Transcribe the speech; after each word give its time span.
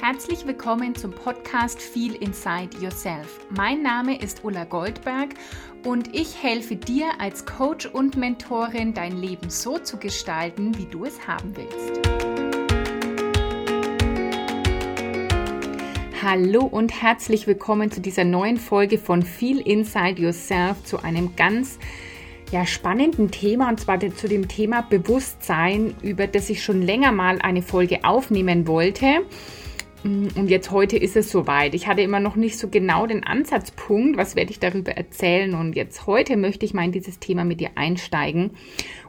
Herzlich 0.00 0.46
willkommen 0.46 0.94
zum 0.94 1.10
Podcast 1.10 1.80
Feel 1.80 2.14
Inside 2.16 2.78
Yourself. 2.80 3.40
Mein 3.50 3.82
Name 3.82 4.20
ist 4.20 4.44
Ulla 4.44 4.64
Goldberg 4.64 5.30
und 5.84 6.14
ich 6.14 6.40
helfe 6.40 6.76
dir 6.76 7.06
als 7.18 7.46
Coach 7.46 7.86
und 7.86 8.16
Mentorin, 8.16 8.92
dein 8.92 9.16
Leben 9.16 9.48
so 9.48 9.78
zu 9.78 9.96
gestalten, 9.96 10.76
wie 10.78 10.84
du 10.84 11.06
es 11.06 11.26
haben 11.26 11.56
willst. 11.56 12.08
Hallo 16.22 16.64
und 16.64 17.02
herzlich 17.02 17.46
willkommen 17.46 17.90
zu 17.90 18.00
dieser 18.00 18.24
neuen 18.24 18.58
Folge 18.58 18.98
von 18.98 19.22
Feel 19.22 19.60
Inside 19.60 20.20
Yourself, 20.20 20.84
zu 20.84 21.02
einem 21.02 21.34
ganz 21.36 21.78
ja, 22.52 22.66
spannenden 22.66 23.30
Thema 23.30 23.70
und 23.70 23.80
zwar 23.80 23.98
zu 23.98 24.28
dem 24.28 24.46
Thema 24.46 24.82
Bewusstsein, 24.82 25.94
über 26.02 26.26
das 26.26 26.50
ich 26.50 26.62
schon 26.62 26.82
länger 26.82 27.12
mal 27.12 27.40
eine 27.40 27.62
Folge 27.62 28.04
aufnehmen 28.04 28.66
wollte. 28.68 29.24
Mm, 30.06 30.28
und 30.36 30.48
jetzt 30.48 30.70
heute 30.70 30.96
ist 30.96 31.16
es 31.16 31.30
soweit. 31.30 31.74
Ich 31.74 31.86
hatte 31.86 32.02
immer 32.02 32.20
noch 32.20 32.36
nicht 32.36 32.58
so 32.58 32.68
genau 32.68 33.06
den 33.06 33.24
Ansatzpunkt, 33.24 34.16
was 34.16 34.36
werde 34.36 34.50
ich 34.50 34.60
darüber 34.60 34.92
erzählen. 34.92 35.54
Und 35.54 35.74
jetzt 35.74 36.06
heute 36.06 36.36
möchte 36.36 36.64
ich 36.64 36.74
mal 36.74 36.84
in 36.84 36.92
dieses 36.92 37.18
Thema 37.18 37.44
mit 37.44 37.60
dir 37.60 37.70
einsteigen. 37.74 38.52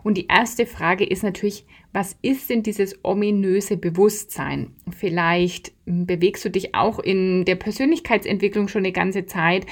Und 0.03 0.17
die 0.17 0.27
erste 0.27 0.65
Frage 0.65 1.05
ist 1.05 1.23
natürlich, 1.23 1.65
was 1.93 2.15
ist 2.21 2.49
denn 2.49 2.63
dieses 2.63 2.99
ominöse 3.03 3.77
Bewusstsein? 3.77 4.71
Vielleicht 4.89 5.71
mm, 5.85 6.05
bewegst 6.05 6.43
du 6.45 6.49
dich 6.49 6.73
auch 6.73 6.99
in 6.99 7.45
der 7.45 7.55
Persönlichkeitsentwicklung 7.55 8.67
schon 8.67 8.81
eine 8.81 8.91
ganze 8.91 9.25
Zeit. 9.25 9.65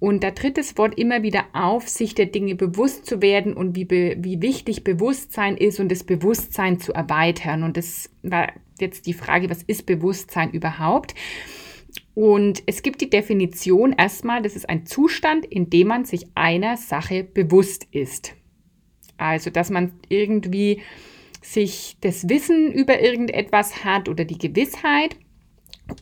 Und 0.00 0.24
da 0.24 0.32
tritt 0.32 0.58
das 0.58 0.76
Wort 0.78 0.98
immer 0.98 1.22
wieder 1.22 1.44
auf, 1.52 1.88
sich 1.88 2.14
der 2.14 2.26
Dinge 2.26 2.56
bewusst 2.56 3.06
zu 3.06 3.22
werden 3.22 3.54
und 3.54 3.76
wie, 3.76 3.88
wie 3.90 4.42
wichtig 4.42 4.82
Bewusstsein 4.82 5.56
ist 5.56 5.78
und 5.78 5.90
das 5.90 6.02
Bewusstsein 6.02 6.80
zu 6.80 6.92
erweitern. 6.92 7.62
Und 7.62 7.76
das 7.76 8.10
war 8.22 8.52
jetzt 8.82 9.06
die 9.06 9.14
Frage, 9.14 9.48
was 9.48 9.62
ist 9.62 9.86
Bewusstsein 9.86 10.50
überhaupt? 10.50 11.14
Und 12.14 12.62
es 12.66 12.82
gibt 12.82 13.00
die 13.00 13.08
Definition 13.08 13.92
erstmal, 13.92 14.42
das 14.42 14.56
ist 14.56 14.68
ein 14.68 14.84
Zustand, 14.84 15.46
in 15.46 15.70
dem 15.70 15.88
man 15.88 16.04
sich 16.04 16.26
einer 16.34 16.76
Sache 16.76 17.24
bewusst 17.24 17.86
ist. 17.90 18.34
Also, 19.16 19.50
dass 19.50 19.70
man 19.70 19.92
irgendwie 20.08 20.82
sich 21.40 21.96
das 22.00 22.28
Wissen 22.28 22.72
über 22.72 23.00
irgendetwas 23.00 23.84
hat 23.84 24.08
oder 24.08 24.24
die 24.24 24.38
Gewissheit. 24.38 25.16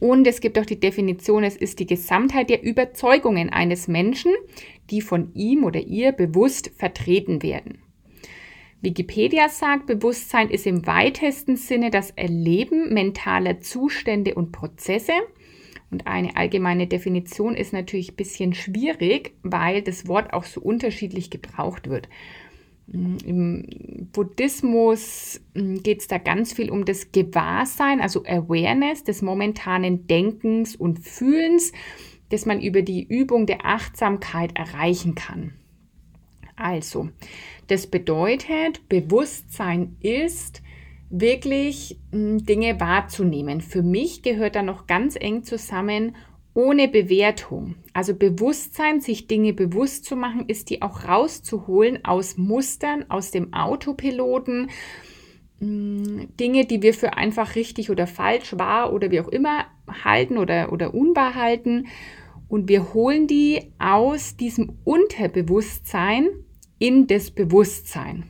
Und 0.00 0.26
es 0.26 0.40
gibt 0.40 0.58
auch 0.58 0.66
die 0.66 0.80
Definition, 0.80 1.44
es 1.44 1.56
ist 1.56 1.78
die 1.78 1.86
Gesamtheit 1.86 2.50
der 2.50 2.62
Überzeugungen 2.62 3.50
eines 3.50 3.88
Menschen, 3.88 4.32
die 4.90 5.00
von 5.00 5.32
ihm 5.34 5.64
oder 5.64 5.80
ihr 5.80 6.12
bewusst 6.12 6.70
vertreten 6.76 7.42
werden. 7.42 7.78
Wikipedia 8.82 9.48
sagt, 9.48 9.86
Bewusstsein 9.86 10.48
ist 10.48 10.66
im 10.66 10.86
weitesten 10.86 11.56
Sinne 11.56 11.90
das 11.90 12.10
Erleben 12.12 12.94
mentaler 12.94 13.60
Zustände 13.60 14.34
und 14.34 14.52
Prozesse. 14.52 15.12
Und 15.90 16.06
eine 16.06 16.36
allgemeine 16.36 16.86
Definition 16.86 17.56
ist 17.56 17.72
natürlich 17.72 18.12
ein 18.12 18.16
bisschen 18.16 18.54
schwierig, 18.54 19.34
weil 19.42 19.82
das 19.82 20.06
Wort 20.06 20.32
auch 20.32 20.44
so 20.44 20.60
unterschiedlich 20.60 21.30
gebraucht 21.30 21.90
wird. 21.90 22.08
Im 22.92 24.08
Buddhismus 24.12 25.40
hm, 25.54 25.82
geht 25.82 26.00
es 26.00 26.08
da 26.08 26.18
ganz 26.18 26.52
viel 26.52 26.70
um 26.70 26.84
das 26.84 27.12
Gewahrsein, 27.12 28.00
also 28.00 28.24
Awareness 28.24 29.04
des 29.04 29.22
momentanen 29.22 30.08
Denkens 30.08 30.74
und 30.74 30.98
Fühlens, 30.98 31.72
das 32.30 32.46
man 32.46 32.60
über 32.60 32.82
die 32.82 33.04
Übung 33.04 33.46
der 33.46 33.64
Achtsamkeit 33.64 34.56
erreichen 34.56 35.14
kann. 35.14 35.54
Also, 36.60 37.08
das 37.68 37.86
bedeutet, 37.86 38.86
Bewusstsein 38.90 39.96
ist 40.00 40.62
wirklich 41.08 41.98
hm, 42.12 42.44
Dinge 42.44 42.78
wahrzunehmen. 42.78 43.62
Für 43.62 43.82
mich 43.82 44.22
gehört 44.22 44.56
da 44.56 44.62
noch 44.62 44.86
ganz 44.86 45.16
eng 45.18 45.42
zusammen 45.42 46.14
ohne 46.52 46.88
Bewertung. 46.88 47.76
Also 47.94 48.14
Bewusstsein, 48.14 49.00
sich 49.00 49.26
Dinge 49.26 49.54
bewusst 49.54 50.04
zu 50.04 50.16
machen, 50.16 50.44
ist 50.48 50.68
die 50.68 50.82
auch 50.82 51.08
rauszuholen 51.08 52.04
aus 52.04 52.36
Mustern, 52.36 53.06
aus 53.08 53.30
dem 53.30 53.54
Autopiloten, 53.54 54.68
hm, 55.60 56.28
Dinge, 56.38 56.66
die 56.66 56.82
wir 56.82 56.92
für 56.92 57.14
einfach 57.14 57.54
richtig 57.54 57.90
oder 57.90 58.06
falsch 58.06 58.58
wahr 58.58 58.92
oder 58.92 59.10
wie 59.10 59.20
auch 59.20 59.28
immer 59.28 59.64
halten 60.04 60.36
oder, 60.36 60.72
oder 60.72 60.92
unwahr 60.92 61.34
halten. 61.34 61.86
Und 62.48 62.68
wir 62.68 62.92
holen 62.92 63.28
die 63.28 63.72
aus 63.78 64.36
diesem 64.36 64.78
Unterbewusstsein 64.84 66.28
in 66.80 67.06
das 67.06 67.30
Bewusstsein. 67.30 68.24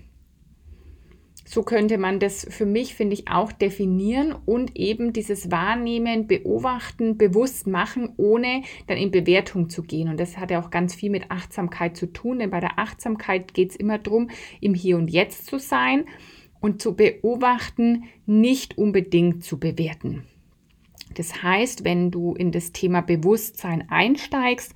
So 1.46 1.62
könnte 1.62 1.98
man 1.98 2.20
das 2.20 2.46
für 2.50 2.66
mich, 2.66 2.94
finde 2.94 3.14
ich, 3.14 3.28
auch 3.28 3.50
definieren 3.52 4.32
und 4.44 4.76
eben 4.76 5.12
dieses 5.12 5.50
Wahrnehmen, 5.50 6.26
Beobachten, 6.26 7.16
bewusst 7.16 7.66
machen, 7.66 8.12
ohne 8.18 8.62
dann 8.86 8.98
in 8.98 9.10
Bewertung 9.10 9.68
zu 9.68 9.82
gehen. 9.82 10.08
Und 10.08 10.20
das 10.20 10.36
hat 10.36 10.50
ja 10.50 10.62
auch 10.62 10.70
ganz 10.70 10.94
viel 10.94 11.10
mit 11.10 11.30
Achtsamkeit 11.30 11.96
zu 11.96 12.12
tun, 12.12 12.40
denn 12.40 12.50
bei 12.50 12.60
der 12.60 12.78
Achtsamkeit 12.78 13.54
geht 13.54 13.70
es 13.70 13.76
immer 13.76 13.98
darum, 13.98 14.30
im 14.60 14.74
Hier 14.74 14.96
und 14.96 15.10
Jetzt 15.10 15.46
zu 15.46 15.58
sein 15.58 16.04
und 16.60 16.82
zu 16.82 16.94
beobachten, 16.94 18.04
nicht 18.26 18.78
unbedingt 18.78 19.42
zu 19.44 19.58
bewerten. 19.58 20.24
Das 21.14 21.42
heißt, 21.42 21.84
wenn 21.84 22.10
du 22.10 22.34
in 22.34 22.52
das 22.52 22.72
Thema 22.72 23.00
Bewusstsein 23.00 23.88
einsteigst, 23.88 24.72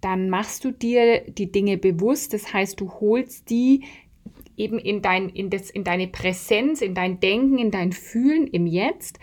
dann 0.00 0.28
machst 0.28 0.64
du 0.64 0.72
dir 0.72 1.20
die 1.20 1.52
Dinge 1.52 1.78
bewusst. 1.78 2.32
Das 2.32 2.52
heißt, 2.52 2.80
du 2.80 2.90
holst 3.00 3.50
die 3.50 3.84
eben 4.56 4.78
in, 4.78 5.02
dein, 5.02 5.28
in, 5.28 5.50
das, 5.50 5.70
in 5.70 5.84
deine 5.84 6.08
Präsenz, 6.08 6.80
in 6.80 6.94
dein 6.94 7.20
Denken, 7.20 7.58
in 7.58 7.70
dein 7.70 7.92
Fühlen 7.92 8.46
im 8.46 8.66
Jetzt 8.66 9.18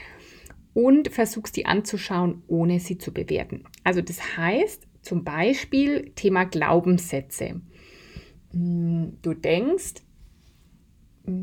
und 0.73 1.09
versuchst 1.09 1.55
die 1.55 1.65
anzuschauen, 1.65 2.43
ohne 2.47 2.79
sie 2.79 2.97
zu 2.97 3.13
bewerten. 3.13 3.63
Also 3.83 4.01
das 4.01 4.37
heißt 4.37 4.87
zum 5.01 5.23
Beispiel 5.23 6.11
Thema 6.15 6.45
Glaubenssätze. 6.45 7.61
Hm, 8.51 9.17
du 9.21 9.33
denkst 9.33 9.95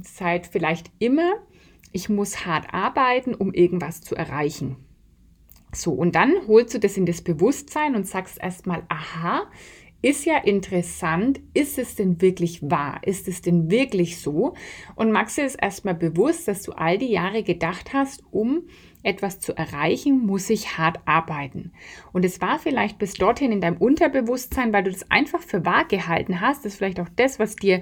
seit 0.03 0.47
vielleicht 0.47 0.91
immer, 0.99 1.35
ich 1.93 2.09
muss 2.09 2.47
hart 2.47 2.73
arbeiten, 2.73 3.35
um 3.35 3.53
irgendwas 3.53 4.01
zu 4.01 4.15
erreichen. 4.15 4.77
So, 5.73 5.93
und 5.93 6.15
dann 6.15 6.35
holst 6.49 6.75
du 6.75 6.79
das 6.79 6.97
in 6.97 7.07
das 7.07 7.23
Bewusstsein 7.23 7.95
und 7.95 8.07
sagst 8.07 8.39
erstmal, 8.43 8.83
aha, 8.89 9.43
ist 10.03 10.25
ja 10.25 10.39
interessant, 10.39 11.41
ist 11.53 11.79
es 11.79 11.95
denn 11.95 12.23
wirklich 12.23 12.63
wahr? 12.63 13.01
Ist 13.05 13.29
es 13.29 13.43
denn 13.43 13.71
wirklich 13.71 14.19
so? 14.19 14.55
Und 14.97 15.13
machst 15.13 15.37
dir 15.37 15.45
es 15.45 15.55
erstmal 15.55 15.95
bewusst, 15.95 16.49
dass 16.49 16.63
du 16.63 16.73
all 16.73 16.97
die 16.97 17.11
Jahre 17.11 17.43
gedacht 17.43 17.93
hast, 17.93 18.23
um 18.31 18.63
etwas 19.03 19.41
zu 19.41 19.57
erreichen, 19.57 20.27
muss 20.27 20.49
ich 20.51 20.79
hart 20.79 21.01
arbeiten. 21.05 21.73
Und 22.13 22.25
es 22.25 22.41
war 22.41 22.59
vielleicht 22.59 22.99
bis 22.99 23.15
dorthin 23.15 23.53
in 23.53 23.61
deinem 23.61 23.77
Unterbewusstsein, 23.77 24.73
weil 24.73 24.85
du 24.85 24.91
das 24.91 25.11
einfach 25.11 25.43
für 25.43 25.65
wahr 25.65 25.85
gehalten 25.87 26.41
hast. 26.41 26.65
Das 26.65 26.73
ist 26.73 26.79
vielleicht 26.79 27.01
auch 27.01 27.09
das, 27.17 27.39
was 27.39 27.57
dir 27.57 27.81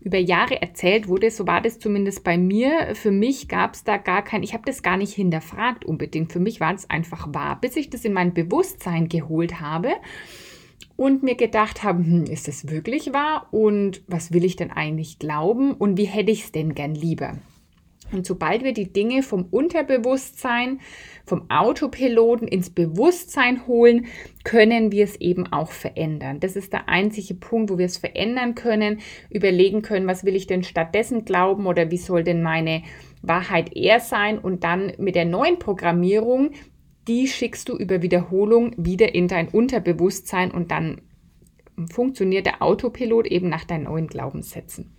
über 0.00 0.18
Jahre 0.18 0.60
erzählt 0.62 1.08
wurde. 1.08 1.30
So 1.30 1.46
war 1.46 1.60
das 1.60 1.78
zumindest 1.78 2.24
bei 2.24 2.38
mir. 2.38 2.94
Für 2.94 3.10
mich 3.10 3.48
gab 3.48 3.74
es 3.74 3.84
da 3.84 3.96
gar 3.96 4.22
kein, 4.22 4.42
ich 4.42 4.54
habe 4.54 4.64
das 4.66 4.82
gar 4.82 4.96
nicht 4.96 5.14
hinterfragt 5.14 5.84
unbedingt. 5.84 6.32
Für 6.32 6.40
mich 6.40 6.60
war 6.60 6.74
es 6.74 6.88
einfach 6.88 7.32
wahr, 7.34 7.60
bis 7.60 7.76
ich 7.76 7.90
das 7.90 8.04
in 8.04 8.12
mein 8.12 8.34
Bewusstsein 8.34 9.08
geholt 9.08 9.60
habe 9.60 9.90
und 10.96 11.22
mir 11.22 11.36
gedacht 11.36 11.84
habe, 11.84 12.04
hm, 12.04 12.24
ist 12.24 12.48
das 12.48 12.68
wirklich 12.68 13.12
wahr 13.12 13.48
und 13.52 14.02
was 14.06 14.32
will 14.32 14.44
ich 14.44 14.56
denn 14.56 14.70
eigentlich 14.70 15.18
glauben 15.18 15.72
und 15.72 15.96
wie 15.96 16.06
hätte 16.06 16.32
ich 16.32 16.44
es 16.44 16.52
denn 16.52 16.74
gern 16.74 16.94
lieber? 16.94 17.38
Und 18.12 18.26
sobald 18.26 18.64
wir 18.64 18.72
die 18.72 18.92
Dinge 18.92 19.22
vom 19.22 19.44
Unterbewusstsein, 19.50 20.80
vom 21.26 21.50
Autopiloten 21.50 22.48
ins 22.48 22.70
Bewusstsein 22.70 23.66
holen, 23.66 24.06
können 24.44 24.92
wir 24.92 25.04
es 25.04 25.16
eben 25.16 25.46
auch 25.46 25.70
verändern. 25.70 26.40
Das 26.40 26.56
ist 26.56 26.72
der 26.72 26.88
einzige 26.88 27.34
Punkt, 27.34 27.70
wo 27.70 27.78
wir 27.78 27.86
es 27.86 27.98
verändern 27.98 28.54
können, 28.54 29.00
überlegen 29.30 29.82
können, 29.82 30.06
was 30.06 30.24
will 30.24 30.36
ich 30.36 30.46
denn 30.46 30.62
stattdessen 30.62 31.24
glauben 31.24 31.66
oder 31.66 31.90
wie 31.90 31.98
soll 31.98 32.24
denn 32.24 32.42
meine 32.42 32.82
Wahrheit 33.22 33.76
eher 33.76 34.00
sein 34.00 34.38
und 34.38 34.64
dann 34.64 34.92
mit 34.98 35.14
der 35.14 35.24
neuen 35.24 35.58
Programmierung, 35.58 36.52
die 37.08 37.26
schickst 37.26 37.68
du 37.68 37.76
über 37.76 38.02
Wiederholung 38.02 38.74
wieder 38.76 39.14
in 39.14 39.28
dein 39.28 39.48
Unterbewusstsein 39.48 40.50
und 40.50 40.70
dann 40.70 41.00
funktioniert 41.92 42.46
der 42.46 42.62
Autopilot 42.62 43.26
eben 43.26 43.48
nach 43.48 43.64
deinen 43.64 43.84
neuen 43.84 44.08
Glaubenssätzen. 44.08 44.94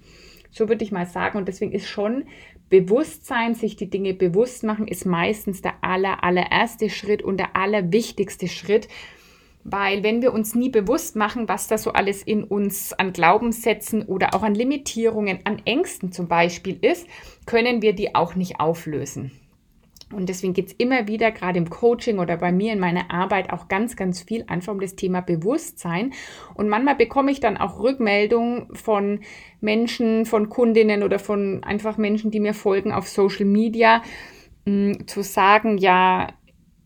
So 0.51 0.67
würde 0.67 0.83
ich 0.83 0.91
mal 0.91 1.05
sagen. 1.05 1.37
Und 1.37 1.47
deswegen 1.47 1.71
ist 1.71 1.87
schon 1.87 2.25
Bewusstsein, 2.69 3.55
sich 3.55 3.75
die 3.75 3.89
Dinge 3.89 4.13
bewusst 4.13 4.63
machen, 4.63 4.87
ist 4.87 5.05
meistens 5.05 5.61
der 5.61 5.83
aller, 5.83 6.23
allererste 6.23 6.89
Schritt 6.89 7.23
und 7.23 7.37
der 7.37 7.55
allerwichtigste 7.55 8.47
Schritt. 8.47 8.87
Weil 9.63 10.03
wenn 10.03 10.21
wir 10.21 10.33
uns 10.33 10.55
nie 10.55 10.69
bewusst 10.69 11.15
machen, 11.15 11.49
was 11.49 11.67
da 11.67 11.77
so 11.77 11.91
alles 11.91 12.23
in 12.23 12.43
uns 12.43 12.93
an 12.93 13.11
Glaubenssätzen 13.11 14.03
oder 14.03 14.33
auch 14.33 14.43
an 14.43 14.55
Limitierungen, 14.55 15.39
an 15.43 15.61
Ängsten 15.65 16.11
zum 16.11 16.27
Beispiel 16.27 16.77
ist, 16.81 17.07
können 17.45 17.81
wir 17.81 17.93
die 17.93 18.15
auch 18.15 18.35
nicht 18.35 18.59
auflösen. 18.59 19.31
Und 20.11 20.27
deswegen 20.27 20.53
geht 20.53 20.67
es 20.67 20.73
immer 20.73 21.07
wieder, 21.07 21.31
gerade 21.31 21.59
im 21.59 21.69
Coaching 21.69 22.17
oder 22.17 22.37
bei 22.37 22.51
mir 22.51 22.73
in 22.73 22.79
meiner 22.79 23.11
Arbeit, 23.11 23.53
auch 23.53 23.67
ganz, 23.67 23.95
ganz 23.95 24.21
viel 24.21 24.43
einfach 24.47 24.73
um 24.73 24.79
das 24.79 24.95
Thema 24.95 25.21
Bewusstsein. 25.21 26.13
Und 26.55 26.67
manchmal 26.67 26.95
bekomme 26.95 27.31
ich 27.31 27.39
dann 27.39 27.57
auch 27.57 27.79
Rückmeldungen 27.79 28.73
von 28.73 29.19
Menschen, 29.61 30.25
von 30.25 30.49
Kundinnen 30.49 31.03
oder 31.03 31.19
von 31.19 31.63
einfach 31.63 31.97
Menschen, 31.97 32.31
die 32.31 32.39
mir 32.39 32.55
folgen 32.55 32.91
auf 32.91 33.07
Social 33.07 33.45
Media, 33.45 34.01
hm, 34.65 35.05
zu 35.07 35.21
sagen, 35.21 35.77
ja, 35.77 36.29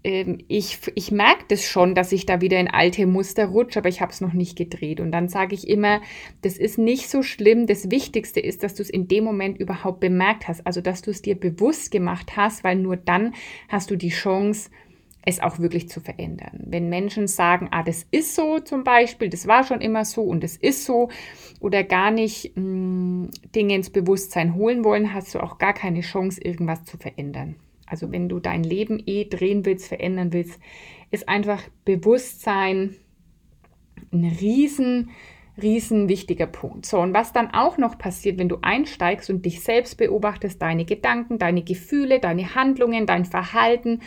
ähm, 0.04 0.40
ich, 0.48 0.80
ich 0.96 1.12
merke 1.12 1.46
das 1.48 1.64
schon, 1.64 1.96
dass 1.96 2.12
ich 2.12 2.26
da 2.26 2.42
wieder 2.42 2.60
in 2.60 2.68
alte 2.68 3.06
Muster 3.06 3.46
rutsche, 3.46 3.80
aber 3.80 3.90
ich 3.90 4.02
habe 4.02 4.12
es 4.12 4.22
noch 4.22 4.34
nicht 4.34 4.58
gedreht. 4.58 5.00
Und 5.00 5.12
dann 5.12 5.30
sage 5.30 5.56
ich 5.56 5.68
immer, 5.68 6.02
das 6.42 6.58
ist 6.58 6.78
nicht 6.78 7.10
so 7.10 7.24
schlimm. 7.24 7.68
Das 7.68 7.90
Wichtigste 7.90 8.40
ist, 8.40 8.64
dass 8.64 8.76
du 8.76 8.84
es 8.84 8.90
in 8.90 9.08
dem 9.08 9.24
Moment 9.24 9.60
überhaupt 9.60 10.00
bemerkt 10.00 10.48
hast. 10.48 10.66
Also, 10.68 10.82
dass 10.82 11.02
du 11.02 11.12
es 11.12 11.22
dir 11.22 11.36
bewusst 11.36 11.92
gemacht 11.92 12.36
hast, 12.36 12.64
weil 12.64 12.76
nur 12.76 12.98
dann 12.98 13.34
hast 13.70 13.92
du 13.92 13.96
die 13.96 14.10
Chance, 14.10 14.70
es 15.26 15.40
auch 15.40 15.60
wirklich 15.60 15.88
zu 15.88 16.02
verändern. 16.02 16.60
Wenn 16.66 16.90
Menschen 16.90 17.28
sagen, 17.28 17.70
ah, 17.72 17.84
das 17.84 18.06
ist 18.12 18.36
so 18.36 18.60
zum 18.60 18.84
Beispiel, 18.84 19.30
das 19.30 19.48
war 19.48 19.64
schon 19.64 19.80
immer 19.80 20.04
so 20.04 20.22
und 20.22 20.44
es 20.44 20.58
ist 20.58 20.84
so, 20.84 21.10
oder 21.62 21.84
gar 21.84 22.12
nicht 22.12 22.58
mh, 22.58 22.64
mm, 22.64 23.32
Dinge 23.56 23.76
ins 23.76 23.90
Bewusstsein 23.90 24.56
holen 24.56 24.84
wollen, 24.84 25.14
hast 25.14 25.34
du 25.34 25.40
auch 25.40 25.60
gar 25.60 25.74
keine 25.74 26.02
Chance, 26.02 26.42
irgendwas 26.44 26.84
zu 26.84 26.98
verändern. 26.98 27.56
Also 27.94 28.12
wenn 28.12 28.28
du 28.28 28.40
dein 28.40 28.64
Leben 28.64 29.04
eh 29.06 29.26
drehen 29.26 29.68
willst, 29.68 29.88
verändern 29.88 30.34
willst, 30.34 30.60
ist 31.12 31.30
einfach 31.30 31.62
Bewusstsein 31.86 32.96
ein 34.12 34.26
riesen, 34.42 35.12
riesen 35.62 36.10
wichtiger 36.10 36.48
Punkt. 36.48 36.88
So, 36.88 37.00
und 37.00 37.14
was 37.14 37.34
dann 37.34 37.54
auch 37.54 37.78
noch 37.78 38.00
passiert, 38.00 38.40
wenn 38.40 38.50
du 38.50 38.58
einsteigst 38.64 39.30
und 39.30 39.46
dich 39.46 39.62
selbst 39.62 40.00
beobachtest, 40.00 40.60
deine 40.60 40.86
Gedanken, 40.86 41.38
deine 41.38 41.62
Gefühle, 41.62 42.20
deine 42.20 42.56
Handlungen, 42.56 43.06
dein 43.06 43.26
Verhalten 43.26 44.00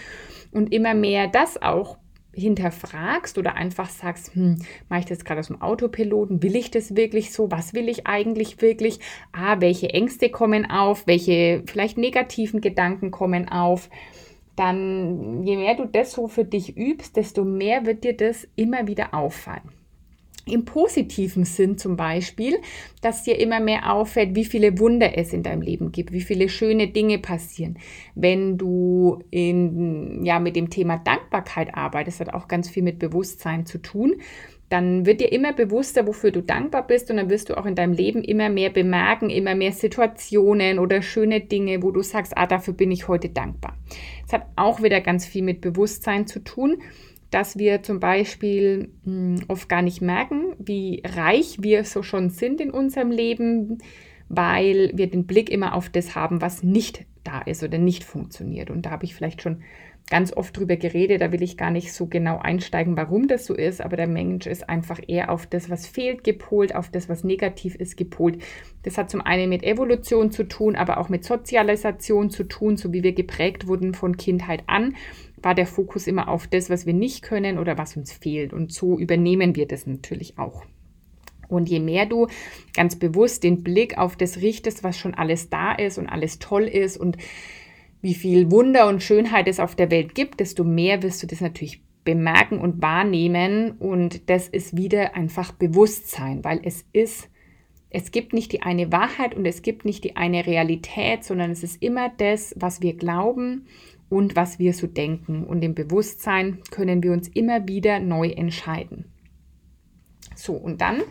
und 0.51 0.75
immer 0.75 0.95
mehr 0.95 1.29
das 1.29 1.63
auch 1.63 1.97
hinterfragst 2.37 3.39
oder 3.39 3.55
einfach 3.55 3.89
sagst, 3.89 4.35
hm, 4.35 4.57
mache 4.89 5.01
ich 5.01 5.07
das 5.07 5.25
gerade 5.25 5.41
aus 5.41 5.49
dem 5.49 5.63
Autopiloten? 5.63 6.43
Will 6.43 6.55
ich 6.57 6.71
das 6.71 6.95
wirklich 6.95 7.33
so? 7.33 7.51
Was 7.51 7.75
will 7.75 7.89
ich 7.89 8.07
eigentlich 8.07 8.61
wirklich? 8.61 9.01
Ah, 9.33 9.61
welche 9.61 9.91
Ängste 9.91 10.29
kommen 10.29 10.71
auf? 10.71 11.07
Welche 11.07 11.63
vielleicht 11.67 11.99
negativen 11.99 12.61
Gedanken 12.61 13.11
kommen 13.11 13.49
auf? 13.49 13.89
Dann, 14.55 15.43
je 15.45 15.57
mehr 15.57 15.75
du 15.75 15.87
das 15.87 16.13
so 16.13 16.29
für 16.29 16.45
dich 16.45 16.77
übst, 16.77 17.17
desto 17.17 17.45
mehr 17.45 17.85
wird 17.85 18.05
dir 18.05 18.17
das 18.17 18.49
immer 18.57 18.87
wieder 18.87 19.13
auffallen. 19.13 19.71
Im 20.49 20.65
positiven 20.65 21.45
Sinn 21.45 21.77
zum 21.77 21.97
Beispiel, 21.97 22.59
dass 23.03 23.25
dir 23.25 23.41
immer 23.41 23.59
mehr 23.59 23.93
auffällt, 23.93 24.37
wie 24.37 24.45
viele 24.45 24.79
Wunder 24.79 25.19
es 25.19 25.33
in 25.33 25.43
deinem 25.43 25.61
Leben 25.61 25.91
gibt, 25.91 26.13
wie 26.13 26.21
viele 26.21 26.49
schöne 26.49 26.87
Dinge 26.87 27.19
passieren. 27.19 27.79
Wenn 28.15 28.57
du 28.57 29.19
in, 29.31 30.25
ja, 30.25 30.39
mit 30.39 30.55
dem 30.55 30.71
Thema 30.71 30.99
Dankbarkeit 30.99 31.75
arbeitest, 31.75 32.21
hat 32.21 32.33
auch 32.33 32.47
ganz 32.47 32.71
viel 32.71 32.85
mit 32.85 33.01
Bewusstsein 33.01 33.67
zu 33.67 33.79
tun, 33.79 34.21
dann 34.69 35.05
wird 35.05 35.21
dir 35.21 35.33
immer 35.33 35.53
bewusster, 35.53 36.07
wofür 36.07 36.31
du 36.31 36.43
dankbar 36.43 36.87
bist 36.87 37.11
und 37.11 37.17
dann 37.17 37.31
wirst 37.31 37.51
du 37.51 37.59
auch 37.59 37.67
in 37.67 37.75
deinem 37.75 37.93
Leben 37.93 38.23
immer 38.23 38.49
mehr 38.49 38.71
bemerken, 38.71 39.31
immer 39.31 39.57
mehr 39.57 39.73
Situationen 39.73 40.79
oder 40.79 41.03
schöne 41.03 41.41
Dinge, 41.41 41.83
wo 41.83 41.91
du 41.91 42.03
sagst, 42.03 42.37
ah, 42.37 42.47
dafür 42.47 42.75
bin 42.75 42.93
ich 42.93 43.09
heute 43.09 43.29
dankbar. 43.29 43.77
Es 44.25 44.33
hat 44.33 44.47
auch 44.55 44.81
wieder 44.81 45.01
ganz 45.01 45.27
viel 45.27 45.43
mit 45.43 45.61
Bewusstsein 45.61 46.27
zu 46.29 46.39
tun 46.41 46.79
dass 47.31 47.59
wir 47.59 47.83
zum 47.83 48.01
Beispiel 48.01 48.91
mh, 49.05 49.39
hm, 49.39 49.45
oft 49.49 49.69
gar 49.69 49.83
nicht 49.83 50.01
merken, 50.01 50.55
wie 50.59 51.03
reich 51.05 51.59
wir 51.61 51.85
so 51.85 52.03
schon 52.03 52.31
sind 52.31 52.61
in 52.61 52.71
unserem 52.71 53.11
Leben, 53.11 53.79
weil 54.29 54.93
wir 54.95 55.09
den 55.09 55.27
Blick 55.27 55.51
immer 55.51 55.75
auf 55.75 55.89
das 55.89 56.15
haben, 56.15 56.41
was 56.41 56.63
nicht 56.63 57.05
da 57.25 57.41
ist 57.41 57.63
oder 57.63 57.79
nicht 57.79 58.05
funktioniert. 58.05 58.71
Und 58.71 58.87
da 58.87 58.91
habe 58.91 59.05
ich 59.05 59.15
vielleicht 59.15 59.43
schon 59.43 59.63
ganz 60.09 60.33
oft 60.33 60.57
drüber 60.57 60.77
geredet, 60.77 61.21
da 61.21 61.33
will 61.33 61.43
ich 61.43 61.57
gar 61.57 61.71
nicht 61.71 61.93
so 61.93 62.07
genau 62.07 62.39
einsteigen, 62.39 62.97
warum 62.97 63.27
das 63.27 63.45
so 63.45 63.55
ist, 63.55 63.81
aber 63.81 63.97
der 63.97 64.07
Mensch 64.07 64.47
ist 64.47 64.69
einfach 64.69 65.01
eher 65.07 65.33
auf 65.33 65.47
das, 65.47 65.69
was 65.69 65.87
fehlt, 65.87 66.23
gepolt, 66.23 66.75
auf 66.75 66.91
das, 66.91 67.09
was 67.09 67.25
negativ 67.25 67.75
ist, 67.75 67.97
gepolt. 67.97 68.41
Das 68.85 68.99
hat 68.99 69.11
zum 69.11 69.21
einen 69.21 69.49
mit 69.49 69.65
Evolution 69.65 70.31
zu 70.31 70.45
tun, 70.45 70.77
aber 70.77 70.99
auch 70.99 71.09
mit 71.09 71.25
Sozialisation 71.25 72.31
zu 72.31 72.45
tun, 72.45 72.77
so 72.77 72.93
wie 72.93 73.03
wir 73.03 73.15
geprägt 73.15 73.67
wurden 73.67 73.95
von 73.95 74.17
Kindheit 74.17 74.63
an 74.69 74.95
war 75.43 75.55
der 75.55 75.67
Fokus 75.67 76.07
immer 76.07 76.29
auf 76.29 76.47
das, 76.47 76.71
was 76.71 76.87
wir 76.87 76.95
nicht 76.95 77.23
können 77.23 77.59
oder 77.59 77.79
was 77.79 77.97
uns 77.97 78.13
fehlt. 78.13 78.53
Und 78.53 78.73
so 78.73 78.99
übernehmen 78.99 79.57
wir 79.57 79.67
das 79.67 79.87
natürlich 79.87 80.39
auch. 80.39 80.65
Und 81.49 81.69
je 81.69 81.81
mehr 81.81 82.07
du 82.07 82.27
ganz 82.75 82.97
bewusst 82.97 83.45
den 83.45 83.63
Blick 83.63 83.99
auf 83.99 84.17
das 84.17 84.39
richtest, 84.39 84.83
was 84.83 84.99
schon 84.99 85.15
alles 85.15 85.49
da 85.49 85.73
ist 85.73 85.99
und 85.99 86.09
alles 86.09 86.39
toll 86.39 86.65
ist 86.65 86.97
und 86.97 87.17
wie 88.03 88.15
viel 88.15 88.51
Wunder 88.51 88.89
und 88.89 89.03
Schönheit 89.03 89.49
es 89.49 89.61
auf 89.61 89.75
der 89.75 89.91
Welt 89.91 90.15
gibt, 90.15 90.41
desto 90.41 90.65
mehr 90.65 91.03
wirst 91.03 91.23
du 91.23 91.27
das 91.27 91.41
natürlich 91.41 91.83
bemerken 92.05 92.59
und 92.59 92.83
wahrnehmen. 92.83 93.73
Und 93.73 94.29
das 94.31 94.49
ist 94.49 94.77
wieder 94.77 95.15
einfach 95.15 95.53
Bewusstsein, 95.53 96.45
weil 96.45 96.61
es 96.63 96.85
ist, 96.93 97.29
es 97.91 98.11
gibt 98.11 98.33
nicht 98.33 98.53
die 98.53 98.63
eine 98.63 98.93
Wahrheit 98.93 99.35
und 99.35 99.47
es 99.47 99.63
gibt 99.63 99.85
nicht 99.85 100.05
die 100.05 100.17
eine 100.17 100.47
Realität, 100.47 101.25
sondern 101.25 101.51
es 101.51 101.63
ist 101.63 101.83
immer 101.83 102.11
das, 102.17 102.55
was 102.57 102.81
wir 102.81 102.95
glauben 102.95 103.67
und 104.09 104.37
was 104.37 104.59
wir 104.59 104.73
so 104.73 104.87
denken. 104.87 105.45
Und 105.45 105.63
im 105.63 105.75
Bewusstsein 105.75 106.59
können 106.71 107.03
wir 107.03 107.13
uns 107.13 107.29
immer 107.29 107.67
wieder 107.69 108.01
neu 108.01 108.29
entscheiden. 108.29 109.07
So, 110.37 110.53
und 110.53 110.81
dann 110.83 111.03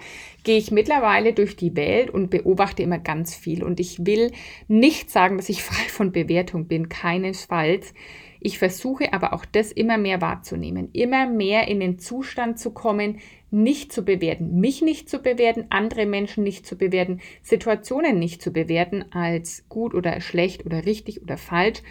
gehe 0.43 0.57
ich 0.57 0.71
mittlerweile 0.71 1.33
durch 1.33 1.55
die 1.55 1.75
Welt 1.75 2.11
und 2.11 2.29
beobachte 2.29 2.83
immer 2.83 2.99
ganz 2.99 3.35
viel. 3.35 3.63
Und 3.63 3.79
ich 3.79 4.05
will 4.05 4.31
nicht 4.67 5.09
sagen, 5.09 5.37
dass 5.37 5.49
ich 5.49 5.63
frei 5.63 5.89
von 5.89 6.11
Bewertung 6.11 6.67
bin, 6.67 6.89
keinesfalls. 6.89 7.93
Ich 8.39 8.59
versuche 8.59 9.11
aber 9.11 9.33
auch 9.33 9.43
das 9.43 9.71
immer 9.71 9.97
mehr 9.97 10.21
wahrzunehmen, 10.21 10.89
immer 10.93 11.27
mehr 11.27 11.67
in 11.67 11.79
den 11.79 11.97
Zustand 11.97 12.59
zu 12.59 12.71
kommen, 12.71 13.17
nicht 13.49 13.91
zu 13.91 14.03
bewerten, 14.05 14.59
mich 14.59 14.83
nicht 14.83 15.09
zu 15.09 15.17
bewerten, 15.17 15.65
andere 15.71 16.05
Menschen 16.05 16.43
nicht 16.43 16.67
zu 16.67 16.77
bewerten, 16.77 17.21
Situationen 17.41 18.19
nicht 18.19 18.43
zu 18.43 18.51
bewerten 18.51 19.05
als 19.11 19.67
gut 19.67 19.95
oder 19.95 20.21
schlecht 20.21 20.63
oder 20.63 20.85
richtig 20.85 21.23
oder 21.23 21.37
falsch, 21.37 21.81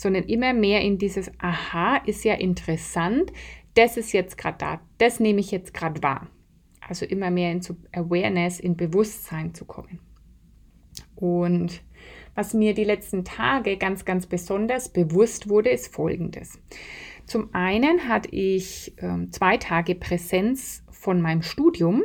sondern 0.00 0.24
immer 0.24 0.54
mehr 0.54 0.80
in 0.80 0.96
dieses 0.96 1.30
Aha 1.38 1.96
ist 2.06 2.24
ja 2.24 2.34
interessant, 2.34 3.32
das 3.74 3.98
ist 3.98 4.12
jetzt 4.12 4.38
gerade 4.38 4.56
da, 4.58 4.80
das 4.96 5.20
nehme 5.20 5.40
ich 5.40 5.50
jetzt 5.50 5.74
gerade 5.74 6.02
wahr. 6.02 6.30
Also 6.80 7.04
immer 7.04 7.30
mehr 7.30 7.52
in 7.52 7.60
Awareness, 7.92 8.60
in 8.60 8.76
Bewusstsein 8.78 9.52
zu 9.52 9.66
kommen. 9.66 10.00
Und 11.16 11.82
was 12.34 12.54
mir 12.54 12.72
die 12.72 12.84
letzten 12.84 13.24
Tage 13.24 13.76
ganz, 13.76 14.06
ganz 14.06 14.26
besonders 14.26 14.88
bewusst 14.88 15.50
wurde, 15.50 15.68
ist 15.68 15.94
Folgendes. 15.94 16.58
Zum 17.26 17.54
einen 17.54 18.08
hatte 18.08 18.30
ich 18.34 18.94
äh, 18.96 19.28
zwei 19.30 19.58
Tage 19.58 19.94
Präsenz 19.94 20.82
von 20.90 21.20
meinem 21.20 21.42
Studium 21.42 22.02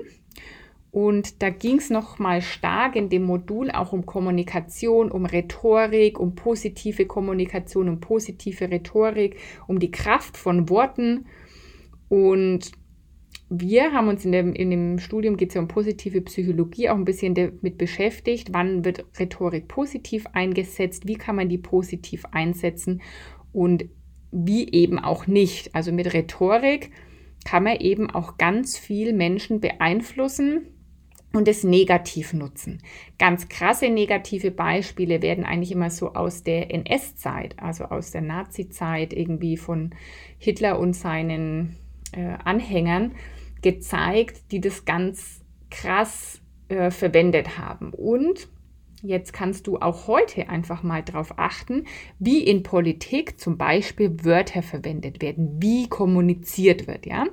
und 0.96 1.44
da 1.44 1.50
ging 1.50 1.80
es 1.80 1.90
nochmal 1.90 2.42
stark 2.42 2.96
in 2.96 3.10
dem 3.10 3.24
Modul 3.24 3.70
auch 3.70 3.92
um 3.92 4.06
Kommunikation, 4.06 5.12
um 5.12 5.26
Rhetorik, 5.26 6.18
um 6.18 6.36
positive 6.36 7.06
Kommunikation, 7.06 7.90
um 7.90 8.00
positive 8.00 8.72
Rhetorik, 8.72 9.36
um 9.68 9.80
die 9.80 9.92
Kraft 9.92 10.38
von 10.38 10.70
Worten. 10.70 11.26
Und 12.08 12.72
wir 13.50 13.92
haben 13.92 14.08
uns 14.08 14.24
in 14.24 14.32
dem, 14.32 14.54
in 14.54 14.72
dem 14.72 15.00
Studium, 15.00 15.36
geht 15.36 15.50
es 15.50 15.56
ja 15.56 15.62
um 15.62 15.68
positive 15.68 16.22
Psychologie, 16.22 16.88
auch 16.88 16.96
ein 16.96 17.04
bisschen 17.04 17.34
damit 17.34 17.78
beschäftigt, 17.78 18.54
wann 18.54 18.86
wird 18.86 19.04
Rhetorik 19.20 19.68
positiv 19.68 20.26
eingesetzt, 20.32 21.10
wie 21.10 21.16
kann 21.16 21.36
man 21.36 21.50
die 21.50 21.58
positiv 21.58 22.24
einsetzen 22.32 23.02
und 23.52 23.84
wie 24.32 24.72
eben 24.72 24.98
auch 24.98 25.28
nicht. 25.28 25.76
Also 25.76 25.92
mit 25.92 26.14
Rhetorik 26.14 26.92
kann 27.44 27.66
man 27.66 27.76
eben 27.82 28.10
auch 28.10 28.38
ganz 28.38 28.78
viel 28.78 29.12
Menschen 29.12 29.60
beeinflussen 29.60 30.68
und 31.36 31.48
es 31.48 31.64
negativ 31.64 32.34
nutzen. 32.34 32.82
Ganz 33.20 33.50
krasse 33.50 33.90
negative 33.90 34.52
Beispiele 34.52 35.22
werden 35.22 35.44
eigentlich 35.44 35.72
immer 35.72 35.90
so 35.90 36.14
aus 36.14 36.44
der 36.44 36.74
NS-Zeit, 36.74 37.56
also 37.60 37.86
aus 37.86 38.12
der 38.12 38.22
Nazi-Zeit, 38.22 39.14
irgendwie 39.14 39.58
von 39.58 39.94
Hitler 40.38 40.80
und 40.80 40.94
seinen 40.94 41.76
äh, 42.14 42.36
Anhängern 42.44 43.12
gezeigt, 43.62 44.52
die 44.52 44.62
das 44.62 44.86
ganz 44.86 45.42
krass 45.70 46.40
äh, 46.70 46.90
verwendet 46.90 47.58
haben. 47.58 47.92
Und 47.94 48.48
Jetzt 49.06 49.34
kannst 49.34 49.68
du 49.68 49.78
auch 49.78 50.08
heute 50.08 50.50
einfach 50.50 50.82
mal 50.82 51.04
darauf 51.04 51.38
achten, 51.38 51.86
wie 52.20 52.44
in 52.44 52.64
Politik 52.64 53.40
zum 53.40 53.58
Beispiel 53.58 54.24
Wörter 54.24 54.64
verwendet 54.64 55.22
werden, 55.22 55.62
wie 55.62 55.88
kommuniziert 55.88 56.88
wird. 56.88 57.06
Ja? 57.06 57.26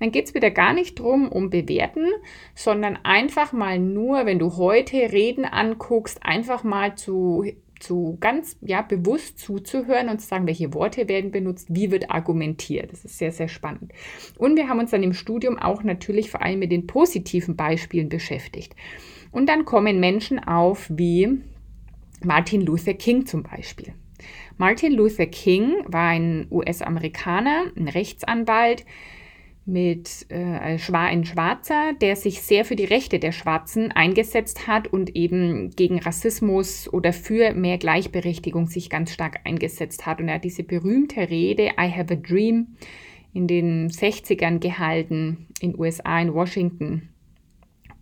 Dann 0.00 0.10
geht 0.10 0.26
es 0.26 0.34
wieder 0.34 0.50
gar 0.50 0.72
nicht 0.72 0.98
drum 0.98 1.28
um 1.28 1.50
Bewerten, 1.50 2.06
sondern 2.54 2.98
einfach 3.02 3.52
mal 3.52 3.78
nur, 3.78 4.24
wenn 4.26 4.38
du 4.38 4.56
heute 4.56 4.96
Reden 4.96 5.44
anguckst, 5.44 6.24
einfach 6.24 6.64
mal 6.64 6.96
zu 6.96 7.44
zu 7.80 8.16
ganz 8.20 8.56
ja, 8.60 8.82
bewusst 8.82 9.38
zuzuhören 9.38 10.08
und 10.08 10.20
zu 10.20 10.26
sagen, 10.26 10.46
welche 10.46 10.74
Worte 10.74 11.08
werden 11.08 11.30
benutzt, 11.30 11.68
wie 11.70 11.90
wird 11.90 12.10
argumentiert. 12.10 12.92
Das 12.92 13.04
ist 13.04 13.18
sehr, 13.18 13.32
sehr 13.32 13.48
spannend. 13.48 13.92
Und 14.36 14.56
wir 14.56 14.68
haben 14.68 14.80
uns 14.80 14.90
dann 14.90 15.02
im 15.02 15.12
Studium 15.12 15.58
auch 15.58 15.82
natürlich 15.82 16.30
vor 16.30 16.42
allem 16.42 16.58
mit 16.58 16.72
den 16.72 16.86
positiven 16.86 17.56
Beispielen 17.56 18.08
beschäftigt. 18.08 18.74
Und 19.30 19.48
dann 19.48 19.64
kommen 19.64 20.00
Menschen 20.00 20.38
auf 20.38 20.90
wie 20.90 21.40
Martin 22.24 22.62
Luther 22.62 22.94
King 22.94 23.26
zum 23.26 23.42
Beispiel. 23.42 23.94
Martin 24.56 24.92
Luther 24.92 25.26
King 25.26 25.84
war 25.86 26.08
ein 26.08 26.46
US-Amerikaner, 26.50 27.66
ein 27.76 27.88
Rechtsanwalt 27.88 28.84
mit 29.68 30.26
äh, 30.30 30.78
ein 30.88 31.24
Schwarzer, 31.24 31.92
der 32.00 32.16
sich 32.16 32.40
sehr 32.40 32.64
für 32.64 32.74
die 32.74 32.86
Rechte 32.86 33.18
der 33.18 33.32
Schwarzen 33.32 33.92
eingesetzt 33.92 34.66
hat 34.66 34.88
und 34.88 35.14
eben 35.14 35.70
gegen 35.70 35.98
Rassismus 35.98 36.90
oder 36.92 37.12
für 37.12 37.52
mehr 37.52 37.76
Gleichberechtigung 37.76 38.66
sich 38.66 38.88
ganz 38.88 39.12
stark 39.12 39.40
eingesetzt 39.44 40.06
hat. 40.06 40.20
Und 40.20 40.28
er 40.28 40.36
hat 40.36 40.44
diese 40.44 40.64
berühmte 40.64 41.28
Rede 41.28 41.72
I 41.78 41.92
Have 41.92 42.14
a 42.14 42.16
Dream 42.16 42.76
in 43.34 43.46
den 43.46 43.90
60ern 43.90 44.58
gehalten 44.58 45.48
in 45.60 45.78
USA, 45.78 46.18
in 46.18 46.32
Washington. 46.32 47.10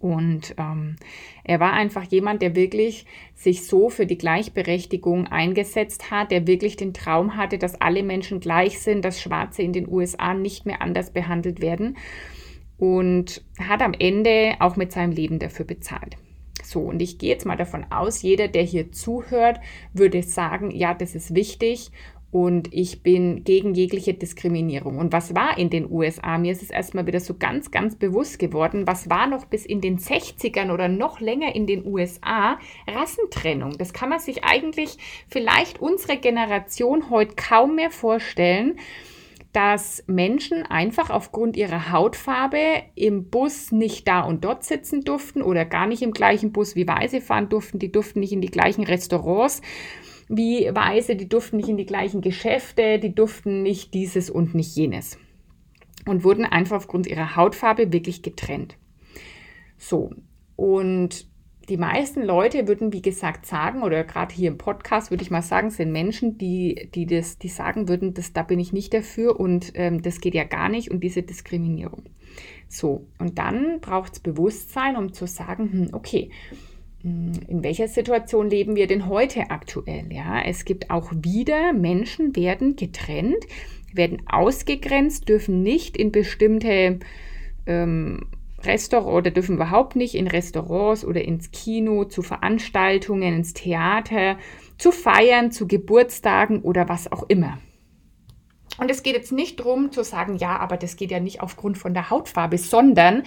Und 0.06 0.54
ähm, 0.56 0.94
er 1.42 1.58
war 1.58 1.72
einfach 1.72 2.04
jemand, 2.04 2.40
der 2.40 2.54
wirklich 2.54 3.06
sich 3.34 3.66
so 3.66 3.90
für 3.90 4.06
die 4.06 4.16
Gleichberechtigung 4.16 5.26
eingesetzt 5.26 6.12
hat, 6.12 6.30
der 6.30 6.46
wirklich 6.46 6.76
den 6.76 6.94
Traum 6.94 7.36
hatte, 7.36 7.58
dass 7.58 7.80
alle 7.80 8.04
Menschen 8.04 8.38
gleich 8.38 8.78
sind, 8.78 9.04
dass 9.04 9.20
Schwarze 9.20 9.62
in 9.62 9.72
den 9.72 9.88
USA 9.88 10.32
nicht 10.32 10.64
mehr 10.64 10.80
anders 10.80 11.10
behandelt 11.10 11.60
werden 11.60 11.96
und 12.78 13.42
hat 13.58 13.82
am 13.82 13.94
Ende 13.98 14.54
auch 14.60 14.76
mit 14.76 14.92
seinem 14.92 15.10
Leben 15.10 15.40
dafür 15.40 15.64
bezahlt. 15.64 16.16
So, 16.62 16.80
und 16.80 17.02
ich 17.02 17.18
gehe 17.18 17.30
jetzt 17.30 17.44
mal 17.44 17.56
davon 17.56 17.86
aus, 17.90 18.22
jeder, 18.22 18.46
der 18.46 18.62
hier 18.62 18.92
zuhört, 18.92 19.58
würde 19.92 20.22
sagen, 20.22 20.70
ja, 20.70 20.94
das 20.94 21.16
ist 21.16 21.34
wichtig 21.34 21.90
und 22.30 22.73
ich 22.73 23.02
bin 23.02 23.45
gegen 23.45 23.75
jegliche 23.75 24.14
Diskriminierung. 24.14 24.99
Und 24.99 25.12
was 25.12 25.35
war 25.35 25.56
in 25.59 25.71
den 25.71 25.90
USA? 25.90 26.38
Mir 26.38 26.52
ist 26.52 26.62
es 26.62 26.71
erstmal 26.71 27.06
wieder 27.06 27.21
so 27.21 27.35
ganz, 27.35 27.71
ganz 27.71 27.97
bewusst 27.97 28.38
geworden, 28.38 28.87
was 28.87 29.09
war 29.09 29.26
noch 29.26 29.47
bis 29.47 29.64
in 29.64 29.80
den 29.80 29.99
60ern 29.99 30.73
oder 30.73 30.88
noch 30.88 31.21
länger 31.21 31.54
in 31.54 31.66
den 31.66 31.87
USA 31.87 32.59
Rassentrennung. 32.88 33.78
Das 33.78 33.92
kann 33.92 34.09
man 34.09 34.18
sich 34.18 34.45
eigentlich 34.45 34.99
vielleicht 35.28 35.80
unsere 35.80 36.18
Generation 36.18 37.11
heute 37.11 37.35
kaum 37.37 37.76
mehr 37.76 37.90
vorstellen 37.90 38.78
dass 39.56 40.04
Menschen 40.06 40.64
einfach 40.64 41.09
aufgrund 41.09 41.56
ihrer 41.56 41.90
Hautfarbe 41.90 42.83
im 42.95 43.30
Bus 43.30 43.73
nicht 43.73 44.06
da 44.06 44.21
und 44.21 44.45
dort 44.45 44.64
sitzen 44.64 45.02
durften 45.02 45.40
oder 45.40 45.64
gar 45.64 45.87
nicht 45.87 46.02
im 46.02 46.12
gleichen 46.12 46.52
Bus 46.52 46.76
wie 46.76 46.87
Weiße 46.87 47.23
fahren 47.23 47.49
durften. 47.49 47.78
Die 47.78 47.90
durften 47.90 48.21
nicht 48.21 48.35
in 48.35 48.42
die 48.42 48.50
gleichen 48.50 48.85
Restaurants 48.85 49.62
wie 50.28 50.68
Weiße, 50.73 51.16
die 51.16 51.28
durften 51.28 51.56
nicht 51.56 51.68
in 51.68 51.76
die 51.76 51.87
gleichen 51.87 52.21
Geschäfte, 52.21 52.99
die 52.99 53.14
durften 53.14 53.62
nicht 53.62 53.95
dieses 53.95 54.30
und 54.30 54.54
nicht 54.54 54.76
jenes. 54.76 55.18
Und 56.04 56.25
wurden 56.25 56.45
einfach 56.45 56.76
aufgrund 56.76 57.06
ihrer 57.06 57.37
Hautfarbe 57.37 57.92
wirklich 57.92 58.23
getrennt. 58.23 58.76
So, 59.76 60.11
und 60.56 61.26
die 61.68 61.76
meisten 61.76 62.23
Leute 62.23 62.68
würden, 62.68 62.92
wie 62.92 63.02
gesagt, 63.02 63.45
sagen, 63.45 63.83
oder 63.83 64.04
gerade 64.04 64.35
hier 64.35 64.49
im 64.49 64.59
Podcast 64.59 65.11
würde 65.11 65.23
ich 65.23 65.30
mal 65.30 65.42
sagen, 65.42 65.71
sind 65.71 65.90
Menschen, 65.90 66.38
die, 66.38 66.90
die 66.95 67.06
das, 67.06 67.38
die 67.38 67.49
sagen 67.49 67.88
würden, 67.88 68.14
das, 68.14 68.33
da 68.33 68.42
bin 68.42 68.61
ich 68.61 68.73
nicht 68.73 68.95
dafür 68.95 69.38
und 69.40 69.73
ähm, 69.75 70.02
das 70.02 70.21
geht 70.21 70.35
ja 70.35 70.45
gar 70.45 70.68
nicht 70.68 70.90
und 70.90 71.00
diese 71.00 71.23
Diskriminierung. 71.23 72.04
So, 72.68 73.06
und 73.18 73.38
dann 73.38 73.80
braucht 73.80 74.14
es 74.14 74.21
Bewusstsein, 74.21 74.97
um 74.97 75.12
zu 75.12 75.26
sagen, 75.26 75.73
hm, 75.73 75.88
okay, 75.92 76.30
in 77.06 77.62
welcher 77.62 77.86
Situation 77.86 78.50
leben 78.50 78.75
wir 78.75 78.88
denn 78.88 79.08
heute 79.08 79.50
aktuell? 79.50 80.12
Ja, 80.12 80.42
es 80.42 80.64
gibt 80.64 80.90
auch 80.90 81.12
wieder 81.14 81.72
Menschen 81.72 82.34
werden 82.34 82.75
getrennt, 82.75 83.46
werden 83.92 84.22
ausgegrenzt, 84.26 85.28
dürfen 85.28 85.62
nicht 85.62 85.96
in 85.96 86.10
bestimmte 86.10 86.98
ähm, 87.66 88.26
Restaurants 88.64 89.16
oder 89.18 89.30
dürfen 89.30 89.54
überhaupt 89.54 89.94
nicht 89.94 90.16
in 90.16 90.26
Restaurants 90.26 91.04
oder 91.04 91.22
ins 91.22 91.52
Kino, 91.52 92.04
zu 92.06 92.22
Veranstaltungen, 92.22 93.36
ins 93.36 93.54
Theater, 93.54 94.36
zu 94.76 94.90
Feiern, 94.90 95.52
zu 95.52 95.68
Geburtstagen 95.68 96.62
oder 96.62 96.88
was 96.88 97.12
auch 97.12 97.25
immer. 97.28 97.58
Und 98.78 98.90
es 98.90 99.04
geht 99.04 99.14
jetzt 99.14 99.32
nicht 99.32 99.60
darum 99.60 99.92
zu 99.92 100.02
sagen, 100.02 100.36
ja, 100.36 100.58
aber 100.58 100.76
das 100.76 100.96
geht 100.96 101.12
ja 101.12 101.20
nicht 101.20 101.40
aufgrund 101.40 101.78
von 101.78 101.94
der 101.94 102.10
Hautfarbe, 102.10 102.58
sondern 102.58 103.22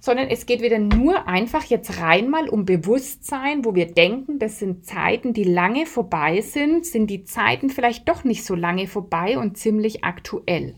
sondern 0.00 0.28
es 0.28 0.46
geht 0.46 0.62
wieder 0.62 0.78
nur 0.78 1.28
einfach 1.28 1.62
jetzt 1.64 2.00
rein 2.00 2.30
mal 2.30 2.48
um 2.48 2.64
Bewusstsein, 2.64 3.66
wo 3.66 3.74
wir 3.74 3.92
denken, 3.92 4.38
das 4.38 4.58
sind 4.58 4.86
Zeiten, 4.86 5.34
die 5.34 5.44
lange 5.44 5.84
vorbei 5.84 6.40
sind, 6.40 6.86
sind 6.86 7.08
die 7.08 7.24
Zeiten 7.24 7.68
vielleicht 7.68 8.08
doch 8.08 8.24
nicht 8.24 8.44
so 8.44 8.54
lange 8.54 8.86
vorbei 8.88 9.38
und 9.38 9.58
ziemlich 9.58 10.02
aktuell. 10.02 10.74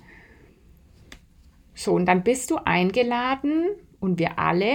So, 1.73 1.93
und 1.93 2.07
dann 2.07 2.25
bist 2.25 2.51
du 2.51 2.57
eingeladen 2.57 3.67
und 4.01 4.19
wir 4.19 4.41
alle, 4.41 4.75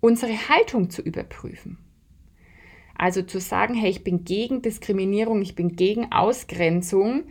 unsere 0.00 0.48
Haltung 0.48 0.90
zu 0.90 1.00
überprüfen. 1.00 1.78
Also 2.96 3.22
zu 3.22 3.38
sagen, 3.38 3.74
hey, 3.74 3.90
ich 3.90 4.02
bin 4.02 4.24
gegen 4.24 4.62
Diskriminierung, 4.62 5.40
ich 5.42 5.54
bin 5.54 5.76
gegen 5.76 6.10
Ausgrenzung 6.10 7.28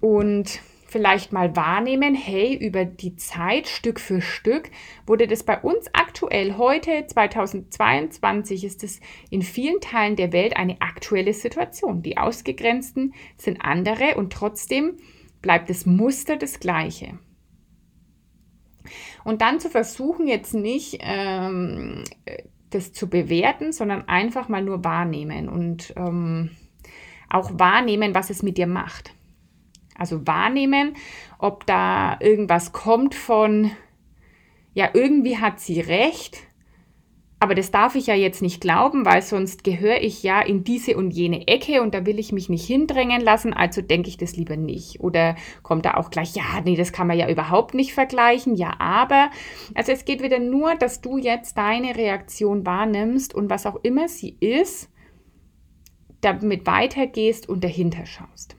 und 0.00 0.60
vielleicht 0.96 1.30
mal 1.30 1.54
wahrnehmen, 1.54 2.14
hey, 2.14 2.54
über 2.54 2.86
die 2.86 3.16
Zeit, 3.16 3.68
Stück 3.68 4.00
für 4.00 4.22
Stück, 4.22 4.70
wurde 5.06 5.26
das 5.26 5.42
bei 5.42 5.60
uns 5.60 5.90
aktuell 5.92 6.56
heute, 6.56 7.06
2022, 7.06 8.64
ist 8.64 8.82
es 8.82 9.00
in 9.28 9.42
vielen 9.42 9.82
Teilen 9.82 10.16
der 10.16 10.32
Welt 10.32 10.56
eine 10.56 10.80
aktuelle 10.80 11.34
Situation. 11.34 12.00
Die 12.00 12.16
Ausgegrenzten 12.16 13.12
sind 13.36 13.60
andere 13.60 14.14
und 14.14 14.32
trotzdem 14.32 14.96
bleibt 15.42 15.68
das 15.68 15.84
Muster 15.84 16.38
das 16.38 16.60
gleiche. 16.60 17.18
Und 19.22 19.42
dann 19.42 19.60
zu 19.60 19.68
versuchen, 19.68 20.26
jetzt 20.26 20.54
nicht 20.54 21.00
ähm, 21.02 22.04
das 22.70 22.94
zu 22.94 23.10
bewerten, 23.10 23.72
sondern 23.72 24.08
einfach 24.08 24.48
mal 24.48 24.62
nur 24.62 24.82
wahrnehmen 24.82 25.50
und 25.50 25.92
ähm, 25.94 26.52
auch 27.28 27.50
wahrnehmen, 27.58 28.14
was 28.14 28.30
es 28.30 28.42
mit 28.42 28.56
dir 28.56 28.66
macht. 28.66 29.12
Also 29.98 30.26
wahrnehmen, 30.26 30.94
ob 31.38 31.66
da 31.66 32.18
irgendwas 32.20 32.72
kommt 32.72 33.14
von, 33.14 33.70
ja, 34.74 34.90
irgendwie 34.92 35.38
hat 35.38 35.60
sie 35.60 35.80
recht, 35.80 36.38
aber 37.38 37.54
das 37.54 37.70
darf 37.70 37.94
ich 37.96 38.06
ja 38.06 38.14
jetzt 38.14 38.40
nicht 38.40 38.62
glauben, 38.62 39.04
weil 39.04 39.20
sonst 39.20 39.62
gehöre 39.62 40.00
ich 40.00 40.22
ja 40.22 40.40
in 40.40 40.64
diese 40.64 40.96
und 40.96 41.10
jene 41.10 41.46
Ecke 41.46 41.82
und 41.82 41.94
da 41.94 42.06
will 42.06 42.18
ich 42.18 42.32
mich 42.32 42.48
nicht 42.48 42.66
hindrängen 42.66 43.20
lassen, 43.20 43.52
also 43.52 43.82
denke 43.82 44.08
ich 44.08 44.16
das 44.16 44.36
lieber 44.36 44.56
nicht. 44.56 45.00
Oder 45.00 45.36
kommt 45.62 45.84
da 45.84 45.94
auch 45.94 46.08
gleich, 46.10 46.34
ja, 46.34 46.62
nee, 46.64 46.76
das 46.76 46.92
kann 46.92 47.06
man 47.06 47.18
ja 47.18 47.28
überhaupt 47.28 47.74
nicht 47.74 47.92
vergleichen, 47.92 48.56
ja, 48.56 48.74
aber. 48.78 49.30
Also 49.74 49.92
es 49.92 50.06
geht 50.06 50.22
wieder 50.22 50.38
nur, 50.38 50.76
dass 50.76 51.02
du 51.02 51.18
jetzt 51.18 51.58
deine 51.58 51.94
Reaktion 51.94 52.64
wahrnimmst 52.64 53.34
und 53.34 53.50
was 53.50 53.66
auch 53.66 53.76
immer 53.82 54.08
sie 54.08 54.36
ist, 54.40 54.90
damit 56.22 56.66
weitergehst 56.66 57.50
und 57.50 57.62
dahinter 57.62 58.06
schaust. 58.06 58.55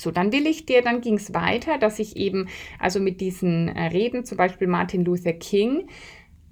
So, 0.00 0.10
dann 0.10 0.32
will 0.32 0.46
ich 0.46 0.66
dir, 0.66 0.82
dann 0.82 1.00
ging 1.00 1.14
es 1.14 1.34
weiter, 1.34 1.78
dass 1.78 1.98
ich 1.98 2.16
eben, 2.16 2.48
also 2.78 3.00
mit 3.00 3.20
diesen 3.20 3.68
äh, 3.68 3.86
Reden, 3.86 4.24
zum 4.24 4.38
Beispiel 4.38 4.66
Martin 4.66 5.04
Luther 5.04 5.32
King, 5.32 5.88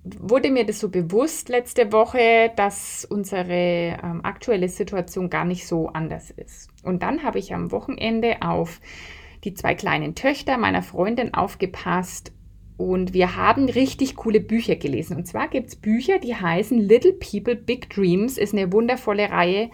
wurde 0.04 0.50
mir 0.50 0.64
das 0.64 0.80
so 0.80 0.88
bewusst 0.88 1.48
letzte 1.48 1.92
Woche, 1.92 2.52
dass 2.56 3.04
unsere 3.04 3.98
ähm, 4.02 4.20
aktuelle 4.22 4.68
Situation 4.68 5.28
gar 5.30 5.44
nicht 5.44 5.66
so 5.66 5.88
anders 5.88 6.30
ist. 6.30 6.70
Und 6.82 7.02
dann 7.02 7.22
habe 7.22 7.38
ich 7.38 7.54
am 7.54 7.72
Wochenende 7.72 8.36
auf 8.40 8.80
die 9.44 9.54
zwei 9.54 9.74
kleinen 9.74 10.14
Töchter 10.14 10.56
meiner 10.56 10.82
Freundin 10.82 11.34
aufgepasst 11.34 12.32
und 12.76 13.12
wir 13.12 13.36
haben 13.36 13.68
richtig 13.68 14.16
coole 14.16 14.40
Bücher 14.40 14.76
gelesen. 14.76 15.16
Und 15.16 15.26
zwar 15.26 15.48
gibt 15.48 15.68
es 15.68 15.76
Bücher, 15.76 16.18
die 16.18 16.36
heißen 16.36 16.78
Little 16.78 17.12
People 17.12 17.56
Big 17.56 17.90
Dreams, 17.90 18.38
ist 18.38 18.54
eine 18.54 18.72
wundervolle 18.72 19.30
Reihe 19.30 19.70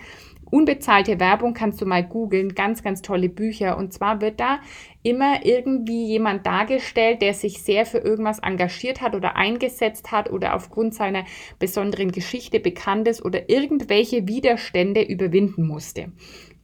Unbezahlte 0.51 1.21
Werbung 1.21 1.55
kannst 1.55 1.81
du 1.81 1.87
mal 1.87 2.05
googeln, 2.05 2.55
ganz, 2.55 2.83
ganz 2.83 3.03
tolle 3.03 3.29
Bücher. 3.29 3.77
Und 3.77 3.93
zwar 3.93 4.21
wird 4.21 4.41
da 4.41 4.61
immer 5.03 5.45
irgendwie 5.45 6.07
jemand 6.07 6.47
dargestellt, 6.47 7.23
der 7.23 7.35
sich 7.35 7.63
sehr 7.63 7.87
für 7.87 7.99
irgendwas 7.99 8.39
engagiert 8.39 9.01
hat 9.01 9.15
oder 9.15 9.37
eingesetzt 9.37 10.13
hat 10.13 10.31
oder 10.31 10.55
aufgrund 10.55 10.95
seiner 10.95 11.25
besonderen 11.59 12.13
Geschichte 12.13 12.61
bekannt 12.61 13.09
ist 13.09 13.25
oder 13.25 13.49
irgendwelche 13.49 14.27
Widerstände 14.29 15.03
überwinden 15.03 15.67
musste. 15.67 16.13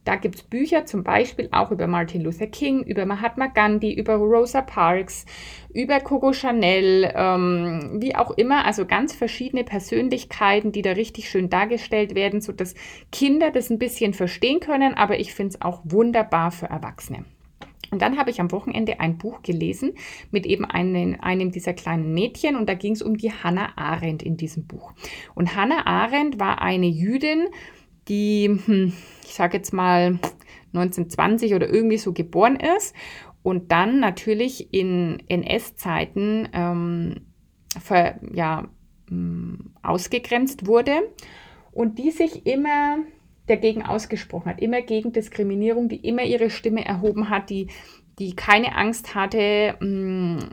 Da 0.03 0.15
gibt 0.15 0.35
es 0.35 0.43
Bücher 0.43 0.85
zum 0.85 1.03
Beispiel 1.03 1.49
auch 1.51 1.69
über 1.69 1.85
Martin 1.85 2.21
Luther 2.21 2.47
King, 2.47 2.81
über 2.83 3.05
Mahatma 3.05 3.47
Gandhi, 3.47 3.93
über 3.93 4.15
Rosa 4.15 4.61
Parks, 4.61 5.25
über 5.73 5.99
Coco 5.99 6.33
Chanel, 6.33 7.11
ähm, 7.15 7.97
wie 8.01 8.15
auch 8.15 8.31
immer. 8.31 8.65
Also 8.65 8.85
ganz 8.85 9.13
verschiedene 9.13 9.63
Persönlichkeiten, 9.63 10.71
die 10.71 10.81
da 10.81 10.93
richtig 10.93 11.29
schön 11.29 11.49
dargestellt 11.49 12.15
werden, 12.15 12.41
sodass 12.41 12.73
Kinder 13.11 13.51
das 13.51 13.69
ein 13.69 13.77
bisschen 13.77 14.13
verstehen 14.13 14.59
können. 14.59 14.95
Aber 14.95 15.19
ich 15.19 15.33
finde 15.35 15.55
es 15.55 15.61
auch 15.61 15.81
wunderbar 15.83 16.49
für 16.51 16.65
Erwachsene. 16.65 17.25
Und 17.91 18.01
dann 18.01 18.17
habe 18.17 18.31
ich 18.31 18.39
am 18.39 18.51
Wochenende 18.51 19.01
ein 19.01 19.17
Buch 19.17 19.43
gelesen 19.43 19.91
mit 20.31 20.45
eben 20.45 20.65
einem, 20.65 21.17
einem 21.19 21.51
dieser 21.51 21.73
kleinen 21.73 22.13
Mädchen 22.13 22.55
und 22.55 22.69
da 22.69 22.73
ging 22.73 22.93
es 22.93 23.01
um 23.01 23.17
die 23.17 23.33
Hannah 23.33 23.73
Arendt 23.75 24.23
in 24.23 24.37
diesem 24.37 24.65
Buch. 24.65 24.93
Und 25.35 25.55
Hannah 25.55 25.85
Arendt 25.85 26.39
war 26.39 26.61
eine 26.61 26.87
Jüdin, 26.87 27.47
die, 28.07 28.59
hm, 28.65 28.93
ich 29.31 29.35
sage 29.35 29.55
jetzt 29.55 29.71
mal 29.71 30.19
1920 30.73 31.53
oder 31.53 31.69
irgendwie 31.69 31.97
so 31.97 32.11
geboren 32.11 32.57
ist 32.57 32.93
und 33.43 33.71
dann 33.71 34.01
natürlich 34.01 34.73
in 34.73 35.23
NS-Zeiten 35.29 36.49
ähm, 36.51 37.21
ja, 38.33 38.67
hm, 39.07 39.73
ausgegrenzt 39.81 40.67
wurde 40.67 40.95
und 41.71 41.97
die 41.97 42.11
sich 42.11 42.45
immer 42.45 42.97
dagegen 43.47 43.83
ausgesprochen 43.83 44.47
hat, 44.47 44.61
immer 44.61 44.81
gegen 44.81 45.13
Diskriminierung, 45.13 45.87
die 45.87 46.05
immer 46.05 46.23
ihre 46.23 46.49
Stimme 46.49 46.83
erhoben 46.83 47.29
hat, 47.29 47.49
die 47.49 47.67
die 48.19 48.35
keine 48.35 48.75
Angst 48.75 49.15
hatte, 49.15 49.77
mh, 49.79 49.87
mm, 49.87 50.49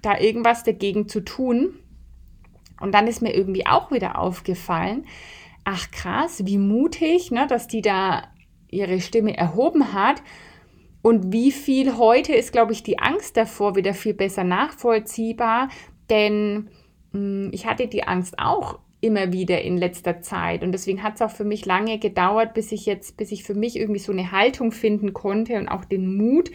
da 0.00 0.16
irgendwas 0.16 0.62
dagegen 0.62 1.08
zu 1.08 1.22
tun. 1.22 1.74
Und 2.80 2.94
dann 2.94 3.08
ist 3.08 3.20
mir 3.20 3.34
irgendwie 3.34 3.66
auch 3.66 3.90
wieder 3.90 4.16
aufgefallen, 4.16 5.04
ach 5.72 5.90
krass, 5.92 6.42
wie 6.46 6.58
mutig, 6.58 7.30
ne, 7.30 7.46
dass 7.46 7.68
die 7.68 7.80
da 7.80 8.24
ihre 8.68 9.00
Stimme 9.00 9.36
erhoben 9.36 9.92
hat. 9.92 10.20
Und 11.00 11.32
wie 11.32 11.52
viel 11.52 11.96
heute 11.96 12.34
ist, 12.34 12.52
glaube 12.52 12.72
ich, 12.72 12.82
die 12.82 12.98
Angst 12.98 13.36
davor 13.36 13.76
wieder 13.76 13.94
viel 13.94 14.14
besser 14.14 14.42
nachvollziehbar. 14.42 15.68
Denn 16.10 16.70
mh, 17.12 17.18
hm, 17.18 17.50
ich 17.52 17.66
hatte 17.66 17.86
die 17.86 18.02
Angst 18.02 18.34
auch 18.38 18.80
immer 19.00 19.32
wieder 19.32 19.62
in 19.62 19.78
letzter 19.78 20.20
Zeit. 20.20 20.62
Und 20.62 20.72
deswegen 20.72 21.02
hat 21.02 21.14
es 21.14 21.22
auch 21.22 21.30
für 21.30 21.44
mich 21.44 21.64
lange 21.64 21.98
gedauert, 21.98 22.52
bis 22.52 22.72
ich 22.72 22.84
jetzt, 22.84 23.16
bis 23.16 23.32
ich 23.32 23.44
für 23.44 23.54
mich 23.54 23.76
irgendwie 23.76 24.00
so 24.00 24.12
eine 24.12 24.32
Haltung 24.32 24.72
finden 24.72 25.14
konnte 25.14 25.56
und 25.56 25.68
auch 25.68 25.84
den 25.84 26.16
Mut, 26.16 26.50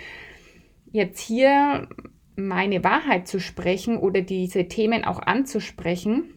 jetzt 0.91 1.19
hier 1.19 1.87
meine 2.35 2.83
Wahrheit 2.83 3.27
zu 3.27 3.39
sprechen 3.39 3.97
oder 3.97 4.21
diese 4.21 4.67
Themen 4.67 5.05
auch 5.05 5.19
anzusprechen, 5.19 6.35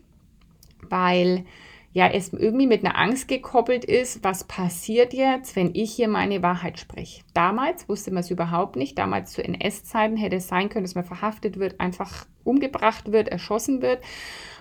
weil 0.88 1.44
ja 1.92 2.09
es 2.09 2.33
irgendwie 2.33 2.66
mit 2.66 2.85
einer 2.85 2.99
Angst 2.99 3.28
gekoppelt 3.28 3.85
ist, 3.85 4.23
was 4.23 4.45
passiert 4.45 5.14
jetzt, 5.14 5.57
wenn 5.57 5.75
ich 5.75 5.92
hier 5.92 6.09
meine 6.09 6.42
Wahrheit 6.42 6.78
spreche. 6.78 7.23
Damals 7.35 7.88
wusste 7.88 8.11
man 8.11 8.21
es 8.21 8.30
überhaupt 8.30 8.76
nicht. 8.76 8.99
Damals 8.99 9.33
zu 9.33 9.42
NS-Zeiten 9.42 10.16
hätte 10.16 10.37
es 10.37 10.49
sein 10.49 10.68
können, 10.68 10.85
dass 10.85 10.95
man 10.95 11.04
verhaftet 11.04 11.59
wird, 11.59 11.80
einfach 11.80 12.26
umgebracht 12.45 13.12
wird, 13.12 13.28
erschossen 13.28 13.83
wird. 13.83 14.02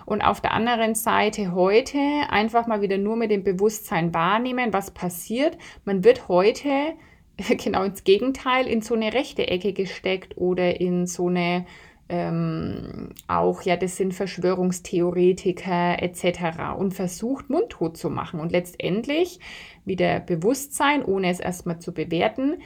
Und 0.06 0.22
auf 0.22 0.40
der 0.40 0.52
anderen 0.52 0.94
Seite 0.94 1.52
heute 1.52 1.98
einfach 2.30 2.66
mal 2.66 2.80
wieder 2.80 2.96
nur 2.96 3.16
mit 3.16 3.30
dem 3.30 3.44
Bewusstsein 3.44 4.14
wahrnehmen, 4.14 4.72
was 4.72 4.90
passiert. 4.90 5.58
Man 5.84 6.04
wird 6.04 6.28
heute 6.28 6.94
genau 7.58 7.82
ins 7.82 8.04
Gegenteil 8.04 8.66
in 8.66 8.80
so 8.80 8.94
eine 8.94 9.12
rechte 9.12 9.48
Ecke 9.48 9.72
gesteckt 9.72 10.38
oder 10.38 10.80
in 10.80 11.06
so 11.06 11.28
eine 11.28 11.66
ähm, 12.08 13.10
auch, 13.26 13.62
ja, 13.62 13.76
das 13.76 13.96
sind 13.96 14.14
Verschwörungstheoretiker 14.14 16.02
etc. 16.02 16.78
und 16.78 16.94
versucht 16.94 17.50
mundtot 17.50 17.96
zu 17.96 18.08
machen. 18.10 18.40
Und 18.40 18.52
letztendlich 18.52 19.40
wieder 19.84 20.20
Bewusstsein, 20.20 21.04
ohne 21.04 21.30
es 21.30 21.40
erstmal 21.40 21.80
zu 21.80 21.92
bewerten, 21.92 22.62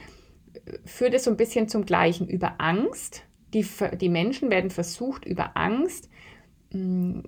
führt 0.85 1.13
es 1.13 1.25
so 1.25 1.31
ein 1.31 1.37
bisschen 1.37 1.67
zum 1.67 1.85
Gleichen 1.85 2.27
über 2.27 2.55
Angst. 2.59 3.23
Die, 3.53 3.65
die 3.99 4.09
Menschen 4.09 4.49
werden 4.49 4.69
versucht, 4.69 5.25
über 5.25 5.57
Angst 5.57 6.09
mh, 6.71 6.79
hm, 6.79 7.23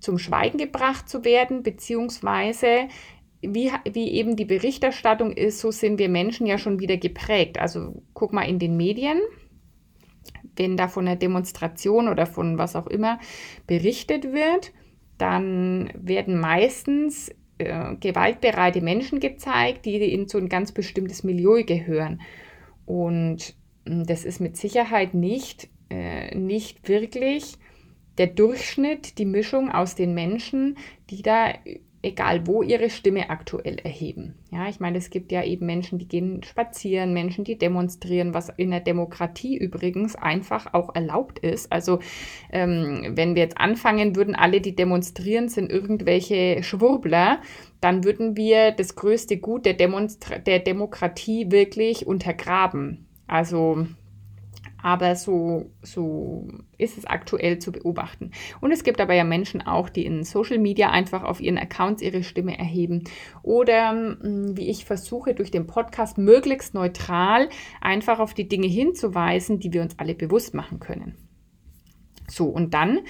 zum 0.00 0.18
Schweigen 0.18 0.58
gebracht 0.58 1.08
zu 1.08 1.24
werden, 1.24 1.64
beziehungsweise 1.64 2.86
wie, 3.40 3.70
wie 3.90 4.12
eben 4.12 4.36
die 4.36 4.44
Berichterstattung 4.44 5.32
ist, 5.32 5.60
so 5.60 5.70
sind 5.70 5.98
wir 5.98 6.08
Menschen 6.08 6.46
ja 6.46 6.56
schon 6.58 6.80
wieder 6.80 6.96
geprägt. 6.96 7.58
Also 7.58 8.02
guck 8.14 8.32
mal 8.32 8.42
in 8.42 8.58
den 8.58 8.76
Medien, 8.76 9.20
wenn 10.58 10.76
da 10.76 10.88
von 10.88 11.06
einer 11.06 11.16
Demonstration 11.16 12.08
oder 12.08 12.26
von 12.26 12.58
was 12.58 12.76
auch 12.76 12.86
immer 12.86 13.18
berichtet 13.66 14.32
wird, 14.32 14.72
dann 15.16 15.90
werden 15.94 16.38
meistens 16.38 17.30
äh, 17.58 17.96
gewaltbereite 17.96 18.80
Menschen 18.80 19.20
gezeigt, 19.20 19.84
die 19.84 19.96
in 20.12 20.28
so 20.28 20.38
ein 20.38 20.48
ganz 20.48 20.72
bestimmtes 20.72 21.24
Milieu 21.24 21.64
gehören. 21.64 22.20
Und 22.86 23.54
hm, 23.86 24.04
das 24.06 24.24
ist 24.24 24.40
mit 24.40 24.56
Sicherheit 24.56 25.14
nicht, 25.14 25.68
äh, 25.90 26.34
nicht 26.36 26.88
wirklich 26.88 27.56
der 28.16 28.28
Durchschnitt, 28.28 29.18
die 29.18 29.24
Mischung 29.24 29.70
aus 29.70 29.94
den 29.94 30.14
Menschen, 30.14 30.76
die 31.10 31.22
da 31.22 31.54
egal 32.02 32.46
wo, 32.46 32.62
ihre 32.62 32.90
Stimme 32.90 33.28
aktuell 33.30 33.78
erheben. 33.78 34.34
Ja, 34.50 34.68
ich 34.68 34.78
meine, 34.78 34.98
es 34.98 35.10
gibt 35.10 35.32
ja 35.32 35.42
eben 35.42 35.66
Menschen, 35.66 35.98
die 35.98 36.06
gehen 36.06 36.42
spazieren, 36.44 37.12
Menschen, 37.12 37.44
die 37.44 37.58
demonstrieren, 37.58 38.34
was 38.34 38.50
in 38.56 38.70
der 38.70 38.80
Demokratie 38.80 39.56
übrigens 39.56 40.14
einfach 40.14 40.72
auch 40.74 40.94
erlaubt 40.94 41.40
ist. 41.40 41.72
Also 41.72 41.98
ähm, 42.52 43.12
wenn 43.14 43.34
wir 43.34 43.42
jetzt 43.42 43.58
anfangen 43.58 44.14
würden, 44.14 44.36
alle, 44.36 44.60
die 44.60 44.76
demonstrieren, 44.76 45.48
sind 45.48 45.70
irgendwelche 45.70 46.62
Schwurbler, 46.62 47.40
dann 47.80 48.04
würden 48.04 48.36
wir 48.36 48.70
das 48.72 48.94
größte 48.94 49.38
Gut 49.38 49.66
der, 49.66 49.74
Demonstra 49.74 50.38
der 50.38 50.60
Demokratie 50.60 51.50
wirklich 51.50 52.06
untergraben. 52.06 53.06
Also 53.26 53.86
aber 54.82 55.16
so, 55.16 55.70
so 55.82 56.48
ist 56.76 56.98
es 56.98 57.04
aktuell 57.04 57.58
zu 57.58 57.72
beobachten. 57.72 58.30
Und 58.60 58.70
es 58.70 58.84
gibt 58.84 59.00
aber 59.00 59.14
ja 59.14 59.24
Menschen 59.24 59.66
auch, 59.66 59.88
die 59.88 60.04
in 60.04 60.24
Social 60.24 60.58
Media 60.58 60.90
einfach 60.90 61.24
auf 61.24 61.40
ihren 61.40 61.58
Accounts 61.58 62.02
ihre 62.02 62.22
Stimme 62.22 62.58
erheben. 62.58 63.04
Oder 63.42 63.90
hm, 63.90 64.56
wie 64.56 64.68
ich 64.68 64.84
versuche, 64.84 65.34
durch 65.34 65.50
den 65.50 65.66
Podcast 65.66 66.18
möglichst 66.18 66.74
neutral 66.74 67.48
einfach 67.80 68.20
auf 68.20 68.34
die 68.34 68.48
Dinge 68.48 68.68
hinzuweisen, 68.68 69.58
die 69.58 69.72
wir 69.72 69.82
uns 69.82 69.98
alle 69.98 70.14
bewusst 70.14 70.54
machen 70.54 70.78
können. 70.78 71.16
So, 72.28 72.46
und 72.46 72.74
dann 72.74 73.00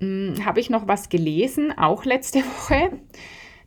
hm, 0.00 0.44
habe 0.44 0.60
ich 0.60 0.70
noch 0.70 0.88
was 0.88 1.08
gelesen, 1.08 1.72
auch 1.76 2.04
letzte 2.04 2.38
Woche. 2.40 3.00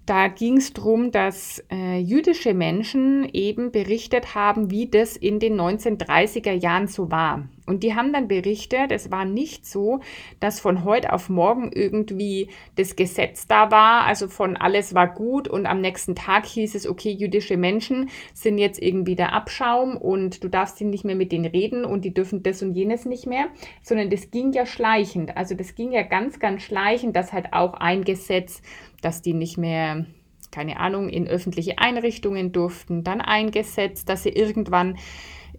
Da 0.06 0.28
ging 0.28 0.58
es 0.58 0.72
darum, 0.72 1.12
dass 1.12 1.64
äh, 1.72 1.98
jüdische 1.98 2.54
Menschen 2.54 3.28
eben 3.34 3.72
berichtet 3.72 4.36
haben, 4.36 4.70
wie 4.70 4.88
das 4.88 5.18
in 5.18 5.40
den 5.40 5.60
1930er 5.60 6.52
Jahren 6.52 6.88
so 6.88 7.10
war. 7.10 7.48
Und 7.66 7.82
die 7.82 7.96
haben 7.96 8.14
dann 8.14 8.28
berichtet, 8.28 8.92
es 8.92 9.10
war 9.10 9.26
nicht 9.26 9.66
so, 9.66 10.02
dass 10.40 10.60
von 10.60 10.84
heute 10.84 11.12
auf 11.14 11.30
morgen 11.30 11.72
irgendwie 11.74 12.50
das 12.76 12.96
Gesetz 12.96 13.48
da 13.48 13.72
war, 13.72 14.06
also 14.06 14.28
von 14.28 14.56
alles 14.56 14.94
war 14.94 15.12
gut 15.12 15.48
und 15.48 15.66
am 15.66 15.82
nächsten 15.82 16.16
Tag 16.16 16.46
hieß 16.46 16.76
es, 16.76 16.88
okay, 16.88 17.10
jüdische 17.10 17.58
Menschen 17.58 18.10
sind 18.34 18.60
jetzt 18.60 18.80
irgendwie 18.80 19.16
der 19.16 19.34
Abschaum 19.34 19.98
und 19.98 20.44
du 20.44 20.48
darfst 20.48 20.80
nicht 20.82 21.06
mehr 21.06 21.16
mit 21.16 21.32
denen 21.32 21.46
reden 21.46 21.86
und 21.86 22.06
die 22.06 22.14
dürfen 22.14 22.44
das 22.44 22.62
und 22.62 22.76
jenes 22.76 23.06
nicht 23.06 23.26
mehr, 23.26 23.48
sondern 23.82 24.12
das 24.12 24.30
ging 24.30 24.54
ja 24.54 24.68
schleichend. 24.68 25.36
Also 25.36 25.56
das 25.56 25.74
ging 25.74 25.92
ja 25.92 26.04
ganz, 26.04 26.40
ganz 26.40 26.62
schleichend, 26.62 27.16
dass 27.16 27.34
halt 27.34 27.54
auch 27.54 27.74
ein 27.74 28.04
Gesetz 28.04 28.62
dass 29.06 29.22
die 29.22 29.34
nicht 29.34 29.58
mehr, 29.58 30.06
keine 30.52 30.80
Ahnung, 30.80 31.10
in 31.10 31.28
öffentliche 31.28 31.78
Einrichtungen 31.78 32.52
durften, 32.52 33.04
dann 33.04 33.22
eingesetzt, 33.22 34.10
dass 34.10 34.24
sie 34.24 34.30
irgendwann 34.30 34.98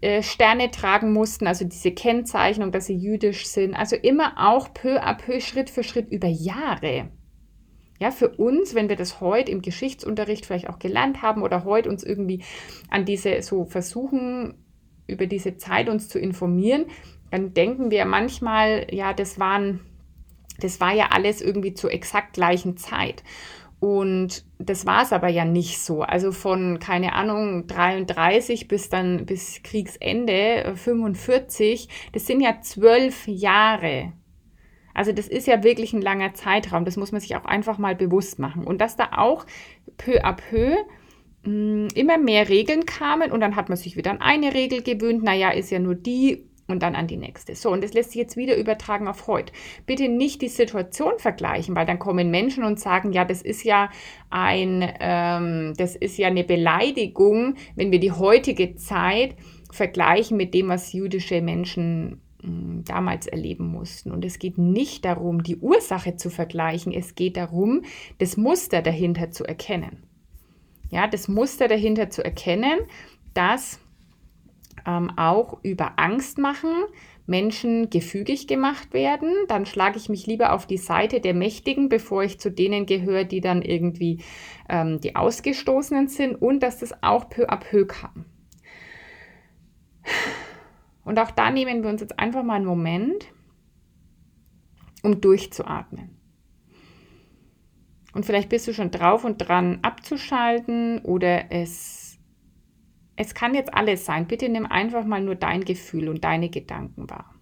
äh, 0.01 0.23
Sterne 0.23 0.71
tragen 0.73 1.13
mussten, 1.13 1.47
also 1.47 1.65
diese 1.65 1.93
Kennzeichnung, 1.93 2.73
dass 2.73 2.87
sie 2.87 2.97
jüdisch 2.97 3.47
sind. 3.47 3.75
Also 3.75 3.95
immer 3.95 4.35
auch 4.37 4.75
peu 4.75 5.01
à 5.01 5.15
peu, 5.15 5.41
Schritt 5.41 5.71
für 5.71 5.85
Schritt 5.85 6.11
über 6.11 6.27
Jahre. 6.27 7.09
Ja, 8.01 8.11
für 8.11 8.29
uns, 8.29 8.75
wenn 8.75 8.89
wir 8.89 8.97
das 8.97 9.21
heute 9.21 9.53
im 9.53 9.63
Geschichtsunterricht 9.63 10.45
vielleicht 10.45 10.69
auch 10.69 10.79
gelernt 10.79 11.23
haben 11.23 11.43
oder 11.43 11.65
heute 11.65 11.89
uns 11.89 12.03
irgendwie 12.03 12.43
an 12.91 13.05
diese 13.07 13.41
so 13.43 13.65
versuchen, 13.65 14.55
über 15.07 15.27
diese 15.27 15.57
Zeit 15.57 15.89
uns 15.89 16.09
zu 16.09 16.19
informieren, 16.19 16.87
dann 17.31 17.55
denken 17.55 17.91
wir 17.93 18.05
manchmal, 18.05 18.89
ja, 18.91 19.15
das 19.15 19.39
waren 19.39 19.81
das 20.61 20.81
war 20.81 20.93
ja 20.95 21.09
alles 21.11 21.41
irgendwie 21.41 21.75
zur 21.75 21.93
exakt 21.93 22.35
gleichen 22.35 22.77
Zeit. 22.77 23.23
Und 23.79 24.45
das 24.59 24.87
war 24.87 25.03
es 25.03 25.13
aber 25.13 25.29
ja 25.29 25.45
nicht 25.45 25.81
so. 25.81 26.03
Also 26.03 26.33
von, 26.33 26.79
keine 26.79 27.13
Ahnung, 27.13 27.67
33 27.67 28.69
bis 28.69 28.89
dann 28.89 29.27
bis 29.27 29.63
Kriegsende 29.63 30.73
45, 30.75 31.85
äh, 31.85 31.93
das 32.13 32.27
sind 32.27 32.41
ja 32.41 32.61
zwölf 32.63 33.29
Jahre. 33.29 34.13
Also 34.95 35.13
das 35.13 35.29
ist 35.29 35.47
ja 35.47 35.63
wirklich 35.63 35.93
ein 35.93 36.01
langer 36.01 36.33
Zeitraum. 36.33 36.87
Das 36.87 36.97
muss 36.97 37.13
man 37.13 37.21
sich 37.21 37.37
auch 37.37 37.45
einfach 37.45 37.77
mal 37.77 37.95
bewusst 37.95 38.39
machen. 38.39 38.65
Und 38.65 38.81
dass 38.81 38.97
da 38.97 39.11
auch 39.19 39.45
peu 39.99 40.25
à 40.25 40.33
peu 40.33 40.75
mh, 41.45 41.45
hm, 41.45 41.89
immer 41.95 42.17
mehr 42.17 42.49
Regeln 42.49 42.87
kamen 42.87 43.31
und 43.31 43.41
dann 43.41 43.57
hat 43.57 43.69
man 43.69 43.77
sich 43.77 43.97
wieder 43.99 44.11
an 44.11 44.23
eine 44.23 44.55
Regel 44.55 44.83
gewöhnt. 44.83 45.23
Naja, 45.23 45.51
ist 45.51 45.71
ja 45.71 45.81
nur 45.81 45.95
die 45.95 46.47
und 46.69 46.83
dann 46.83 46.95
an 46.95 47.07
die 47.07 47.17
nächste. 47.17 47.55
So, 47.55 47.71
und 47.71 47.83
das 47.85 47.93
lässt 47.93 48.11
sich 48.11 48.21
jetzt 48.21 48.37
wieder 48.37 48.57
übertragen 48.57 49.09
auf 49.09 49.27
heute. 49.27 49.53
Bitte 49.87 50.09
nicht 50.09 50.43
die 50.43 50.49
Situation 50.49 51.19
vergleichen, 51.19 51.77
weil 51.77 51.87
dann 51.87 51.99
kommen 51.99 52.31
Menschen 52.31 52.65
und 52.65 52.81
sagen, 52.81 53.13
ja, 53.13 53.25
das 53.25 53.43
ist 53.43 53.63
ja 53.63 53.91
ein, 54.31 54.89
ähm, 55.01 55.75
das 55.77 55.95
ist 55.97 56.19
ja 56.19 56.29
eine 56.29 56.45
Beleidigung, 56.45 57.55
wenn 57.77 57.93
wir 57.93 58.01
die 58.01 58.13
heutige 58.13 58.75
Zeit 58.75 59.37
vergleichen 59.71 60.37
mit 60.37 60.55
dem, 60.55 60.69
was 60.69 60.93
jüdische 60.93 61.41
Menschen 61.41 62.21
hm, 62.43 62.83
damals 62.85 63.27
erleben 63.27 63.67
mussten. 63.69 64.11
Und 64.11 64.25
es 64.25 64.39
geht 64.39 64.59
nicht 64.59 65.05
darum, 65.05 65.43
die 65.43 65.57
Ursache 65.57 66.17
zu 66.17 66.31
vergleichen, 66.31 66.93
es 66.93 67.15
geht 67.15 67.37
darum, 67.37 67.83
das 68.19 68.37
Muster 68.37 68.83
dahinter 68.83 69.31
zu 69.31 69.45
erkennen. 69.45 70.03
Ja, 70.91 71.09
das 71.09 71.29
Muster 71.29 71.67
dahinter 71.69 72.11
zu 72.11 72.25
erkennen, 72.25 72.79
dass 73.35 73.81
ähm, 74.87 75.11
auch 75.17 75.59
über 75.63 75.99
Angst 75.99 76.39
machen 76.39 76.73
Menschen 77.27 77.91
gefügig 77.91 78.47
gemacht 78.47 78.95
werden, 78.95 79.33
dann 79.49 79.67
schlage 79.67 79.99
ich 79.99 80.09
mich 80.09 80.27
lieber 80.27 80.53
auf 80.53 80.67
die 80.67 80.77
Seite 80.77 81.21
der 81.21 81.35
Mächtigen, 81.35 81.89
bevor 81.89 82.23
ich 82.23 82.39
zu 82.39 82.51
denen 82.51 82.87
gehöre, 82.87 83.25
die 83.25 83.41
dann 83.41 83.63
irgendwie 83.63 84.23
ähm, 84.69 85.01
die 85.01 85.17
Ausgestoßenen 85.17 86.09
sind 86.09 86.37
und 86.37 86.61
dass 86.63 86.79
das 86.79 87.03
auch 87.03 87.29
peu 87.29 87.49
à 87.49 87.57
peu 87.57 87.87
kam. 87.87 88.27
Und 91.05 91.19
auch 91.19 91.33
da 91.33 91.51
nehmen 91.51 91.83
wir 91.83 91.91
uns 91.91 92.01
jetzt 92.01 92.19
einfach 92.19 92.45
mal 92.45 92.55
einen 92.55 92.65
Moment, 92.65 93.27
um 95.03 95.21
durchzuatmen. 95.21 96.11
Und 98.13 98.25
vielleicht 98.25 98.49
bist 98.49 98.67
du 98.67 98.73
schon 98.73 98.91
drauf 98.91 99.25
und 99.25 99.39
dran 99.39 99.81
abzuschalten 99.83 101.01
oder 101.01 101.53
es 101.53 102.06
es 103.17 103.35
kann 103.35 103.55
jetzt 103.55 103.75
alles 103.75 104.05
sein. 104.05 104.27
Bitte 104.27 104.49
nimm 104.49 104.67
einfach 104.67 105.05
mal 105.05 105.23
nur 105.23 105.35
dein 105.35 105.65
Gefühl 105.65 106.09
und 106.09 106.23
deine 106.23 106.51
Gedanken 106.51 107.09
wahr. 107.09 107.35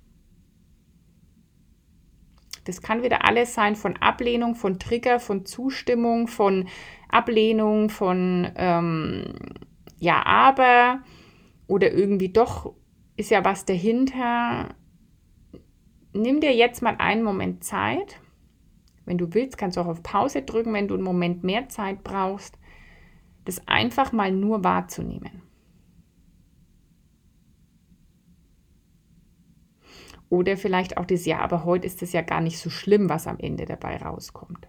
Das 2.65 2.81
kann 2.81 3.03
wieder 3.03 3.27
alles 3.27 3.55
sein 3.55 3.77
von 3.77 3.97
Ablehnung, 3.99 4.55
von 4.55 4.79
Trigger, 4.79 5.21
von 5.21 5.45
Zustimmung, 5.45 6.29
von 6.29 6.69
Ablehnung, 7.11 7.91
von 7.91 8.51
ähm, 8.57 9.35
ja, 9.99 10.25
aber 10.25 11.03
oder 11.67 11.93
irgendwie 11.93 12.31
doch 12.31 12.75
ist 13.17 13.31
ja 13.31 13.45
was 13.45 13.65
dahinter. 13.65 14.75
Nimm 16.15 16.41
dir 16.41 16.55
jetzt 16.55 16.81
mal 16.81 16.97
einen 16.99 17.23
Moment 17.23 17.65
Zeit. 17.65 18.21
Wenn 19.05 19.19
du 19.19 19.35
willst, 19.35 19.59
kannst 19.59 19.77
du 19.77 19.83
auch 19.83 19.87
auf 19.87 20.03
Pause 20.03 20.43
drücken, 20.43 20.73
wenn 20.73 20.89
du 20.89 20.95
einen 20.95 21.03
Moment 21.03 21.45
mehr 21.45 21.69
Zeit 21.69 22.03
brauchst, 22.03 22.59
das 23.45 23.67
einfach 23.69 24.13
mal 24.13 24.33
nur 24.33 24.65
wahrzunehmen. 24.65 25.44
Oder 30.35 30.57
vielleicht 30.57 30.97
auch 30.97 31.07
das 31.07 31.27
Ja, 31.27 31.39
aber 31.39 31.65
heute 31.65 31.87
ist 31.87 32.03
es 32.03 32.13
ja 32.13 32.21
gar 32.21 32.41
nicht 32.41 32.59
so 32.59 32.69
schlimm, 32.69 33.09
was 33.09 33.29
am 33.29 33.39
Ende 33.39 33.67
dabei 33.67 33.99
rauskommt. 33.99 34.67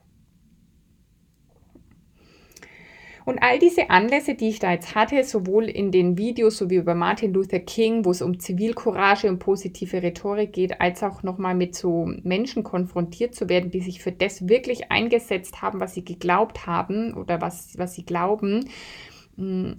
Und 3.26 3.42
all 3.42 3.58
diese 3.58 3.90
Anlässe, 3.90 4.36
die 4.36 4.50
ich 4.50 4.60
da 4.60 4.72
jetzt 4.72 4.94
hatte, 4.94 5.24
sowohl 5.24 5.64
in 5.64 5.92
den 5.92 6.20
Videos, 6.20 6.58
so 6.58 6.70
wie 6.70 6.76
über 6.76 6.94
Martin 6.94 7.34
Luther 7.34 7.58
King, 7.58 8.06
wo 8.06 8.12
es 8.12 8.22
um 8.22 8.40
Zivilcourage 8.40 9.28
und 9.28 9.40
positive 9.40 10.04
Rhetorik 10.04 10.54
geht, 10.54 10.80
als 10.80 11.02
auch 11.02 11.24
nochmal 11.24 11.56
mit 11.56 11.74
so 11.74 12.08
Menschen 12.22 12.64
konfrontiert 12.64 13.34
zu 13.34 13.50
werden, 13.50 13.72
die 13.72 13.82
sich 13.82 14.04
für 14.04 14.12
das 14.12 14.48
wirklich 14.48 14.92
eingesetzt 14.92 15.64
haben, 15.64 15.80
was 15.80 15.96
sie 15.96 16.06
geglaubt 16.06 16.68
haben 16.68 17.16
oder 17.16 17.42
was, 17.42 17.76
was 17.80 17.96
sie 17.96 18.06
glauben, 18.06 18.70
hm, 19.38 19.78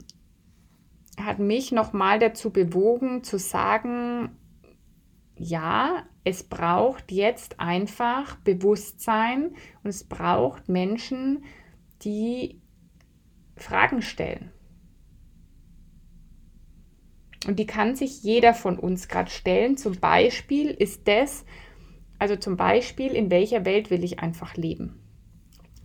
hat 1.25 1.39
mich 1.39 1.71
nochmal 1.71 2.19
dazu 2.19 2.51
bewogen 2.51 3.23
zu 3.23 3.39
sagen, 3.39 4.31
ja, 5.37 6.07
es 6.25 6.43
braucht 6.43 7.13
jetzt 7.13 7.61
einfach 7.61 8.37
Bewusstsein 8.37 9.55
und 9.83 9.91
es 9.91 10.05
braucht 10.05 10.69
Menschen, 10.69 11.45
die 12.03 12.61
Fragen 13.57 14.03
stellen. 14.03 14.51
Und 17.47 17.59
die 17.59 17.67
kann 17.67 17.95
sich 17.95 18.23
jeder 18.23 18.55
von 18.55 18.79
uns 18.79 19.09
gerade 19.09 19.31
stellen. 19.31 19.77
Zum 19.77 20.01
Beispiel 20.01 20.69
ist 20.71 21.07
das, 21.07 21.45
also 22.19 22.35
zum 22.37 22.57
Beispiel, 22.57 23.13
in 23.13 23.31
welcher 23.31 23.65
Welt 23.65 23.91
will 23.91 24.03
ich 24.03 24.19
einfach 24.19 24.57
leben? 24.57 25.01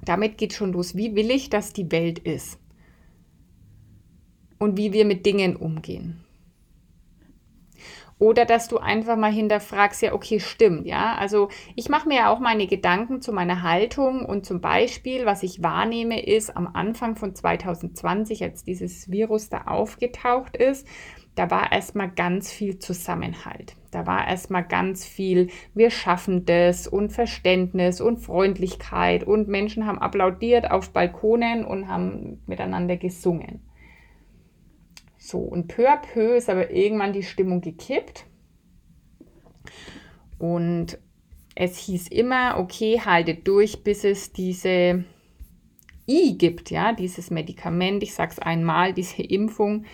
Damit 0.04 0.38
geht 0.38 0.54
schon 0.54 0.72
los. 0.74 0.96
Wie 0.96 1.14
will 1.16 1.30
ich, 1.30 1.50
dass 1.50 1.74
die 1.74 1.92
Welt 1.92 2.18
ist? 2.20 2.58
Und 4.58 4.78
wie 4.78 4.94
wir 4.94 5.06
mit 5.06 5.26
Dingen 5.26 5.56
umgehen. 5.56 6.24
Oder 8.22 8.46
dass 8.46 8.68
du 8.68 8.78
einfach 8.78 9.18
mal 9.18 9.32
hinterfragst, 9.32 10.04
ja, 10.04 10.14
okay, 10.14 10.40
stimmt, 10.40 10.86
ja. 10.86 11.16
Also 11.16 11.50
ich 11.76 11.90
mache 11.90 12.08
mir 12.08 12.18
ja 12.18 12.30
auch 12.30 12.40
meine 12.40 12.68
Gedanken 12.68 13.20
zu 13.20 13.34
meiner 13.34 13.64
Haltung 13.64 14.26
und 14.26 14.46
zum 14.46 14.62
Beispiel, 14.62 15.26
was 15.26 15.42
ich 15.42 15.64
wahrnehme, 15.64 16.24
ist 16.24 16.56
am 16.56 16.68
Anfang 16.72 17.16
von 17.16 17.34
2020, 17.34 18.44
als 18.44 18.64
dieses 18.64 19.10
Virus 19.10 19.50
da 19.50 19.64
aufgetaucht 19.64 20.56
ist, 20.56 20.88
da 21.34 21.50
war 21.50 21.72
erstmal 21.72 22.12
ganz 22.12 22.52
viel 22.52 22.78
Zusammenhalt. 22.78 23.76
Da 23.90 24.06
war 24.06 24.28
erstmal 24.28 24.66
ganz 24.66 25.04
viel, 25.04 25.48
wir 25.74 25.90
schaffen 25.90 26.46
das 26.46 26.88
und 26.88 27.12
Verständnis 27.12 28.02
und 28.02 28.20
Freundlichkeit 28.20 29.24
und 29.24 29.48
Menschen 29.48 29.88
haben 29.88 29.98
applaudiert 29.98 30.70
auf 30.70 30.92
Balkonen 30.92 31.66
und 31.66 31.88
haben 31.88 32.44
miteinander 32.46 32.98
gesungen. 32.98 33.62
So, 35.24 35.38
und 35.38 35.68
peu 35.68 35.88
à 35.88 35.98
peu 35.98 36.36
ist 36.36 36.50
aber 36.50 36.72
irgendwann 36.72 37.14
die 37.14 37.22
Stimmung 37.22 37.62
gekippt. 37.62 38.26
Und 40.40 40.98
es 41.54 41.78
hieß 41.78 42.08
immer, 42.08 42.58
okay, 42.58 43.00
haltet 43.00 43.48
durch, 43.48 43.84
bis 43.84 44.04
es 44.04 44.34
diese 44.34 45.06
I 46.10 46.38
gibt, 46.40 46.72
ja, 46.72 46.92
dieses 46.94 47.30
Medikament, 47.30 48.02
ich 48.02 48.16
sage 48.16 48.32
es 48.32 48.40
einmal, 48.40 48.94
diese 48.94 49.22
Impfung. 49.22 49.86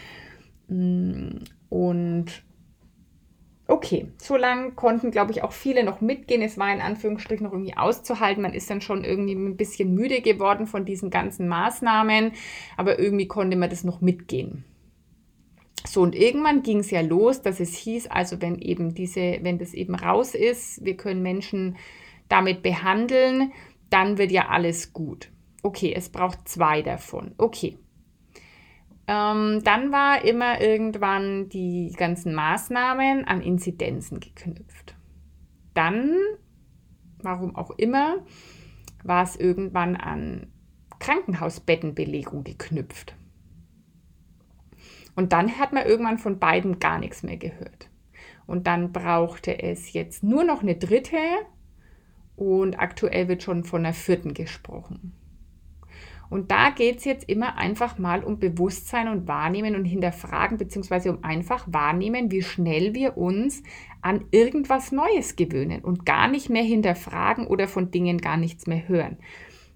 Mm, 0.69 1.39
und 1.67 2.25
okay, 3.67 4.07
so 4.17 4.37
lange 4.37 4.71
konnten, 4.71 5.11
glaube 5.11 5.33
ich, 5.33 5.43
auch 5.43 5.51
viele 5.51 5.83
noch 5.83 5.99
mitgehen. 5.99 6.41
Es 6.41 6.57
war 6.57 6.73
in 6.73 6.79
Anführungsstrichen 6.79 7.45
noch 7.45 7.51
irgendwie 7.51 7.75
auszuhalten. 7.75 8.43
Man 8.43 8.53
ist 8.53 8.69
dann 8.69 8.79
schon 8.79 9.03
irgendwie 9.03 9.35
ein 9.35 9.57
bisschen 9.57 9.93
müde 9.93 10.21
geworden 10.21 10.67
von 10.67 10.85
diesen 10.85 11.09
ganzen 11.09 11.49
Maßnahmen, 11.49 12.31
aber 12.77 12.97
irgendwie 12.97 13.27
konnte 13.27 13.57
man 13.57 13.69
das 13.69 13.83
noch 13.83 13.99
mitgehen. 13.99 14.63
So, 15.85 16.01
und 16.01 16.15
irgendwann 16.15 16.63
ging 16.63 16.79
es 16.79 16.91
ja 16.91 17.01
los, 17.01 17.41
dass 17.41 17.59
es 17.59 17.75
hieß, 17.75 18.07
also 18.07 18.41
wenn 18.41 18.59
eben 18.59 18.93
diese, 18.93 19.39
wenn 19.41 19.57
das 19.57 19.73
eben 19.73 19.95
raus 19.95 20.35
ist, 20.35 20.83
wir 20.83 20.97
können 20.97 21.21
Menschen 21.21 21.77
damit 22.29 22.61
behandeln, 22.61 23.53
dann 23.89 24.17
wird 24.17 24.31
ja 24.31 24.49
alles 24.49 24.93
gut. 24.93 25.31
Okay, 25.63 25.93
es 25.95 26.09
braucht 26.09 26.47
zwei 26.47 26.81
davon. 26.81 27.33
Okay. 27.37 27.77
Ähm, 29.07 29.61
dann 29.63 29.91
war 29.91 30.25
immer 30.25 30.59
irgendwann 30.61 31.47
die 31.47 31.93
ganzen 31.95 32.33
Maßnahmen 32.33 33.25
an 33.25 33.41
Inzidenzen 33.41 34.19
geknüpft. 34.19 34.95
Dann, 35.73 36.17
warum 37.23 37.55
auch 37.55 37.71
immer, 37.71 38.25
war 39.03 39.23
es 39.23 39.37
irgendwann 39.37 39.95
an 39.95 40.51
Krankenhausbettenbelegung 40.99 42.43
geknüpft. 42.43 43.15
Und 45.17 45.33
dann 45.33 45.57
hat 45.57 45.73
man 45.73 45.87
irgendwann 45.87 46.19
von 46.19 46.37
beiden 46.37 46.77
gar 46.77 46.99
nichts 46.99 47.23
mehr 47.23 47.37
gehört. 47.37 47.89
Und 48.45 48.67
dann 48.67 48.91
brauchte 48.91 49.63
es 49.63 49.91
jetzt 49.91 50.23
nur 50.23 50.43
noch 50.43 50.61
eine 50.61 50.75
dritte 50.75 51.17
und 52.35 52.79
aktuell 52.79 53.27
wird 53.27 53.41
schon 53.41 53.63
von 53.63 53.83
einer 53.83 53.95
vierten 53.95 54.35
gesprochen. 54.35 55.13
Und 56.29 56.51
da 56.51 56.69
geht 56.69 56.99
es 56.99 57.05
jetzt 57.05 57.27
immer 57.27 57.57
einfach 57.57 57.97
mal 57.97 58.23
um 58.23 58.37
Bewusstsein 58.37 59.07
und 59.07 59.27
Wahrnehmen 59.27 59.75
und 59.75 59.85
hinterfragen, 59.85 60.59
beziehungsweise 60.59 61.09
um 61.09 61.23
einfach 61.23 61.65
wahrnehmen, 61.65 62.29
wie 62.29 62.43
schnell 62.43 62.93
wir 62.93 63.17
uns 63.17 63.63
an 64.01 64.25
irgendwas 64.29 64.91
Neues 64.91 65.35
gewöhnen 65.35 65.81
und 65.81 66.05
gar 66.05 66.27
nicht 66.27 66.51
mehr 66.51 66.63
hinterfragen 66.63 67.47
oder 67.47 67.67
von 67.67 67.89
Dingen 67.89 68.19
gar 68.19 68.37
nichts 68.37 68.67
mehr 68.67 68.87
hören. 68.87 69.17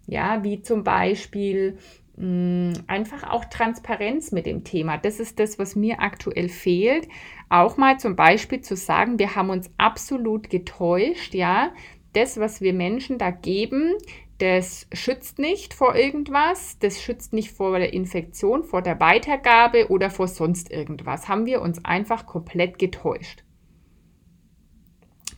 Ja, 0.05 0.43
wie 0.43 0.61
zum 0.61 0.83
Beispiel, 0.83 1.79
einfach 2.17 3.29
auch 3.29 3.45
Transparenz 3.45 4.31
mit 4.31 4.45
dem 4.45 4.63
Thema. 4.63 4.97
Das 4.97 5.19
ist 5.19 5.39
das, 5.39 5.57
was 5.57 5.75
mir 5.75 6.01
aktuell 6.01 6.49
fehlt. 6.49 7.07
Auch 7.49 7.77
mal 7.77 7.99
zum 7.99 8.15
Beispiel 8.15 8.61
zu 8.61 8.75
sagen, 8.75 9.17
wir 9.17 9.35
haben 9.35 9.49
uns 9.49 9.71
absolut 9.77 10.49
getäuscht, 10.49 11.33
ja. 11.33 11.73
Das, 12.13 12.39
was 12.39 12.59
wir 12.59 12.73
Menschen 12.73 13.17
da 13.17 13.31
geben, 13.31 13.93
das 14.37 14.87
schützt 14.91 15.39
nicht 15.39 15.73
vor 15.73 15.95
irgendwas, 15.95 16.77
das 16.79 17.01
schützt 17.01 17.31
nicht 17.31 17.51
vor 17.51 17.77
der 17.77 17.93
Infektion, 17.93 18.63
vor 18.63 18.81
der 18.81 18.99
Weitergabe 18.99 19.89
oder 19.89 20.09
vor 20.09 20.27
sonst 20.27 20.71
irgendwas. 20.71 21.29
Haben 21.29 21.45
wir 21.45 21.61
uns 21.61 21.85
einfach 21.85 22.25
komplett 22.25 22.77
getäuscht. 22.77 23.43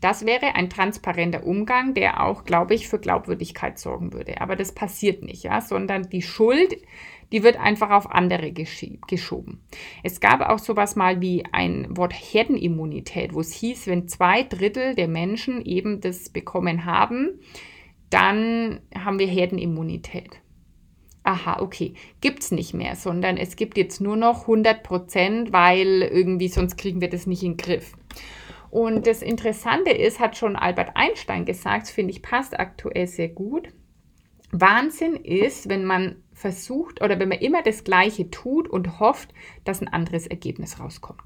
Das 0.04 0.26
wäre 0.26 0.56
ein 0.56 0.70
transparenter 0.70 1.46
Umgang, 1.46 1.94
der 1.94 2.22
auch, 2.26 2.44
glaube 2.44 2.74
ich, 2.74 2.90
für 2.90 3.00
Glaubwürdigkeit 3.00 3.80
sorgen 3.80 4.12
würde. 4.12 4.42
Aber 4.42 4.58
das 4.58 4.74
passiert 4.74 5.24
nicht, 5.24 5.44
ja, 5.44 5.62
sondern 5.62 6.10
die 6.10 6.22
Schuld, 6.22 6.76
die 7.32 7.42
wird 7.42 7.58
einfach 7.58 7.90
auf 7.90 8.12
andere 8.12 8.52
geschoben. 8.52 9.64
Es 10.04 10.20
gab 10.20 10.42
auch 10.42 10.60
sowas 10.60 10.98
mal 10.98 11.22
wie 11.22 11.46
ein 11.54 11.88
Wort 11.96 12.12
Herdenimmunität, 12.12 13.34
wo 13.34 13.40
es 13.40 13.54
hieß, 13.54 13.88
wenn 13.88 14.10
zwei 14.10 14.44
Drittel 14.44 14.94
der 14.94 15.08
Menschen 15.08 15.64
eben 15.64 16.02
das 16.02 16.28
bekommen 16.28 16.84
haben, 16.84 17.40
dann 18.10 18.82
haben 18.94 19.20
wir 19.20 19.28
Herdenimmunität. 19.28 20.42
Aha, 21.24 21.62
okay, 21.62 21.94
gibt 22.20 22.44
es 22.44 22.52
nicht 22.52 22.74
mehr, 22.74 22.98
sondern 22.98 23.38
es 23.38 23.56
gibt 23.56 23.78
jetzt 23.78 24.02
nur 24.02 24.18
noch 24.18 24.42
100 24.42 24.84
Prozent, 24.84 25.54
weil 25.54 26.02
irgendwie 26.02 26.50
sonst 26.50 26.76
kriegen 26.76 27.00
wir 27.00 27.10
das 27.10 27.26
nicht 27.26 27.44
in 27.44 27.54
den 27.54 27.58
Griff. 27.58 27.94
Und 28.74 29.06
das 29.06 29.22
Interessante 29.22 29.92
ist, 29.92 30.20
hat 30.20 30.36
schon 30.36 30.56
Albert 30.56 30.94
Einstein 30.96 31.46
gesagt, 31.46 31.90
finde 31.90 32.10
ich, 32.10 32.24
passt 32.24 32.60
aktuell 32.60 33.06
sehr 33.06 33.30
gut. 33.30 33.68
Wahnsinn 34.52 35.16
ist, 35.16 35.70
wenn 35.70 35.86
man 35.86 36.24
versucht 36.32 37.00
oder 37.00 37.20
wenn 37.20 37.30
man 37.30 37.38
immer 37.38 37.62
das 37.62 37.84
Gleiche 37.84 38.32
tut 38.32 38.68
und 38.68 39.00
hofft, 39.00 39.32
dass 39.64 39.80
ein 39.80 39.90
anderes 39.90 40.26
Ergebnis 40.26 40.80
rauskommt. 40.80 41.22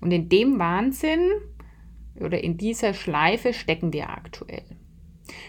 Und 0.00 0.12
in 0.12 0.28
dem 0.28 0.60
Wahnsinn 0.60 1.28
oder 2.20 2.44
in 2.44 2.56
dieser 2.56 2.94
Schleife 2.94 3.52
stecken 3.52 3.92
wir 3.92 4.10
aktuell. 4.10 4.62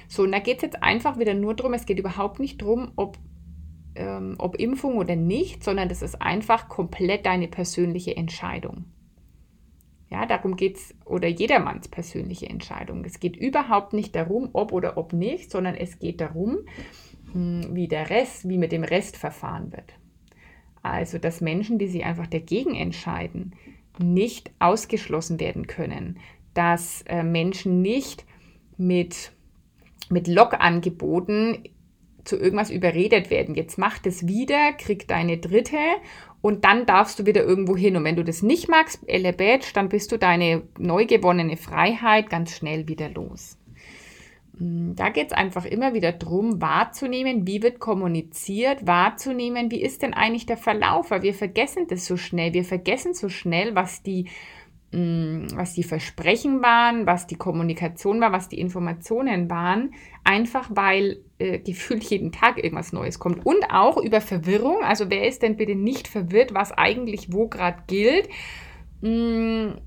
So, 0.07 0.23
und 0.23 0.31
da 0.31 0.39
geht 0.39 0.57
es 0.57 0.63
jetzt 0.63 0.81
einfach 0.81 1.19
wieder 1.19 1.36
nur 1.36 1.53
darum, 1.53 1.75
es 1.75 1.86
geht 1.86 1.99
überhaupt 1.99 2.39
nicht 2.39 2.63
darum, 2.63 2.93
ob, 2.95 3.19
ähm, 3.93 4.38
ob 4.39 4.55
Impfung 4.55 4.97
oder 4.97 5.15
nicht, 5.15 5.63
sondern 5.63 5.88
das 5.88 6.01
ist 6.01 6.19
einfach 6.19 6.67
komplett 6.67 7.27
deine 7.27 7.47
persönliche 7.47 8.17
Entscheidung. 8.17 8.86
Ja, 10.13 10.28
darum 10.28 10.56
geht 10.56 10.78
es, 10.78 10.93
oder 11.06 11.28
jedermanns 11.28 11.88
persönliche 11.88 12.47
Entscheidung. 12.47 13.04
Es 13.04 13.19
geht 13.19 13.36
überhaupt 13.36 13.93
nicht 13.93 14.15
darum, 14.15 14.49
ob 14.54 14.71
oder 14.71 14.95
ob 14.95 15.12
nicht, 15.12 15.49
sondern 15.49 15.73
es 15.73 15.97
geht 15.97 16.21
darum, 16.21 16.60
hm, 17.32 17.73
wie 17.73 17.88
der 17.88 18.12
Rest, 18.12 18.47
wie 18.47 18.60
mit 18.60 18.71
dem 18.71 18.84
Rest 18.84 19.17
verfahren 19.17 19.71
wird. 19.71 19.95
Also, 20.84 21.17
dass 21.17 21.41
Menschen, 21.41 21.80
die 21.80 21.88
sich 21.88 22.06
einfach 22.06 22.28
dagegen 22.28 22.76
entscheiden, 22.76 23.56
nicht 23.97 24.52
ausgeschlossen 24.60 25.39
werden 25.39 25.65
können, 25.65 26.19
dass 26.54 27.02
äh, 27.08 27.23
Menschen 27.23 27.82
nicht 27.82 28.23
mit, 28.78 29.32
mit 30.12 30.28
Log-Angeboten 30.28 31.63
zu 32.23 32.38
irgendwas 32.38 32.69
überredet 32.69 33.32
werden. 33.32 33.56
Jetzt 33.56 33.80
mach 33.80 33.97
das 33.97 34.28
wieder, 34.28 34.73
krieg 34.73 35.08
deine 35.08 35.39
dritte 35.39 35.80
und 36.43 36.65
dann 36.65 36.86
darfst 36.86 37.17
du 37.17 37.25
wieder 37.25 37.41
irgendwo 37.41 37.77
hin. 37.77 37.95
Und 37.95 38.03
wenn 38.03 38.17
du 38.17 38.23
das 38.25 38.43
nicht 38.43 38.67
magst, 38.67 38.99
Elle 39.08 39.32
Badge, 39.32 39.67
dann 39.73 39.88
bist 39.88 40.12
du 40.12 40.17
deine 40.17 40.63
neu 40.77 41.06
gewonnene 41.06 41.56
Freiheit 41.56 42.29
ganz 42.29 42.58
schnell 42.58 42.89
wieder 42.89 43.08
los. 43.08 43.58
Mm, 44.60 44.93
da 44.93 45.08
geht 45.08 45.27
es 45.27 45.32
einfach 45.32 45.63
immer 45.63 45.93
wieder 45.93 46.12
darum, 46.12 46.62
wahrzunehmen, 46.62 47.47
wie 47.47 47.63
wird 47.63 47.79
kommuniziert, 47.79 48.86
wahrzunehmen, 48.86 49.71
wie 49.71 49.82
ist 49.82 50.01
denn 50.01 50.13
eigentlich 50.13 50.45
der 50.45 50.58
Verlauf, 50.58 51.12
weil 51.12 51.21
wir 51.21 51.34
vergessen 51.34 51.88
das 51.88 52.06
so 52.06 52.17
schnell. 52.17 52.53
Wir 52.53 52.65
vergessen 52.65 53.13
so 53.13 53.29
schnell, 53.29 53.73
was 53.73 54.03
die, 54.03 54.25
was 54.93 55.73
die 55.73 55.84
Versprechen 55.84 56.62
waren, 56.62 57.08
was 57.08 57.25
die 57.25 57.36
Kommunikation 57.36 58.21
war, 58.21 58.32
was 58.32 58.47
die 58.47 58.60
Informationen 58.60 59.49
waren, 59.49 59.95
einfach 60.23 60.69
weil 60.71 61.23
äh, 61.39 61.58
gefühlt 61.58 62.03
jeden 62.03 62.32
Tag 62.32 62.63
irgendwas 62.63 62.93
Neues 62.93 63.17
kommt. 63.17 63.43
Und 63.43 63.65
auch 63.71 63.97
über 63.97 64.21
Verwirrung. 64.21 64.84
Also 64.84 65.10
wer 65.10 65.27
ist 65.27 65.41
denn 65.41 65.58
bitte 65.58 65.73
nicht 65.73 66.08
verwirrt, 66.08 66.53
was 66.53 66.71
eigentlich 66.71 67.34
wo 67.34 67.47
gerade 67.47 67.79
gilt? 67.88 68.29
Und 69.01 69.82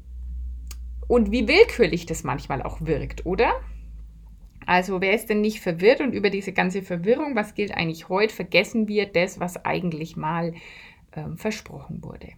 wie 1.09 1.49
willkürlich 1.49 2.07
das 2.07 2.25
manchmal 2.25 2.63
auch 2.63 2.81
wirkt, 2.81 3.25
oder? 3.27 3.53
Also 4.67 5.01
wer 5.01 5.15
ist 5.15 5.31
denn 5.31 5.41
nicht 5.41 5.61
verwirrt 5.61 6.01
und 6.01 6.13
über 6.13 6.31
diese 6.31 6.53
ganze 6.53 6.83
Verwirrung, 6.83 7.37
was 7.37 7.55
gilt 7.55 7.73
eigentlich 7.73 8.09
heute, 8.09 8.35
vergessen 8.35 8.89
wir 8.89 9.07
das, 9.07 9.39
was 9.39 9.65
eigentlich 9.65 10.17
mal 10.17 10.55
ähm, 11.15 11.39
versprochen 11.39 12.03
wurde. 12.03 12.31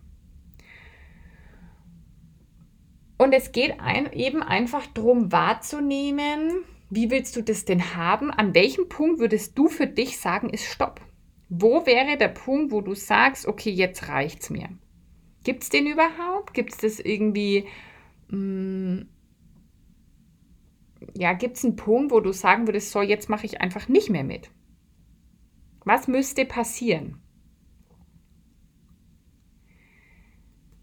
Und 3.18 3.32
es 3.32 3.52
geht 3.52 3.80
ein, 3.80 4.12
eben 4.12 4.42
einfach 4.42 4.86
darum 4.86 5.32
wahrzunehmen, 5.32 6.64
wie 6.88 7.10
willst 7.10 7.36
du 7.36 7.42
das 7.42 7.64
denn 7.64 7.96
haben? 7.96 8.30
An 8.30 8.54
welchem 8.54 8.88
Punkt 8.88 9.18
würdest 9.18 9.58
du 9.58 9.68
für 9.68 9.86
dich 9.86 10.18
sagen, 10.18 10.48
ist 10.48 10.64
Stopp? 10.64 11.00
Wo 11.48 11.84
wäre 11.84 12.16
der 12.16 12.28
Punkt, 12.28 12.72
wo 12.72 12.80
du 12.80 12.94
sagst, 12.94 13.46
okay, 13.46 13.70
jetzt 13.70 14.08
reicht's 14.08 14.50
mir? 14.50 14.68
Gibt 15.44 15.64
es 15.64 15.68
den 15.68 15.86
überhaupt? 15.86 16.54
Gibt 16.54 16.72
es 16.72 16.78
das 16.78 17.00
irgendwie? 17.00 17.66
Mh, 18.28 18.38
mm, 18.38 19.08
ja, 21.14 21.32
gibt 21.32 21.56
es 21.56 21.64
einen 21.64 21.76
Punkt, 21.76 22.12
wo 22.12 22.20
du 22.20 22.32
sagen 22.32 22.66
würdest, 22.66 22.90
so, 22.90 23.02
jetzt 23.02 23.28
mache 23.28 23.46
ich 23.46 23.60
einfach 23.60 23.88
nicht 23.88 24.10
mehr 24.10 24.24
mit? 24.24 24.50
Was 25.84 26.08
müsste 26.08 26.44
passieren? 26.44 27.20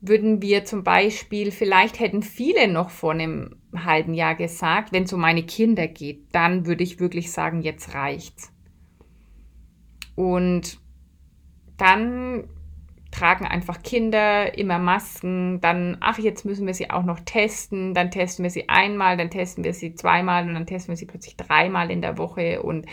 Würden 0.07 0.41
wir 0.41 0.65
zum 0.65 0.83
Beispiel, 0.83 1.51
vielleicht 1.51 1.99
hätten 1.99 2.21
viele 2.21 2.67
noch 2.67 2.89
vor 2.89 3.11
einem 3.11 3.55
halben 3.75 4.13
Jahr 4.13 4.35
gesagt, 4.35 4.91
wenn 4.91 5.03
es 5.03 5.13
um 5.13 5.21
meine 5.21 5.43
Kinder 5.43 5.87
geht, 5.87 6.25
dann 6.31 6.65
würde 6.65 6.83
ich 6.83 6.99
wirklich 6.99 7.31
sagen, 7.31 7.61
jetzt 7.61 7.93
reicht's. 7.95 8.51
Und 10.15 10.79
dann 11.77 12.47
tragen 13.15 13.45
einfach 13.45 13.81
Kinder 13.81 14.57
immer 14.57 14.77
Masken, 14.77 15.61
dann, 15.61 15.97
ach, 16.01 16.19
jetzt 16.19 16.45
müssen 16.45 16.67
wir 16.67 16.73
sie 16.73 16.89
auch 16.89 17.03
noch 17.03 17.21
testen, 17.21 17.93
dann 17.93 18.11
testen 18.11 18.43
wir 18.43 18.49
sie 18.49 18.67
einmal, 18.67 19.15
dann 19.15 19.29
testen 19.29 19.63
wir 19.63 19.73
sie 19.73 19.95
zweimal 19.95 20.47
und 20.47 20.53
dann 20.53 20.65
testen 20.65 20.91
wir 20.91 20.97
sie 20.97 21.05
plötzlich 21.05 21.37
dreimal 21.37 21.91
in 21.91 22.01
der 22.01 22.17
Woche 22.17 22.61
und 22.61 22.85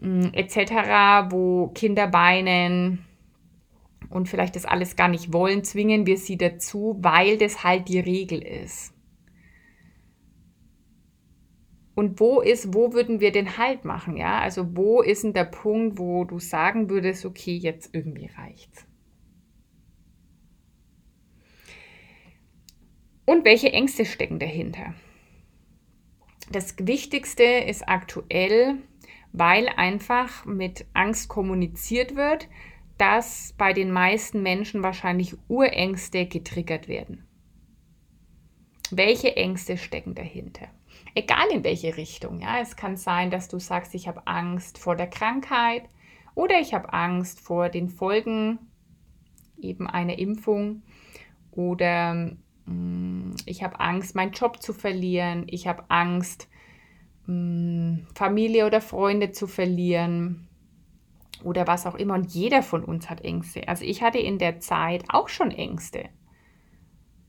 mm, 0.00 0.30
etc., 0.32 1.30
wo 1.30 1.68
Kinder 1.68 2.12
weinen 2.12 3.06
und 4.08 4.28
vielleicht 4.28 4.56
das 4.56 4.64
alles 4.64 4.96
gar 4.96 5.08
nicht 5.08 5.32
wollen, 5.32 5.62
zwingen 5.64 6.06
wir 6.06 6.16
sie 6.16 6.36
dazu, 6.36 6.96
weil 7.00 7.38
das 7.38 7.62
halt 7.62 7.88
die 7.88 8.00
Regel 8.00 8.42
ist. 8.42 8.94
Und 11.94 12.18
wo 12.18 12.40
ist, 12.40 12.72
wo 12.72 12.94
würden 12.94 13.20
wir 13.20 13.30
den 13.30 13.58
Halt 13.58 13.84
machen, 13.84 14.16
ja? 14.16 14.40
Also 14.40 14.74
wo 14.76 15.02
ist 15.02 15.22
denn 15.22 15.34
der 15.34 15.44
Punkt, 15.44 15.98
wo 15.98 16.24
du 16.24 16.38
sagen 16.38 16.88
würdest, 16.88 17.26
okay, 17.26 17.54
jetzt 17.54 17.94
irgendwie 17.94 18.30
reicht's? 18.38 18.86
Und 23.26 23.44
welche 23.44 23.72
Ängste 23.72 24.06
stecken 24.06 24.38
dahinter? 24.38 24.94
Das 26.50 26.74
Wichtigste 26.78 27.44
ist 27.44 27.88
aktuell, 27.88 28.78
weil 29.32 29.68
einfach 29.68 30.44
mit 30.46 30.86
Angst 30.94 31.28
kommuniziert 31.28 32.16
wird, 32.16 32.48
dass 33.00 33.54
bei 33.56 33.72
den 33.72 33.90
meisten 33.90 34.42
Menschen 34.42 34.82
wahrscheinlich 34.82 35.36
Urängste 35.48 36.26
getriggert 36.26 36.88
werden. 36.88 37.26
Welche 38.90 39.36
Ängste 39.36 39.76
stecken 39.76 40.14
dahinter? 40.14 40.66
Egal 41.14 41.46
in 41.52 41.64
welche 41.64 41.96
Richtung. 41.96 42.40
Ja, 42.40 42.60
es 42.60 42.76
kann 42.76 42.96
sein, 42.96 43.30
dass 43.30 43.48
du 43.48 43.58
sagst, 43.58 43.94
ich 43.94 44.08
habe 44.08 44.26
Angst 44.26 44.78
vor 44.78 44.96
der 44.96 45.06
Krankheit 45.06 45.84
oder 46.34 46.60
ich 46.60 46.74
habe 46.74 46.92
Angst 46.92 47.40
vor 47.40 47.68
den 47.68 47.88
Folgen 47.88 48.58
eben 49.58 49.86
einer 49.86 50.18
Impfung 50.18 50.82
oder 51.52 52.36
Mm, 52.70 53.32
ich 53.46 53.62
habe 53.62 53.80
Angst, 53.80 54.14
meinen 54.14 54.32
Job 54.32 54.62
zu 54.62 54.72
verlieren. 54.72 55.44
Ich 55.48 55.66
habe 55.66 55.84
Angst, 55.88 56.48
mm, 57.26 58.06
Familie 58.14 58.66
oder 58.66 58.80
Freunde 58.80 59.32
zu 59.32 59.46
verlieren 59.46 60.48
oder 61.44 61.66
was 61.66 61.86
auch 61.86 61.94
immer. 61.94 62.14
Und 62.14 62.32
jeder 62.32 62.62
von 62.62 62.84
uns 62.84 63.10
hat 63.10 63.22
Ängste. 63.22 63.68
Also 63.68 63.84
ich 63.84 64.02
hatte 64.02 64.18
in 64.18 64.38
der 64.38 64.60
Zeit 64.60 65.04
auch 65.08 65.28
schon 65.28 65.50
Ängste. 65.50 66.08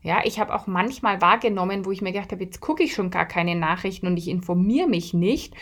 Ja, 0.03 0.21
ich 0.23 0.39
habe 0.39 0.55
auch 0.55 0.65
manchmal 0.65 1.21
wahrgenommen, 1.21 1.85
wo 1.85 1.91
ich 1.91 2.01
mir 2.01 2.11
gedacht 2.11 2.31
habe, 2.31 2.43
jetzt 2.43 2.59
gucke 2.59 2.81
ich 2.81 2.95
schon 2.95 3.11
gar 3.11 3.27
keine 3.27 3.55
Nachrichten 3.55 4.07
und 4.07 4.17
ich 4.17 4.29
informiere 4.29 4.87
mich 4.87 5.13
nicht. 5.13 5.53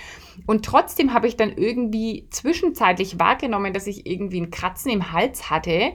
Und 0.48 0.64
trotzdem 0.64 1.14
habe 1.14 1.28
ich 1.28 1.36
dann 1.36 1.52
irgendwie 1.52 2.28
zwischenzeitlich 2.30 3.20
wahrgenommen, 3.20 3.74
dass 3.74 3.86
ich 3.86 4.08
irgendwie 4.08 4.40
ein 4.40 4.50
Kratzen 4.50 4.92
im 4.92 5.12
Hals 5.12 5.50
hatte 5.50 5.92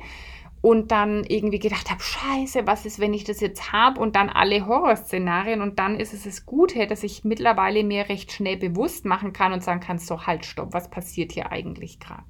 und 0.61 0.93
dann 0.93 1.25
irgendwie 1.25 1.59
gedacht 1.59 1.90
habe, 1.90 2.03
scheiße, 2.03 2.67
was 2.67 2.85
ist, 2.85 2.99
wenn 2.99 3.14
ich 3.14 3.25
das 3.25 3.40
jetzt 3.40 3.73
habe 3.73 3.99
und 4.01 4.14
dann 4.14 4.29
alle 4.29 4.67
Horrorszenarien 4.67 5.62
und 5.62 5.79
dann 5.79 5.99
ist 5.99 6.12
es 6.12 6.25
das 6.25 6.45
Gute, 6.45 6.87
dass 6.87 7.03
ich 7.03 7.25
mittlerweile 7.25 7.83
mir 7.83 8.11
recht 8.11 8.31
schnell 8.31 8.59
bewusst 8.59 9.07
machen 9.07 9.33
kann 9.33 9.55
und 9.55 9.62
sagen 9.62 9.81
kann, 9.81 9.99
so 9.99 10.27
halt, 10.27 10.45
stopp, 10.45 10.75
was 10.75 10.90
passiert 10.90 11.33
hier 11.33 11.51
eigentlich 11.51 11.99
gerade? 11.99 12.25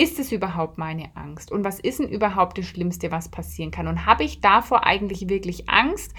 Ist 0.00 0.18
es 0.18 0.32
überhaupt 0.32 0.78
meine 0.78 1.14
Angst? 1.14 1.52
Und 1.52 1.62
was 1.62 1.78
ist 1.78 1.98
denn 1.98 2.08
überhaupt 2.08 2.56
das 2.56 2.64
Schlimmste, 2.64 3.10
was 3.10 3.28
passieren 3.28 3.70
kann? 3.70 3.86
Und 3.86 4.06
habe 4.06 4.24
ich 4.24 4.40
davor 4.40 4.86
eigentlich 4.86 5.28
wirklich 5.28 5.68
Angst? 5.68 6.14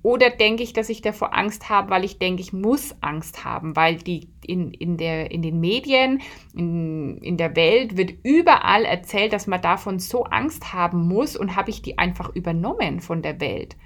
Oder 0.00 0.30
denke 0.30 0.62
ich, 0.62 0.72
dass 0.72 0.88
ich 0.88 1.02
davor 1.02 1.34
Angst 1.36 1.68
habe, 1.68 1.90
weil 1.90 2.02
ich 2.06 2.18
denke, 2.18 2.40
ich 2.40 2.54
muss 2.54 2.96
Angst 3.02 3.44
haben, 3.44 3.76
weil 3.76 3.96
die 3.96 4.30
in, 4.42 4.70
in, 4.70 4.96
der, 4.96 5.32
in 5.32 5.42
den 5.42 5.60
Medien, 5.60 6.22
in, 6.54 7.18
in 7.18 7.36
der 7.36 7.54
Welt 7.56 7.98
wird 7.98 8.14
überall 8.22 8.86
erzählt, 8.86 9.34
dass 9.34 9.46
man 9.46 9.60
davon 9.60 9.98
so 9.98 10.24
Angst 10.24 10.72
haben 10.72 11.06
muss 11.06 11.36
und 11.36 11.56
habe 11.56 11.68
ich 11.68 11.82
die 11.82 11.98
einfach 11.98 12.34
übernommen 12.34 13.00
von 13.00 13.20
der 13.20 13.38
Welt 13.38 13.76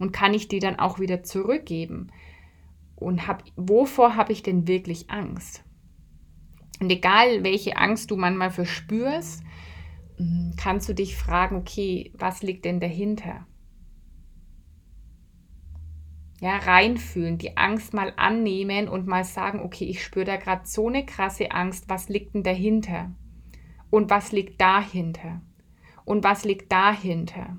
und 0.00 0.10
kann 0.10 0.34
ich 0.34 0.48
die 0.48 0.58
dann 0.58 0.76
auch 0.76 0.98
wieder 0.98 1.22
zurückgeben? 1.22 2.08
Und 2.96 3.28
hab, 3.28 3.44
wovor 3.54 4.16
habe 4.16 4.32
ich 4.32 4.42
denn 4.42 4.66
wirklich 4.66 5.08
Angst? 5.08 5.62
Und 6.80 6.90
egal, 6.90 7.42
welche 7.42 7.76
Angst 7.76 8.10
du 8.10 8.16
manchmal 8.16 8.50
verspürst, 8.50 9.42
hm, 10.16 10.54
kannst 10.56 10.88
du 10.88 10.94
dich 10.94 11.16
fragen, 11.16 11.56
okay, 11.56 12.12
was 12.14 12.42
liegt 12.42 12.64
denn 12.64 12.80
dahinter? 12.80 13.46
ja, 16.40 16.56
reinfühlen, 16.56 17.38
die 17.38 17.56
Angst 17.56 17.94
mal 17.94 18.12
annehmen 18.16 18.88
und 18.88 19.06
mal 19.06 19.24
sagen, 19.24 19.60
okay, 19.60 19.84
ich 19.86 20.04
spüre 20.04 20.24
da 20.24 20.36
gerade 20.36 20.66
so 20.66 20.88
eine 20.88 21.04
krasse 21.04 21.50
Angst, 21.50 21.88
was 21.88 22.08
liegt 22.08 22.34
denn 22.34 22.44
dahinter? 22.44 23.10
Und 23.90 24.10
was 24.10 24.30
liegt 24.30 24.60
dahinter? 24.60 25.40
Und 26.04 26.22
was 26.22 26.44
liegt 26.44 26.70
dahinter? 26.70 27.58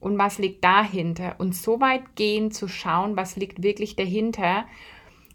Und 0.00 0.18
was 0.18 0.38
liegt 0.38 0.64
dahinter? 0.64 1.36
Und 1.38 1.54
so 1.54 1.80
weit 1.80 2.14
gehen 2.14 2.50
zu 2.50 2.68
schauen, 2.68 3.16
was 3.16 3.36
liegt 3.36 3.62
wirklich 3.62 3.96
dahinter 3.96 4.66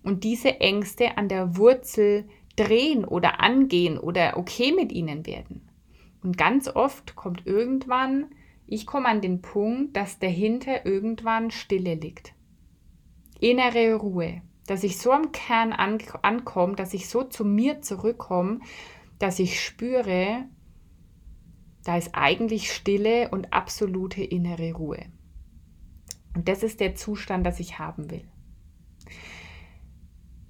und 0.03 0.23
diese 0.23 0.59
Ängste 0.59 1.17
an 1.17 1.27
der 1.27 1.57
Wurzel 1.57 2.27
drehen 2.55 3.05
oder 3.05 3.41
angehen 3.41 3.97
oder 3.97 4.37
okay 4.37 4.73
mit 4.73 4.91
ihnen 4.91 5.25
werden. 5.25 5.69
Und 6.23 6.37
ganz 6.37 6.67
oft 6.67 7.15
kommt 7.15 7.45
irgendwann, 7.45 8.27
ich 8.67 8.85
komme 8.85 9.07
an 9.07 9.21
den 9.21 9.41
Punkt, 9.41 9.95
dass 9.95 10.19
dahinter 10.19 10.85
irgendwann 10.85 11.51
Stille 11.51 11.93
liegt 11.93 12.35
innere 13.39 13.95
Ruhe, 13.95 14.41
dass 14.67 14.83
ich 14.83 14.97
so 14.97 15.11
am 15.11 15.31
Kern 15.31 15.73
an, 15.73 15.99
ankomme, 16.21 16.75
dass 16.75 16.93
ich 16.93 17.09
so 17.09 17.23
zu 17.23 17.45
mir 17.45 17.81
zurückkomme, 17.81 18.59
dass 19.19 19.39
ich 19.39 19.63
spüre, 19.63 20.45
da 21.83 21.97
ist 21.97 22.11
eigentlich 22.13 22.71
Stille 22.73 23.29
und 23.29 23.53
absolute 23.53 24.23
innere 24.23 24.73
Ruhe. 24.73 25.05
Und 26.35 26.47
das 26.47 26.63
ist 26.63 26.79
der 26.79 26.95
Zustand, 26.95 27.45
das 27.45 27.59
ich 27.59 27.79
haben 27.79 28.09
will. 28.09 28.27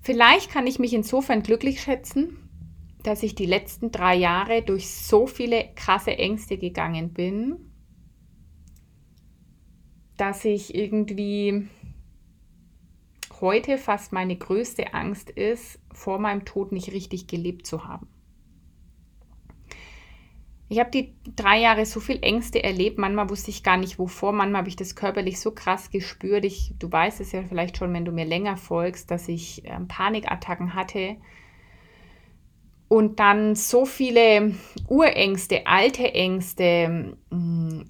Vielleicht 0.06 0.52
kann 0.52 0.68
ich 0.68 0.78
mich 0.78 0.94
insofern 0.94 1.42
glücklich 1.42 1.82
schätzen, 1.82 2.38
dass 3.02 3.24
ich 3.24 3.34
die 3.34 3.48
letzten 3.48 3.92
drei 3.92 4.14
Jahre 4.14 4.62
durch 4.62 4.88
so 4.88 5.26
viele 5.26 5.68
krasse 5.74 6.16
Ängste 6.16 6.60
gegangen 6.60 7.12
bin, 7.12 7.72
dass 10.16 10.46
ich 10.46 10.76
irgendwie 10.76 11.68
heute 13.42 13.80
fast 13.80 14.14
meine 14.14 14.36
größte 14.36 14.94
Angst 14.94 15.32
ist, 15.32 15.80
vor 15.92 16.20
meinem 16.20 16.46
Tod 16.46 16.72
nicht 16.72 16.92
richtig 16.92 17.26
gelebt 17.26 17.66
zu 17.66 17.86
haben. 17.86 18.08
Ich 20.68 20.80
habe 20.80 20.90
die 20.90 21.14
drei 21.36 21.60
Jahre 21.60 21.86
so 21.86 22.00
viel 22.00 22.20
Ängste 22.24 22.64
erlebt. 22.64 22.98
Manchmal 22.98 23.30
wusste 23.30 23.52
ich 23.52 23.62
gar 23.62 23.78
nicht 23.78 24.00
wovor. 24.00 24.32
Manchmal 24.32 24.60
habe 24.60 24.70
ich 24.70 24.76
das 24.76 24.96
körperlich 24.96 25.40
so 25.40 25.52
krass 25.52 25.92
gespürt. 25.92 26.44
Ich, 26.44 26.74
du 26.80 26.92
weißt 26.92 27.22
es 27.22 27.32
ja 27.32 27.44
vielleicht 27.44 27.78
schon, 27.78 27.94
wenn 27.94 28.06
du 28.06 28.12
mir 28.12 28.26
länger 28.26 28.58
folgst, 28.58 29.12
dass 29.12 29.28
ich 29.28 29.64
äh, 29.66 29.80
Panikattacken 29.88 30.74
hatte. 30.74 31.18
Und 32.88 33.20
dann 33.20 33.56
so 33.56 33.86
viele 33.86 34.56
Urängste, 34.88 35.68
alte 35.68 36.14
Ängste 36.14 37.14
mh, 37.30 37.38
mm, 37.38 37.90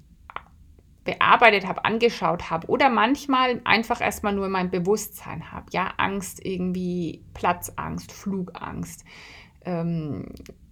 bearbeitet 1.05 1.67
habe, 1.67 1.85
angeschaut 1.85 2.49
habe. 2.49 2.67
Oder 2.67 2.89
manchmal 2.89 3.61
einfach 3.63 4.01
erstmal 4.01 4.33
nur 4.33 4.49
mein 4.49 4.69
Bewusstsein 4.69 5.51
habe. 5.51 5.67
Ja, 5.71 5.93
Angst 5.97 6.45
irgendwie, 6.45 7.23
Platzangst, 7.33 8.11
Flugangst, 8.11 9.05
ähm, 9.63 10.25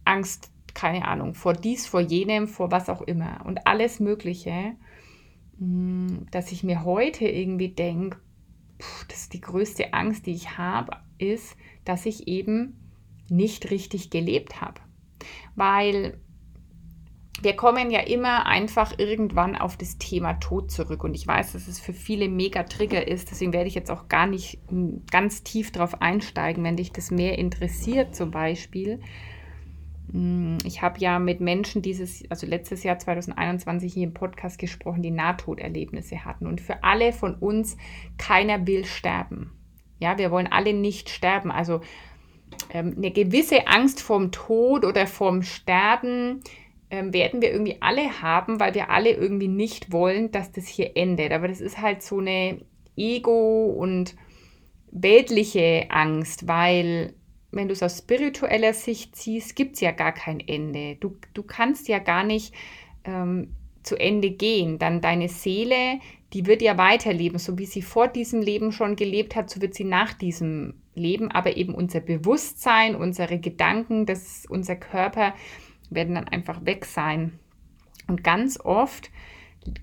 Angst 0.04 0.53
keine 0.74 1.08
Ahnung, 1.08 1.34
vor 1.34 1.54
dies, 1.54 1.86
vor 1.86 2.02
jenem, 2.02 2.48
vor 2.48 2.72
was 2.72 2.90
auch 2.90 3.02
immer 3.02 3.46
und 3.46 3.68
alles 3.68 4.00
Mögliche, 4.00 4.76
mm, 5.60 6.26
dass 6.32 6.52
ich 6.52 6.64
mir 6.64 6.84
heute 6.84 7.28
irgendwie 7.28 7.70
denke, 7.70 8.18
das 9.08 9.22
ist 9.22 9.34
die 9.34 9.42
größte 9.42 9.94
Angst, 9.94 10.26
die 10.26 10.34
ich 10.34 10.58
habe, 10.58 10.98
ist, 11.18 11.56
dass 11.86 12.06
ich 12.06 12.28
eben 12.28 12.80
nicht 13.30 13.72
richtig 13.72 14.10
gelebt 14.10 14.62
habe. 14.62 14.82
Weil 15.56 16.20
wir 17.42 17.56
kommen 17.56 17.92
ja 17.92 18.00
immer 18.00 18.46
einfach 18.46 18.98
irgendwann 18.98 19.56
auf 19.56 19.76
das 19.76 19.98
Thema 19.98 20.34
Tod 20.36 20.72
zurück. 20.72 21.04
Und 21.04 21.14
ich 21.14 21.28
weiß, 21.28 21.54
dass 21.54 21.68
es 21.68 21.80
für 21.80 21.94
viele 21.94 22.30
mega 22.30 22.64
Trigger 22.64 23.08
ist. 23.08 23.32
Deswegen 23.32 23.54
werde 23.54 23.68
ich 23.68 23.76
jetzt 23.76 23.92
auch 23.92 24.08
gar 24.08 24.28
nicht 24.28 24.60
mm, 24.72 25.06
ganz 25.12 25.44
tief 25.44 25.72
drauf 25.72 26.02
einsteigen, 26.02 26.64
wenn 26.64 26.78
dich 26.78 26.92
das 26.92 27.12
mehr 27.12 27.38
interessiert 27.38 28.16
zum 28.16 28.32
Beispiel. 28.32 29.02
Mm, 30.14 30.60
ich 30.64 30.82
habe 30.82 31.00
ja 31.00 31.18
mit 31.18 31.42
Menschen 31.42 31.82
dieses, 31.82 32.24
also 32.30 32.46
letztes 32.46 32.84
Jahr 32.84 33.00
2021 33.00 33.92
hier 33.92 34.04
im 34.04 34.14
Podcast 34.14 34.60
gesprochen, 34.60 35.02
die 35.02 35.12
Nahtoderlebnisse 35.12 36.24
hatten. 36.24 36.46
Und 36.46 36.62
für 36.62 36.84
alle 36.84 37.12
von 37.12 37.36
uns, 37.36 37.78
keiner 38.18 38.66
will 38.68 38.86
sterben. 38.86 39.52
Ja, 40.00 40.18
wir 40.20 40.30
wollen 40.32 40.48
alle 40.48 40.74
nicht 40.74 41.10
sterben. 41.10 41.52
Also 41.52 41.82
ähm, 42.72 42.94
eine 42.96 43.10
gewisse 43.10 43.68
Angst 43.68 44.02
vorm 44.02 44.32
Tod 44.32 44.86
oder 44.86 45.08
vorm 45.08 45.42
Sterben 45.42 46.44
ähm, 46.92 47.12
werden 47.12 47.42
wir 47.42 47.52
irgendwie 47.52 47.82
alle 47.82 48.22
haben, 48.22 48.60
weil 48.60 48.76
wir 48.76 48.92
alle 48.92 49.12
irgendwie 49.12 49.48
nicht 49.48 49.92
wollen, 49.92 50.32
dass 50.32 50.52
das 50.52 50.68
hier 50.68 50.96
endet. 50.96 51.32
Aber 51.32 51.48
das 51.48 51.60
ist 51.60 51.82
halt 51.82 52.04
so 52.04 52.20
eine 52.20 52.62
Ego- 52.96 53.66
und 53.66 54.16
weltliche 54.92 55.88
Angst, 55.90 56.48
weil 56.48 57.16
wenn 57.56 57.68
du 57.68 57.74
es 57.74 57.84
aus 57.84 58.00
spiritueller 58.00 58.74
Sicht 58.74 59.16
siehst, 59.16 59.56
gibt 59.56 59.76
es 59.76 59.82
ja 59.82 59.92
gar 59.92 60.12
kein 60.12 60.40
Ende. 60.40 60.96
Du, 60.96 61.18
du 61.34 61.44
kannst 61.44 61.88
ja 61.88 62.00
gar 62.00 62.24
nicht 62.24 62.54
ähm, 63.04 63.54
zu 63.84 63.96
Ende 63.96 64.32
gehen. 64.32 64.80
Dann 64.80 65.02
deine 65.02 65.30
Seele, 65.30 66.00
die 66.34 66.46
wird 66.46 66.62
ja 66.62 66.78
weiterleben. 66.78 67.40
So 67.40 67.58
wie 67.58 67.66
sie 67.66 67.82
vor 67.82 68.08
diesem 68.08 68.42
Leben 68.42 68.72
schon 68.72 68.96
gelebt 68.96 69.36
hat, 69.36 69.50
so 69.50 69.62
wird 69.62 69.76
sie 69.76 69.84
nach 69.84 70.14
diesem 70.14 70.74
Leben. 70.96 71.32
Aber 71.32 71.56
eben 71.58 71.76
unser 71.76 72.00
Bewusstsein, 72.00 72.96
unsere 72.96 73.40
Gedanken, 73.40 74.06
das, 74.06 74.46
unser 74.50 74.76
Körper 74.76 75.34
werden 75.90 76.16
dann 76.16 76.28
einfach 76.28 76.66
weg 76.66 76.86
sein. 76.86 77.40
Und 78.08 78.24
ganz 78.24 78.60
oft 78.60 79.12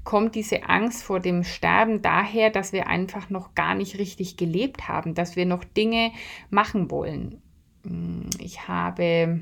kommt 0.05 0.35
diese 0.35 0.65
Angst 0.69 1.03
vor 1.03 1.21
dem 1.21 1.45
Sterben 1.45 2.03
daher, 2.03 2.51
dass 2.51 2.73
wir 2.73 2.87
einfach 2.87 3.31
noch 3.31 3.55
gar 3.55 3.75
nicht 3.75 3.99
richtig 3.99 4.37
gelebt 4.37 4.89
haben, 4.89 5.15
dass 5.15 5.37
wir 5.37 5.47
noch 5.47 5.65
Dinge 5.65 6.13
machen 6.51 6.91
wollen. 6.91 7.41
Mm, 7.85 8.29
ich 8.39 8.69
habe 8.69 9.41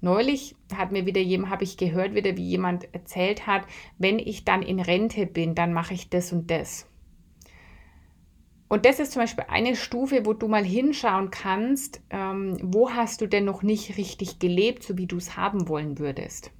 neulich 0.00 0.54
hat 0.74 0.92
mir 0.92 1.06
wieder 1.06 1.20
jemand, 1.20 1.52
habe 1.52 1.64
ich 1.64 1.76
gehört 1.76 2.14
wieder, 2.14 2.36
wie 2.36 2.48
jemand 2.48 2.92
erzählt 2.94 3.46
hat, 3.46 3.62
wenn 3.98 4.18
ich 4.18 4.44
dann 4.44 4.62
in 4.62 4.80
Rente 4.80 5.26
bin, 5.26 5.54
dann 5.54 5.72
mache 5.72 5.94
ich 5.94 6.10
das 6.10 6.32
und 6.32 6.50
das. 6.50 6.88
Und 8.68 8.84
das 8.84 8.98
ist 8.98 9.12
zum 9.12 9.22
Beispiel 9.22 9.44
eine 9.48 9.76
Stufe, 9.76 10.26
wo 10.26 10.32
du 10.32 10.48
mal 10.48 10.64
hinschauen 10.64 11.30
kannst, 11.30 12.00
ähm, 12.10 12.56
wo 12.62 12.90
hast 12.90 13.20
du 13.20 13.28
denn 13.28 13.44
noch 13.44 13.62
nicht 13.62 13.96
richtig 13.96 14.40
gelebt, 14.40 14.82
so 14.82 14.98
wie 14.98 15.06
du 15.06 15.16
es 15.18 15.36
haben 15.36 15.68
wollen 15.68 15.98
würdest. 15.98 16.50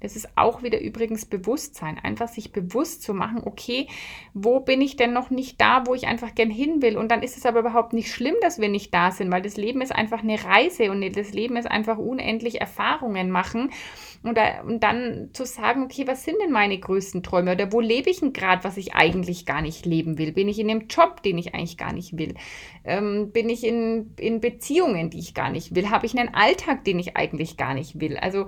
Das 0.00 0.16
ist 0.16 0.28
auch 0.36 0.62
wieder 0.62 0.80
übrigens 0.80 1.26
Bewusstsein. 1.26 1.98
Einfach 1.98 2.28
sich 2.28 2.52
bewusst 2.52 3.02
zu 3.02 3.14
machen, 3.14 3.42
okay, 3.44 3.88
wo 4.32 4.60
bin 4.60 4.80
ich 4.80 4.96
denn 4.96 5.12
noch 5.12 5.30
nicht 5.30 5.60
da, 5.60 5.86
wo 5.86 5.94
ich 5.94 6.06
einfach 6.06 6.34
gern 6.34 6.50
hin 6.50 6.82
will? 6.82 6.96
Und 6.96 7.10
dann 7.10 7.22
ist 7.22 7.36
es 7.36 7.46
aber 7.46 7.60
überhaupt 7.60 7.92
nicht 7.92 8.12
schlimm, 8.12 8.36
dass 8.40 8.60
wir 8.60 8.68
nicht 8.68 8.94
da 8.94 9.10
sind, 9.10 9.30
weil 9.30 9.42
das 9.42 9.56
Leben 9.56 9.80
ist 9.80 9.92
einfach 9.92 10.22
eine 10.22 10.42
Reise 10.42 10.90
und 10.90 11.02
das 11.16 11.32
Leben 11.32 11.56
ist 11.56 11.70
einfach 11.70 11.98
unendlich 11.98 12.60
Erfahrungen 12.60 13.30
machen. 13.30 13.70
Und, 14.22 14.36
und 14.66 14.82
dann 14.82 15.30
zu 15.32 15.44
sagen, 15.44 15.84
okay, 15.84 16.06
was 16.06 16.24
sind 16.24 16.38
denn 16.42 16.50
meine 16.50 16.78
größten 16.78 17.22
Träume? 17.22 17.52
Oder 17.52 17.72
wo 17.72 17.80
lebe 17.80 18.10
ich 18.10 18.20
denn 18.20 18.32
gerade, 18.32 18.64
was 18.64 18.76
ich 18.76 18.94
eigentlich 18.94 19.46
gar 19.46 19.62
nicht 19.62 19.86
leben 19.86 20.18
will? 20.18 20.32
Bin 20.32 20.48
ich 20.48 20.58
in 20.58 20.70
einem 20.70 20.88
Job, 20.88 21.22
den 21.22 21.38
ich 21.38 21.54
eigentlich 21.54 21.76
gar 21.76 21.92
nicht 21.92 22.18
will? 22.18 22.34
Ähm, 22.84 23.30
bin 23.30 23.48
ich 23.48 23.64
in, 23.64 24.14
in 24.18 24.40
Beziehungen, 24.40 25.10
die 25.10 25.20
ich 25.20 25.34
gar 25.34 25.50
nicht 25.50 25.74
will? 25.74 25.90
Habe 25.90 26.06
ich 26.06 26.18
einen 26.18 26.34
Alltag, 26.34 26.84
den 26.84 26.98
ich 26.98 27.16
eigentlich 27.16 27.56
gar 27.56 27.74
nicht 27.74 28.00
will? 28.00 28.16
Also 28.16 28.46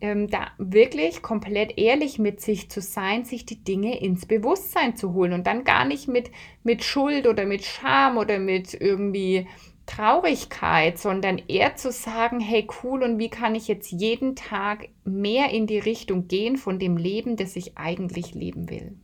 ähm, 0.00 0.28
da 0.28 0.48
wirklich 0.58 1.22
komplett 1.22 1.78
ehrlich 1.78 2.18
mit 2.18 2.40
sich 2.40 2.70
zu 2.70 2.80
sein, 2.80 3.24
sich 3.24 3.46
die 3.46 3.62
Dinge 3.62 4.00
ins 4.00 4.26
Bewusstsein 4.26 4.96
zu 4.96 5.14
holen 5.14 5.32
und 5.32 5.46
dann 5.46 5.64
gar 5.64 5.84
nicht 5.84 6.08
mit, 6.08 6.30
mit 6.62 6.84
Schuld 6.84 7.26
oder 7.26 7.46
mit 7.46 7.64
Scham 7.64 8.18
oder 8.18 8.38
mit 8.38 8.74
irgendwie 8.74 9.46
Traurigkeit, 9.86 10.98
sondern 10.98 11.40
eher 11.48 11.76
zu 11.76 11.92
sagen, 11.92 12.40
hey 12.40 12.66
cool, 12.82 13.02
und 13.02 13.18
wie 13.18 13.30
kann 13.30 13.54
ich 13.54 13.68
jetzt 13.68 13.90
jeden 13.92 14.34
Tag 14.34 14.88
mehr 15.04 15.50
in 15.50 15.66
die 15.66 15.78
Richtung 15.78 16.28
gehen 16.28 16.56
von 16.56 16.78
dem 16.78 16.96
Leben, 16.96 17.36
das 17.36 17.56
ich 17.56 17.78
eigentlich 17.78 18.34
leben 18.34 18.68
will. 18.68 18.96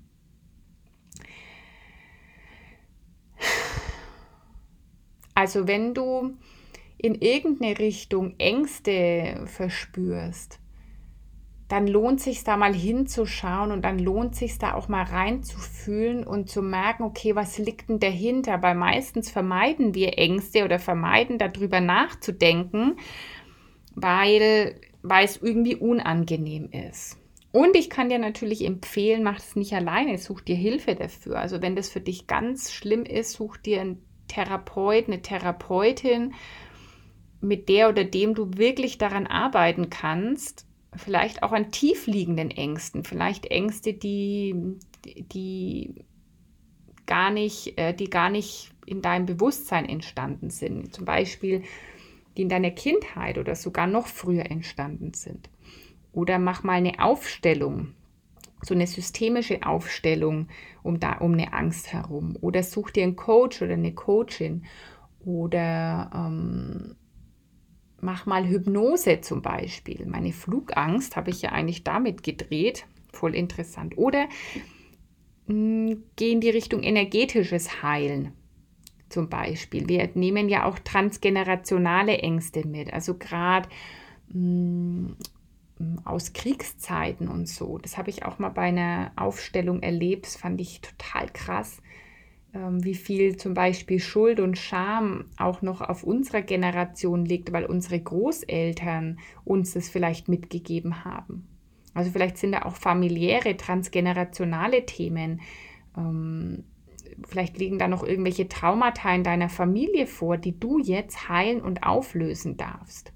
Also 5.35 5.67
wenn 5.67 5.95
du 5.95 6.37
in 6.99 7.15
irgendeine 7.15 7.79
Richtung 7.79 8.35
Ängste 8.39 9.45
verspürst, 9.47 10.62
dann 11.73 11.87
lohnt 11.87 12.21
sich 12.21 12.45
da 12.45 12.59
mal 12.59 12.75
hinzuschauen 12.75 13.73
und 13.73 13.83
dann 13.83 13.99
lohnt 13.99 14.37
sich 14.37 14.59
da 14.59 14.75
auch 14.75 14.89
mal 14.89 15.05
reinzufühlen 15.05 16.23
und 16.23 16.51
zu 16.51 16.61
merken, 16.61 17.03
okay, 17.03 17.35
was 17.35 17.57
liegt 17.57 17.89
denn 17.89 17.99
dahinter? 17.99 18.63
Weil 18.63 18.75
meistens 18.75 19.31
vermeiden 19.31 19.95
wir 19.95 20.19
Ängste 20.19 20.67
oder 20.67 20.79
vermeiden 20.79 21.39
darüber 21.39 21.81
nachzudenken, 21.81 22.99
weil, 23.95 24.79
weil 25.01 25.25
es 25.25 25.39
irgendwie 25.39 25.77
unangenehm 25.77 26.69
ist. 26.73 27.17
Und 27.53 27.75
ich 27.75 27.89
kann 27.89 28.11
dir 28.11 28.19
natürlich 28.19 28.67
empfehlen, 28.67 29.23
mach 29.23 29.39
es 29.39 29.57
nicht 29.57 29.73
alleine, 29.73 30.19
such 30.19 30.43
dir 30.43 30.57
Hilfe 30.57 30.95
dafür. 30.95 31.39
Also 31.39 31.63
wenn 31.63 31.75
das 31.75 31.89
für 31.89 32.01
dich 32.01 32.27
ganz 32.27 32.71
schlimm 32.71 33.05
ist, 33.05 33.33
such 33.33 33.57
dir 33.57 33.81
einen 33.81 34.05
Therapeut, 34.29 35.07
eine 35.07 35.23
Therapeutin, 35.23 36.35
mit 37.41 37.71
der 37.71 37.89
oder 37.89 38.05
dem 38.05 38.35
du 38.35 38.59
wirklich 38.59 38.99
daran 38.99 39.27
arbeiten 39.27 39.89
kannst, 39.89 40.67
vielleicht 40.95 41.43
auch 41.43 41.53
an 41.53 41.71
tiefliegenden 41.71 42.51
Ängsten, 42.51 43.05
vielleicht 43.05 43.47
Ängste, 43.47 43.95
die, 43.95 44.55
die 45.05 46.05
gar 47.07 47.31
nicht, 47.31 47.79
äh, 47.79 47.95
die 47.95 48.11
gar 48.11 48.31
nicht 48.31 48.73
in 48.87 49.03
deinem 49.03 49.27
Bewusstsein 49.27 49.89
entstanden 49.89 50.51
sind. 50.51 50.95
Zum 50.95 51.05
Beispiel, 51.05 51.63
die 52.37 52.43
in 52.43 52.49
deiner 52.49 52.71
Kindheit 52.71 53.39
oder 53.39 53.55
sogar 53.55 53.87
noch 53.87 54.07
früher 54.07 54.51
entstanden 54.51 55.15
sind. 55.15 55.51
Oder 56.13 56.39
mach 56.39 56.63
mal 56.63 56.75
eine 56.75 56.99
Aufstellung, 57.01 57.95
so 58.63 58.75
eine 58.75 58.87
systemische 58.87 59.65
Aufstellung 59.65 60.49
um, 60.83 61.01
da, 61.01 61.19
um 61.19 61.33
eine 61.33 61.53
Angst 61.53 61.93
herum. 61.93 62.37
Oder 62.41 62.63
such 62.63 62.91
dir 62.91 63.03
einen 63.03 63.17
Coach 63.17 63.63
oder 63.63 63.75
eine 63.75 63.95
Coachin. 63.95 64.65
Oder 65.25 66.11
ähm, 66.15 66.97
mach 68.03 68.27
mal 68.27 68.47
Hypnose 68.47 69.21
zum 69.23 69.41
Beispiel. 69.41 70.05
Meine 70.07 70.33
Flugangst 70.33 71.17
habe 71.17 71.31
ich 71.31 71.41
ja 71.43 71.53
eigentlich 71.53 71.85
damit 71.85 72.23
gedreht. 72.23 72.85
Voll 73.13 73.35
interessant. 73.35 73.97
Oder 73.97 74.29
mh, 75.47 75.91
hm, 75.93 76.03
geh 76.17 76.33
in 76.33 76.41
die 76.41 76.51
Richtung 76.51 76.83
energetisches 76.83 77.83
Heilen 77.83 78.33
zum 79.09 79.29
Beispiel. 79.29 79.89
Wir 79.89 80.11
nehmen 80.15 80.49
ja 80.49 80.65
auch 80.65 80.79
transgenerationale 80.81 82.19
Ängste 82.19 82.67
mit. 82.67 82.93
Also 82.93 83.15
gerade 83.15 83.69
hm, 84.33 85.17
aus 86.05 86.33
Kriegszeiten 86.33 87.29
und 87.29 87.49
so. 87.49 87.79
Das 87.79 87.99
habe 87.99 88.11
ich 88.11 88.25
auch 88.25 88.41
mal 88.41 88.49
bei 88.49 88.63
einer 88.63 89.13
Aufstellung 89.15 89.81
erlebt. 89.81 90.27
Das 90.27 90.37
fand 90.37 90.61
ich 90.61 90.81
total 90.81 91.29
krass 91.29 91.81
wie 92.53 92.95
viel 92.95 93.37
zum 93.37 93.55
Beispiel 93.55 93.99
Schuld 93.99 94.39
und 94.39 94.59
Scham 94.59 95.25
auch 95.39 95.63
noch 95.63 95.81
auf 95.81 96.05
unserer 96.05 96.43
Generation 96.43 97.25
liegt, 97.25 97.53
weil 97.53 97.65
unsere 97.65 97.99
Großeltern 97.99 99.19
uns 99.45 99.73
das 99.73 99.89
vielleicht 99.89 100.29
mitgegeben 100.29 101.05
haben. 101.05 101.49
Also 101.95 102.11
vielleicht 102.11 102.39
sind 102.39 102.53
da 102.53 102.63
auch 102.63 102.77
familiäre, 102.77 103.57
transgenerationale 103.57 104.85
Themen. 104.85 105.41
Ähm, 105.97 106.65
vielleicht 107.27 107.59
liegen 107.59 107.79
da 107.79 107.89
noch 107.89 108.03
irgendwelche 108.03 108.49
Traumata 108.49 109.15
in 109.15 109.25
deiner 109.25 109.49
Familie 109.49 110.07
vor, 110.07 110.37
die 110.37 110.59
du 110.59 110.79
jetzt 110.79 111.29
heilen 111.29 111.61
und 111.61 111.83
auflösen 111.83 112.57
darfst. 112.57 113.13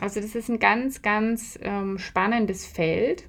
Also 0.00 0.20
das 0.20 0.34
ist 0.34 0.48
ein 0.48 0.58
ganz, 0.58 1.02
ganz 1.02 1.58
ähm, 1.62 1.98
spannendes 1.98 2.66
Feld. 2.66 3.28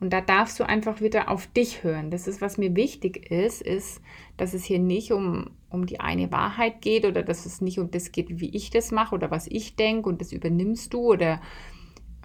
Und 0.00 0.12
da 0.12 0.20
darfst 0.20 0.60
du 0.60 0.64
einfach 0.64 1.00
wieder 1.00 1.28
auf 1.28 1.46
dich 1.48 1.82
hören. 1.82 2.10
Das 2.10 2.28
ist, 2.28 2.40
was 2.40 2.56
mir 2.56 2.76
wichtig 2.76 3.30
ist, 3.30 3.62
ist, 3.62 4.00
dass 4.36 4.54
es 4.54 4.64
hier 4.64 4.78
nicht 4.78 5.12
um, 5.12 5.50
um 5.70 5.86
die 5.86 5.98
eine 5.98 6.30
Wahrheit 6.30 6.80
geht 6.80 7.04
oder 7.04 7.22
dass 7.22 7.46
es 7.46 7.60
nicht 7.60 7.78
um 7.78 7.90
das 7.90 8.12
geht, 8.12 8.40
wie 8.40 8.54
ich 8.54 8.70
das 8.70 8.92
mache 8.92 9.14
oder 9.14 9.30
was 9.30 9.48
ich 9.48 9.74
denke 9.74 10.08
und 10.08 10.20
das 10.20 10.32
übernimmst 10.32 10.94
du 10.94 11.00
oder 11.00 11.40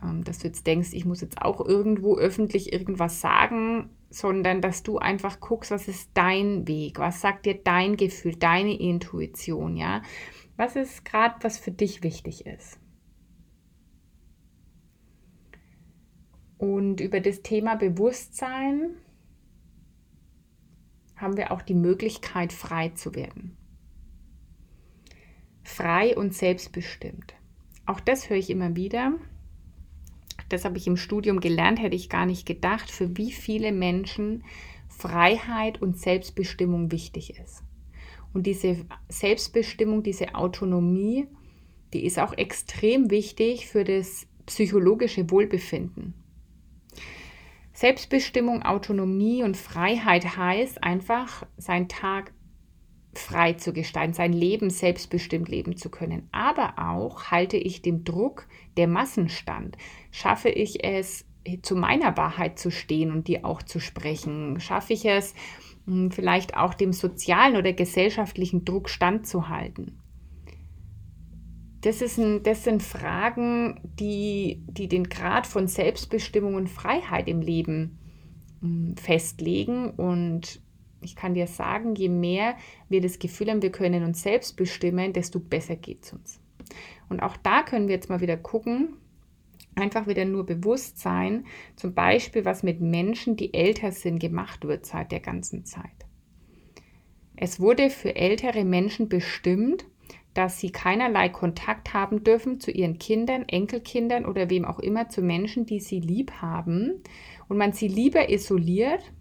ähm, 0.04 0.24
dass 0.24 0.40
du 0.40 0.48
jetzt 0.48 0.68
denkst, 0.68 0.90
ich 0.94 1.06
muss 1.06 1.22
jetzt 1.22 1.42
auch 1.42 1.66
irgendwo 1.66 2.18
öffentlich 2.18 2.72
irgendwas 2.74 3.22
sagen, 3.22 3.90
sondern 4.10 4.62
dass 4.62 4.84
du 4.84 5.00
einfach 5.00 5.40
guckst, 5.40 5.72
was 5.72 5.88
ist 5.88 6.12
dein 6.14 6.68
Weg, 6.68 7.00
was 7.00 7.22
sagt 7.22 7.48
dir 7.48 7.56
dein 7.56 7.98
Gefühl, 7.98 8.36
deine 8.36 8.80
Intuition, 8.80 9.76
ja? 9.76 10.04
Was 10.56 10.76
ist 10.76 11.04
gerade, 11.04 11.36
was 11.42 11.58
für 11.58 11.72
dich 11.72 12.04
wichtig 12.04 12.46
ist? 12.46 12.80
Und 16.64 17.02
über 17.02 17.20
das 17.20 17.42
Thema 17.42 17.76
Bewusstsein 17.76 18.92
haben 21.18 21.36
wir 21.36 21.52
auch 21.52 21.62
die 21.62 21.74
Möglichkeit, 21.74 22.54
frei 22.54 22.88
zu 22.88 23.16
werden. 23.16 23.58
Frei 25.66 26.16
und 26.16 26.34
selbstbestimmt. 26.34 27.34
Auch 27.86 28.00
das 28.00 28.30
höre 28.30 28.38
ich 28.38 28.50
immer 28.50 28.78
wieder. 28.78 29.12
Das 30.48 30.64
habe 30.64 30.78
ich 30.78 30.88
im 30.88 30.96
Studium 30.96 31.42
gelernt, 31.42 31.82
hätte 31.82 31.98
ich 31.98 32.08
gar 32.08 32.26
nicht 32.26 32.46
gedacht, 32.46 32.90
für 32.90 33.18
wie 33.18 33.34
viele 33.34 33.74
Menschen 33.74 34.46
Freiheit 34.88 35.82
und 35.82 36.00
Selbstbestimmung 36.00 36.94
wichtig 36.94 37.38
ist. 37.44 37.62
Und 38.34 38.48
diese 38.48 38.86
Selbstbestimmung, 39.10 40.02
diese 40.02 40.34
Autonomie, 40.34 41.28
die 41.92 42.06
ist 42.06 42.20
auch 42.20 42.32
extrem 42.32 43.12
wichtig 43.12 43.68
für 43.68 43.84
das 43.84 44.28
psychologische 44.46 45.30
Wohlbefinden. 45.30 46.14
Selbstbestimmung, 47.74 48.62
Autonomie 48.62 49.44
und 49.44 49.58
Freiheit 49.58 50.38
heißt 50.38 50.84
einfach, 50.84 51.46
seinen 51.58 51.90
Tag 51.90 52.32
frei 53.16 53.54
zu 53.54 53.74
gestalten, 53.74 54.14
sein 54.14 54.34
Leben 54.34 54.70
selbstbestimmt 54.70 55.50
leben 55.50 55.76
zu 55.76 55.90
können. 55.90 56.30
Aber 56.32 56.76
auch 56.78 57.26
halte 57.32 57.58
ich 57.58 57.82
dem 57.82 58.04
Druck 58.04 58.48
der 58.78 58.88
Massen 58.88 59.30
stand. 59.30 59.78
Schaffe 60.12 60.50
ich 60.50 60.84
es, 60.84 61.26
zu 61.62 61.76
meiner 61.76 62.16
Wahrheit 62.16 62.58
zu 62.58 62.72
stehen 62.72 63.12
und 63.12 63.28
die 63.28 63.44
auch 63.44 63.62
zu 63.62 63.80
sprechen? 63.80 64.60
Schaffe 64.60 64.94
ich 64.94 65.06
es, 65.06 65.34
hm, 65.86 66.12
vielleicht 66.12 66.56
auch 66.56 66.74
dem 66.74 66.94
sozialen 66.94 67.58
oder 67.58 67.74
gesellschaftlichen 67.74 68.66
Druck 68.66 68.90
standzuhalten? 68.90 70.00
Das, 71.84 72.02
ist 72.02 72.18
ein, 72.18 72.44
das 72.44 72.64
sind 72.64 72.82
Fragen, 72.82 73.80
die, 74.00 74.64
die 74.68 74.88
den 74.88 75.10
Grad 75.10 75.46
von 75.46 75.68
Selbstbestimmung 75.68 76.56
und 76.56 76.70
Freiheit 76.70 77.28
im 77.28 77.42
Leben 77.42 78.00
hm, 78.62 78.96
festlegen. 78.96 79.90
Und 79.92 80.62
ich 81.02 81.18
kann 81.18 81.34
dir 81.34 81.48
sagen, 81.48 81.96
je 81.96 82.08
mehr 82.08 82.56
wir 82.88 83.02
das 83.02 83.20
Gefühl 83.20 83.50
haben, 83.50 83.62
wir 83.62 83.72
können 83.72 84.06
uns 84.06 84.24
selbst 84.24 84.56
bestimmen, 84.56 85.12
desto 85.12 85.40
besser 85.40 85.76
geht 85.76 86.06
es 86.06 86.14
uns. 86.14 86.40
Und 87.10 87.20
auch 87.20 87.36
da 87.36 87.64
können 87.64 87.90
wir 87.90 87.96
jetzt 87.96 88.10
mal 88.10 88.22
wieder 88.22 88.38
gucken, 88.38 88.96
einfach 89.76 90.08
wieder 90.08 90.24
nur 90.24 90.46
bewusst 90.46 91.00
sein, 91.00 91.46
zum 91.76 91.94
Beispiel, 91.94 92.46
was 92.46 92.64
mit 92.64 92.80
Menschen, 92.80 93.36
die 93.36 93.54
älter 93.54 93.92
sind, 93.92 94.20
gemacht 94.20 94.66
wird 94.66 94.86
seit 94.86 95.12
der 95.12 95.20
ganzen 95.20 95.66
Zeit. 95.66 95.84
Es 97.36 97.60
wurde 97.60 97.90
für 97.90 98.16
ältere 98.16 98.64
Menschen 98.64 99.10
bestimmt, 99.10 99.86
dass 100.34 100.60
sie 100.60 100.72
keinerlei 100.72 101.30
Kontakt 101.30 101.94
haben 101.94 102.24
dürfen 102.24 102.60
zu 102.60 102.72
ihren 102.72 102.98
Kindern, 102.98 103.48
Enkelkindern 103.48 104.26
oder 104.26 104.50
wem 104.50 104.66
auch 104.66 104.80
immer, 104.80 105.10
zu 105.10 105.22
Menschen, 105.22 105.66
die 105.66 105.80
sie 105.80 106.00
lieb 106.00 106.32
haben 106.42 107.04
und 107.48 107.58
man 107.58 107.74
sie 107.74 107.88
lieber 107.88 108.30
isoliert, 108.30 109.12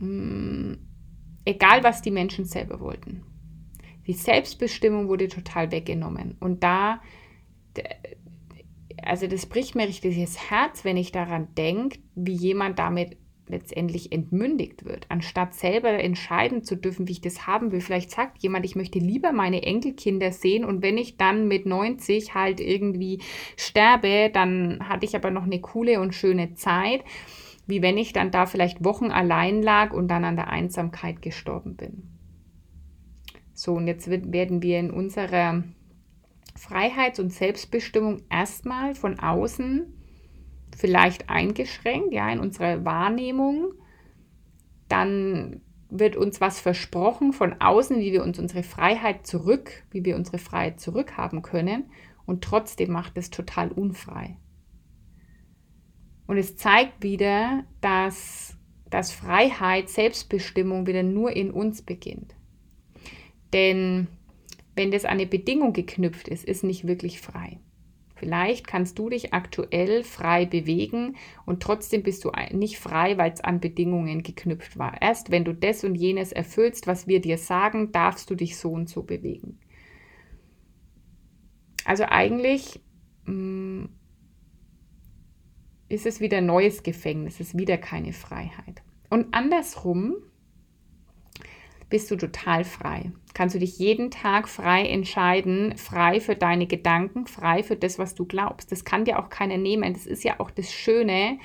mm, 0.00 0.74
egal 1.44 1.84
was 1.84 2.02
die 2.02 2.10
Menschen 2.10 2.44
selber 2.44 2.80
wollten. 2.80 3.22
Die 4.06 4.14
Selbstbestimmung 4.14 5.08
wurde 5.08 5.28
total 5.28 5.70
weggenommen 5.70 6.36
und 6.40 6.62
da, 6.62 7.00
also 9.02 9.26
das 9.26 9.46
bricht 9.46 9.74
mir 9.74 9.86
richtig 9.86 10.18
das 10.18 10.50
Herz, 10.50 10.84
wenn 10.84 10.96
ich 10.96 11.12
daran 11.12 11.54
denke, 11.54 11.98
wie 12.14 12.34
jemand 12.34 12.78
damit 12.78 13.16
letztendlich 13.48 14.12
entmündigt 14.12 14.84
wird, 14.84 15.06
anstatt 15.08 15.54
selber 15.54 15.90
entscheiden 15.90 16.64
zu 16.64 16.76
dürfen, 16.76 17.08
wie 17.08 17.12
ich 17.12 17.20
das 17.20 17.46
haben 17.46 17.72
will. 17.72 17.80
Vielleicht 17.80 18.10
sagt 18.10 18.42
jemand, 18.42 18.64
ich 18.64 18.76
möchte 18.76 18.98
lieber 18.98 19.32
meine 19.32 19.62
Enkelkinder 19.62 20.32
sehen 20.32 20.64
und 20.64 20.82
wenn 20.82 20.98
ich 20.98 21.16
dann 21.16 21.48
mit 21.48 21.66
90 21.66 22.34
halt 22.34 22.60
irgendwie 22.60 23.20
sterbe, 23.56 24.30
dann 24.32 24.88
hatte 24.88 25.06
ich 25.06 25.14
aber 25.14 25.30
noch 25.30 25.44
eine 25.44 25.60
coole 25.60 26.00
und 26.00 26.14
schöne 26.14 26.54
Zeit, 26.54 27.04
wie 27.66 27.82
wenn 27.82 27.98
ich 27.98 28.12
dann 28.12 28.30
da 28.30 28.46
vielleicht 28.46 28.84
Wochen 28.84 29.10
allein 29.10 29.62
lag 29.62 29.92
und 29.92 30.08
dann 30.08 30.24
an 30.24 30.36
der 30.36 30.48
Einsamkeit 30.48 31.22
gestorben 31.22 31.76
bin. 31.76 32.02
So, 33.54 33.74
und 33.74 33.86
jetzt 33.86 34.08
wird, 34.10 34.32
werden 34.32 34.62
wir 34.62 34.78
in 34.78 34.90
unserer 34.90 35.64
Freiheits- 36.56 37.20
und 37.20 37.32
Selbstbestimmung 37.32 38.22
erstmal 38.30 38.94
von 38.94 39.18
außen 39.18 39.95
vielleicht 40.76 41.30
eingeschränkt, 41.30 42.12
ja, 42.12 42.30
in 42.30 42.38
unserer 42.38 42.84
Wahrnehmung. 42.84 43.72
Dann 44.88 45.62
wird 45.88 46.16
uns 46.16 46.40
was 46.40 46.60
versprochen 46.60 47.32
von 47.32 47.60
außen, 47.60 47.98
wie 47.98 48.12
wir 48.12 48.22
uns 48.22 48.38
unsere 48.38 48.62
Freiheit 48.62 49.26
zurück, 49.26 49.84
wie 49.90 50.04
wir 50.04 50.16
unsere 50.16 50.38
Freiheit 50.38 50.80
zurückhaben 50.80 51.42
können. 51.42 51.84
Und 52.26 52.42
trotzdem 52.42 52.92
macht 52.92 53.16
es 53.16 53.30
total 53.30 53.72
unfrei. 53.72 54.36
Und 56.26 56.38
es 56.38 56.56
zeigt 56.56 57.02
wieder, 57.02 57.64
dass, 57.80 58.56
dass 58.90 59.12
Freiheit, 59.12 59.88
Selbstbestimmung 59.88 60.86
wieder 60.86 61.04
nur 61.04 61.30
in 61.30 61.52
uns 61.52 61.82
beginnt. 61.82 62.34
Denn 63.52 64.08
wenn 64.74 64.90
das 64.90 65.04
an 65.04 65.12
eine 65.12 65.26
Bedingung 65.26 65.72
geknüpft 65.72 66.28
ist, 66.28 66.44
ist 66.44 66.64
nicht 66.64 66.86
wirklich 66.86 67.20
frei. 67.20 67.60
Vielleicht 68.16 68.66
kannst 68.66 68.98
du 68.98 69.10
dich 69.10 69.34
aktuell 69.34 70.02
frei 70.02 70.46
bewegen 70.46 71.16
und 71.44 71.62
trotzdem 71.62 72.02
bist 72.02 72.24
du 72.24 72.32
nicht 72.50 72.78
frei, 72.78 73.18
weil 73.18 73.30
es 73.30 73.42
an 73.42 73.60
Bedingungen 73.60 74.22
geknüpft 74.22 74.78
war. 74.78 75.00
Erst 75.02 75.30
wenn 75.30 75.44
du 75.44 75.52
das 75.52 75.84
und 75.84 75.94
jenes 75.94 76.32
erfüllst, 76.32 76.86
was 76.86 77.06
wir 77.06 77.20
dir 77.20 77.36
sagen, 77.36 77.92
darfst 77.92 78.30
du 78.30 78.34
dich 78.34 78.56
so 78.56 78.72
und 78.72 78.88
so 78.88 79.02
bewegen. 79.02 79.58
Also 81.84 82.04
eigentlich 82.08 82.80
mh, 83.26 83.32
mm, 83.34 83.88
ist 85.90 86.06
es 86.06 86.20
wieder 86.20 86.40
neues 86.40 86.82
Gefängnis, 86.82 87.34
es 87.34 87.48
ist 87.48 87.58
wieder 87.58 87.76
keine 87.76 88.14
Freiheit. 88.14 88.82
Und 89.10 89.34
andersrum 89.34 90.16
bist 91.88 92.10
du 92.10 92.16
total 92.16 92.64
frei. 92.64 93.12
Kannst 93.34 93.54
du 93.54 93.58
dich 93.58 93.78
jeden 93.78 94.10
Tag 94.10 94.48
frei 94.48 94.86
entscheiden, 94.86 95.76
frei 95.76 96.20
für 96.20 96.34
deine 96.34 96.66
Gedanken, 96.66 97.26
frei 97.26 97.62
für 97.62 97.76
das, 97.76 97.98
was 97.98 98.14
du 98.14 98.24
glaubst. 98.24 98.72
Das 98.72 98.84
kann 98.84 99.04
dir 99.04 99.18
auch 99.18 99.28
keiner 99.28 99.58
nehmen. 99.58 99.92
Das 99.92 100.06
ist 100.06 100.24
ja 100.24 100.40
auch 100.40 100.50
das 100.50 100.72
Schöne, 100.72 101.38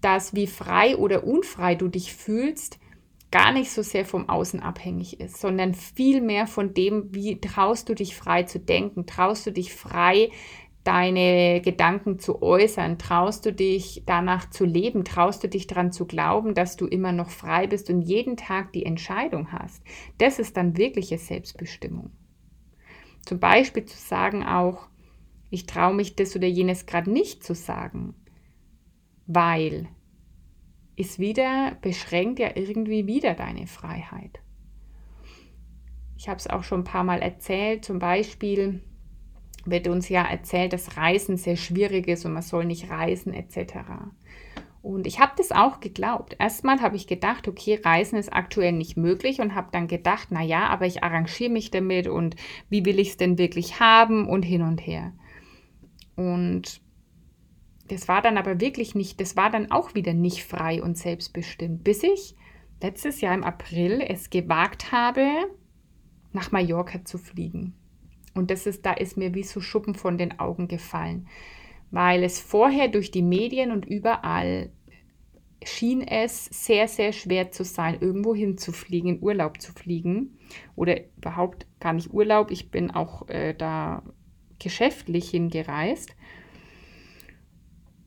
dass 0.00 0.34
wie 0.34 0.46
frei 0.46 0.96
oder 0.96 1.24
unfrei 1.24 1.74
du 1.74 1.88
dich 1.88 2.14
fühlst, 2.14 2.78
gar 3.30 3.52
nicht 3.52 3.70
so 3.70 3.82
sehr 3.82 4.04
vom 4.04 4.28
Außen 4.28 4.60
abhängig 4.60 5.20
ist, 5.20 5.40
sondern 5.40 5.74
viel 5.74 6.20
mehr 6.20 6.46
von 6.46 6.74
dem, 6.74 7.14
wie 7.14 7.40
traust 7.40 7.88
du 7.88 7.94
dich 7.94 8.16
frei 8.16 8.42
zu 8.42 8.58
denken, 8.58 9.06
traust 9.06 9.46
du 9.46 9.52
dich 9.52 9.72
frei 9.72 10.30
deine 10.84 11.60
Gedanken 11.60 12.18
zu 12.18 12.42
äußern? 12.42 12.98
Traust 12.98 13.46
du 13.46 13.52
dich 13.52 14.02
danach 14.06 14.50
zu 14.50 14.64
leben? 14.64 15.04
Traust 15.04 15.44
du 15.44 15.48
dich 15.48 15.66
daran 15.66 15.92
zu 15.92 16.06
glauben, 16.06 16.54
dass 16.54 16.76
du 16.76 16.86
immer 16.86 17.12
noch 17.12 17.30
frei 17.30 17.66
bist 17.66 17.90
und 17.90 18.02
jeden 18.02 18.36
Tag 18.36 18.72
die 18.72 18.86
Entscheidung 18.86 19.52
hast? 19.52 19.82
Das 20.18 20.38
ist 20.38 20.56
dann 20.56 20.76
wirkliche 20.76 21.18
Selbstbestimmung. 21.18 22.10
Zum 23.24 23.38
Beispiel 23.38 23.84
zu 23.84 23.98
sagen 23.98 24.44
auch, 24.44 24.88
ich 25.50 25.66
traue 25.66 25.94
mich 25.94 26.16
das 26.16 26.34
oder 26.36 26.46
jenes 26.46 26.86
gerade 26.86 27.10
nicht 27.10 27.44
zu 27.44 27.54
sagen, 27.54 28.14
weil 29.26 29.88
ist 30.96 31.18
wieder, 31.18 31.76
beschränkt 31.80 32.38
ja 32.38 32.50
irgendwie 32.54 33.06
wieder 33.06 33.34
deine 33.34 33.66
Freiheit. 33.66 34.40
Ich 36.16 36.28
habe 36.28 36.36
es 36.36 36.46
auch 36.46 36.62
schon 36.62 36.80
ein 36.80 36.84
paar 36.84 37.04
Mal 37.04 37.20
erzählt, 37.22 37.84
zum 37.84 37.98
Beispiel, 37.98 38.82
wird 39.64 39.88
uns 39.88 40.08
ja 40.08 40.22
erzählt, 40.22 40.72
dass 40.72 40.96
Reisen 40.96 41.36
sehr 41.36 41.56
schwierig 41.56 42.08
ist 42.08 42.24
und 42.24 42.32
man 42.32 42.42
soll 42.42 42.64
nicht 42.64 42.90
reisen 42.90 43.34
etc. 43.34 43.74
Und 44.82 45.06
ich 45.06 45.20
habe 45.20 45.32
das 45.36 45.52
auch 45.52 45.80
geglaubt. 45.80 46.36
Erstmal 46.38 46.80
habe 46.80 46.96
ich 46.96 47.06
gedacht, 47.06 47.46
okay, 47.48 47.78
Reisen 47.84 48.18
ist 48.18 48.32
aktuell 48.32 48.72
nicht 48.72 48.96
möglich 48.96 49.40
und 49.40 49.54
habe 49.54 49.68
dann 49.72 49.88
gedacht, 49.88 50.28
na 50.30 50.42
ja, 50.42 50.68
aber 50.68 50.86
ich 50.86 51.04
arrangiere 51.04 51.50
mich 51.50 51.70
damit 51.70 52.08
und 52.08 52.36
wie 52.70 52.84
will 52.86 52.98
ich 52.98 53.10
es 53.10 53.16
denn 53.18 53.36
wirklich 53.36 53.80
haben 53.80 54.26
und 54.26 54.42
hin 54.42 54.62
und 54.62 54.78
her. 54.78 55.12
Und 56.16 56.80
das 57.88 58.08
war 58.08 58.22
dann 58.22 58.38
aber 58.38 58.60
wirklich 58.60 58.94
nicht, 58.94 59.20
das 59.20 59.36
war 59.36 59.50
dann 59.50 59.70
auch 59.70 59.94
wieder 59.94 60.14
nicht 60.14 60.44
frei 60.44 60.82
und 60.82 60.96
selbstbestimmt, 60.96 61.84
bis 61.84 62.02
ich 62.02 62.36
letztes 62.80 63.20
Jahr 63.20 63.34
im 63.34 63.44
April 63.44 64.00
es 64.00 64.30
gewagt 64.30 64.92
habe, 64.92 65.26
nach 66.32 66.52
Mallorca 66.52 67.04
zu 67.04 67.18
fliegen. 67.18 67.74
Und 68.34 68.50
das 68.50 68.66
ist, 68.66 68.86
da 68.86 68.92
ist 68.92 69.16
mir 69.16 69.34
wie 69.34 69.42
so 69.42 69.60
Schuppen 69.60 69.94
von 69.94 70.18
den 70.18 70.38
Augen 70.38 70.68
gefallen 70.68 71.26
weil 71.90 72.22
es 72.22 72.40
vorher 72.40 72.88
durch 72.88 73.10
die 73.10 73.22
Medien 73.22 73.72
und 73.72 73.84
überall 73.84 74.70
schien 75.62 76.00
es 76.00 76.46
sehr, 76.46 76.88
sehr 76.88 77.12
schwer 77.12 77.50
zu 77.50 77.64
sein, 77.64 77.98
irgendwo 78.00 78.34
hinzufliegen, 78.34 79.16
in 79.16 79.22
Urlaub 79.22 79.60
zu 79.60 79.72
fliegen 79.72 80.38
oder 80.74 80.96
überhaupt 81.16 81.66
gar 81.80 81.92
nicht 81.92 82.12
Urlaub. 82.12 82.50
Ich 82.50 82.70
bin 82.70 82.90
auch 82.90 83.28
äh, 83.28 83.54
da 83.54 84.02
geschäftlich 84.58 85.30
hingereist. 85.30 86.16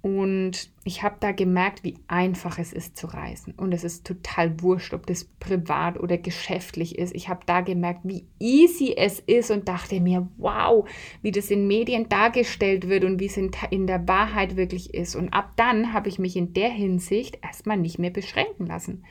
Und 0.04 0.70
ich 0.84 1.02
habe 1.02 1.16
da 1.22 1.32
gemerkt, 1.32 1.86
wie 1.86 1.96
einfach 2.10 2.60
es 2.60 2.74
ist 2.74 2.98
zu 2.98 3.08
reisen. 3.08 3.54
Und 3.56 3.72
es 3.72 3.86
ist 3.86 4.06
total 4.06 4.62
wurscht, 4.62 4.94
ob 4.94 5.08
das 5.08 5.24
privat 5.24 5.98
oder 5.98 6.18
geschäftlich 6.18 7.00
ist. 7.00 7.16
Ich 7.16 7.30
habe 7.30 7.46
da 7.46 7.62
gemerkt, 7.62 8.02
wie 8.04 8.28
easy 8.38 8.94
es 8.98 9.22
ist 9.22 9.50
und 9.50 9.70
dachte 9.70 10.02
mir, 10.02 10.28
wow, 10.36 10.86
wie 11.22 11.32
das 11.32 11.50
in 11.50 11.68
Medien 11.68 12.10
dargestellt 12.10 12.90
wird 12.90 13.06
und 13.06 13.22
wie 13.22 13.28
es 13.28 13.38
in, 13.38 13.52
in 13.70 13.88
der 13.88 14.06
Wahrheit 14.06 14.58
wirklich 14.58 14.94
ist. 14.94 15.16
Und 15.16 15.30
ab 15.30 15.54
dann 15.56 15.94
habe 15.94 16.10
ich 16.10 16.20
mich 16.20 16.36
in 16.36 16.52
der 16.52 16.70
Hinsicht 16.70 17.40
erstmal 17.42 17.78
nicht 17.78 17.98
mehr 17.98 18.12
beschränken 18.12 18.66
lassen. 18.66 19.06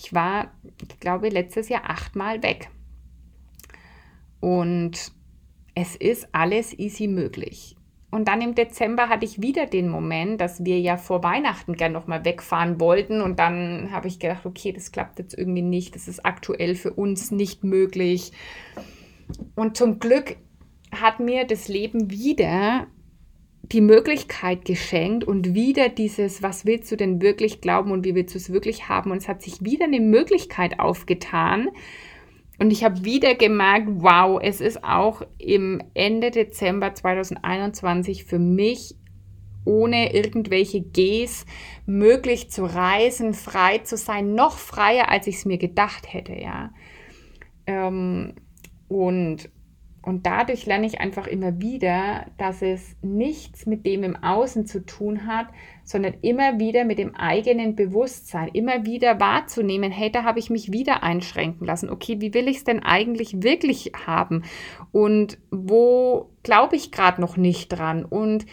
Ich 0.00 0.14
war, 0.14 0.52
ich 0.80 1.00
glaube, 1.00 1.28
letztes 1.28 1.68
Jahr 1.68 1.90
achtmal 1.90 2.42
weg. 2.42 2.70
Und 4.40 5.12
es 5.74 5.96
ist 5.96 6.28
alles 6.32 6.72
easy 6.78 7.08
möglich. 7.08 7.76
Und 8.14 8.28
dann 8.28 8.40
im 8.42 8.54
Dezember 8.54 9.08
hatte 9.08 9.24
ich 9.24 9.42
wieder 9.42 9.66
den 9.66 9.88
Moment, 9.88 10.40
dass 10.40 10.64
wir 10.64 10.78
ja 10.78 10.96
vor 10.96 11.24
Weihnachten 11.24 11.74
gerne 11.74 11.94
nochmal 11.94 12.24
wegfahren 12.24 12.78
wollten. 12.78 13.20
Und 13.20 13.40
dann 13.40 13.88
habe 13.90 14.06
ich 14.06 14.20
gedacht, 14.20 14.46
okay, 14.46 14.70
das 14.70 14.92
klappt 14.92 15.18
jetzt 15.18 15.36
irgendwie 15.36 15.62
nicht. 15.62 15.96
Das 15.96 16.06
ist 16.06 16.24
aktuell 16.24 16.76
für 16.76 16.92
uns 16.92 17.32
nicht 17.32 17.64
möglich. 17.64 18.30
Und 19.56 19.76
zum 19.76 19.98
Glück 19.98 20.36
hat 20.92 21.18
mir 21.18 21.44
das 21.44 21.66
Leben 21.66 22.08
wieder 22.08 22.86
die 23.62 23.80
Möglichkeit 23.80 24.64
geschenkt 24.64 25.24
und 25.24 25.54
wieder 25.54 25.88
dieses, 25.88 26.40
was 26.40 26.64
willst 26.64 26.92
du 26.92 26.96
denn 26.96 27.20
wirklich 27.20 27.60
glauben 27.60 27.90
und 27.90 28.04
wie 28.04 28.14
willst 28.14 28.36
du 28.36 28.38
es 28.38 28.52
wirklich 28.52 28.88
haben? 28.88 29.10
Und 29.10 29.16
es 29.16 29.28
hat 29.28 29.42
sich 29.42 29.64
wieder 29.64 29.86
eine 29.86 29.98
Möglichkeit 29.98 30.78
aufgetan, 30.78 31.68
und 32.58 32.70
ich 32.70 32.84
habe 32.84 33.04
wieder 33.04 33.34
gemerkt, 33.34 33.88
wow, 33.88 34.40
es 34.42 34.60
ist 34.60 34.84
auch 34.84 35.22
im 35.38 35.82
Ende 35.94 36.30
Dezember 36.30 36.94
2021 36.94 38.24
für 38.24 38.38
mich 38.38 38.96
ohne 39.64 40.14
irgendwelche 40.14 40.82
Gs 40.82 41.46
möglich 41.86 42.50
zu 42.50 42.64
reisen, 42.64 43.32
frei 43.32 43.78
zu 43.78 43.96
sein, 43.96 44.34
noch 44.34 44.58
freier, 44.58 45.08
als 45.08 45.26
ich 45.26 45.36
es 45.36 45.44
mir 45.46 45.58
gedacht 45.58 46.12
hätte, 46.12 46.34
ja. 46.34 46.70
Ähm, 47.66 48.34
und 48.88 49.50
und 50.02 50.26
dadurch 50.26 50.66
lerne 50.66 50.86
ich 50.86 51.00
einfach 51.00 51.26
immer 51.26 51.62
wieder, 51.62 52.26
dass 52.36 52.60
es 52.60 52.94
nichts 53.00 53.64
mit 53.64 53.86
dem 53.86 54.02
im 54.02 54.16
Außen 54.16 54.66
zu 54.66 54.84
tun 54.84 55.26
hat, 55.26 55.46
sondern 55.84 56.14
immer 56.22 56.58
wieder 56.58 56.84
mit 56.84 56.98
dem 56.98 57.14
eigenen 57.14 57.76
Bewusstsein, 57.76 58.48
immer 58.48 58.86
wieder 58.86 59.20
wahrzunehmen, 59.20 59.92
hey, 59.92 60.10
da 60.10 60.24
habe 60.24 60.38
ich 60.38 60.48
mich 60.48 60.72
wieder 60.72 61.02
einschränken 61.02 61.66
lassen. 61.66 61.90
Okay, 61.90 62.20
wie 62.20 62.32
will 62.32 62.48
ich 62.48 62.58
es 62.58 62.64
denn 62.64 62.82
eigentlich 62.82 63.42
wirklich 63.42 63.92
haben? 64.06 64.44
Und 64.92 65.38
wo 65.50 66.30
glaube 66.42 66.76
ich 66.76 66.90
gerade 66.90 67.20
noch 67.20 67.36
nicht 67.36 67.68
dran? 67.68 68.04
Und 68.04 68.46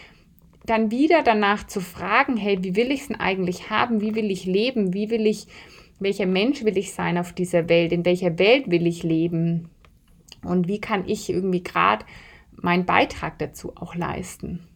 dann 0.66 0.92
wieder 0.92 1.24
danach 1.24 1.66
zu 1.66 1.80
fragen, 1.80 2.38
hey, 2.38 2.60
wie 2.62 2.76
will 2.76 2.92
ich 2.92 3.02
es 3.02 3.08
denn 3.08 3.20
eigentlich 3.20 3.70
haben? 3.70 4.02
Wie 4.02 4.14
will 4.14 4.30
ich 4.30 4.46
leben? 4.46 4.94
Wie 4.94 5.10
will 5.10 5.26
ich, 5.26 5.48
welcher 6.00 6.26
Mensch 6.26 6.64
will 6.64 6.78
ich 6.78 6.94
sein 6.94 7.18
auf 7.18 7.34
dieser 7.34 7.70
Welt? 7.70 7.94
In 7.94 8.06
welcher 8.06 8.38
Welt 8.38 8.70
will 8.70 8.86
ich 8.86 9.04
leben? 9.04 9.70
Und 10.44 10.68
wie 10.68 10.82
kann 10.82 11.08
ich 11.08 11.30
irgendwie 11.30 11.64
gerade 11.64 12.06
meinen 12.54 12.86
Beitrag 12.86 13.40
dazu 13.40 13.74
auch 13.76 13.96
leisten? 13.96 14.68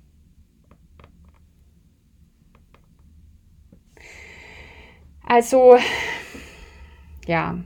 Also, 5.27 5.77
ja, 7.27 7.57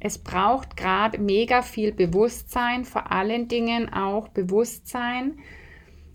es 0.00 0.18
braucht 0.18 0.76
gerade 0.76 1.18
mega 1.18 1.62
viel 1.62 1.92
Bewusstsein, 1.92 2.84
vor 2.84 3.10
allen 3.12 3.48
Dingen 3.48 3.92
auch 3.92 4.28
Bewusstsein. 4.28 5.38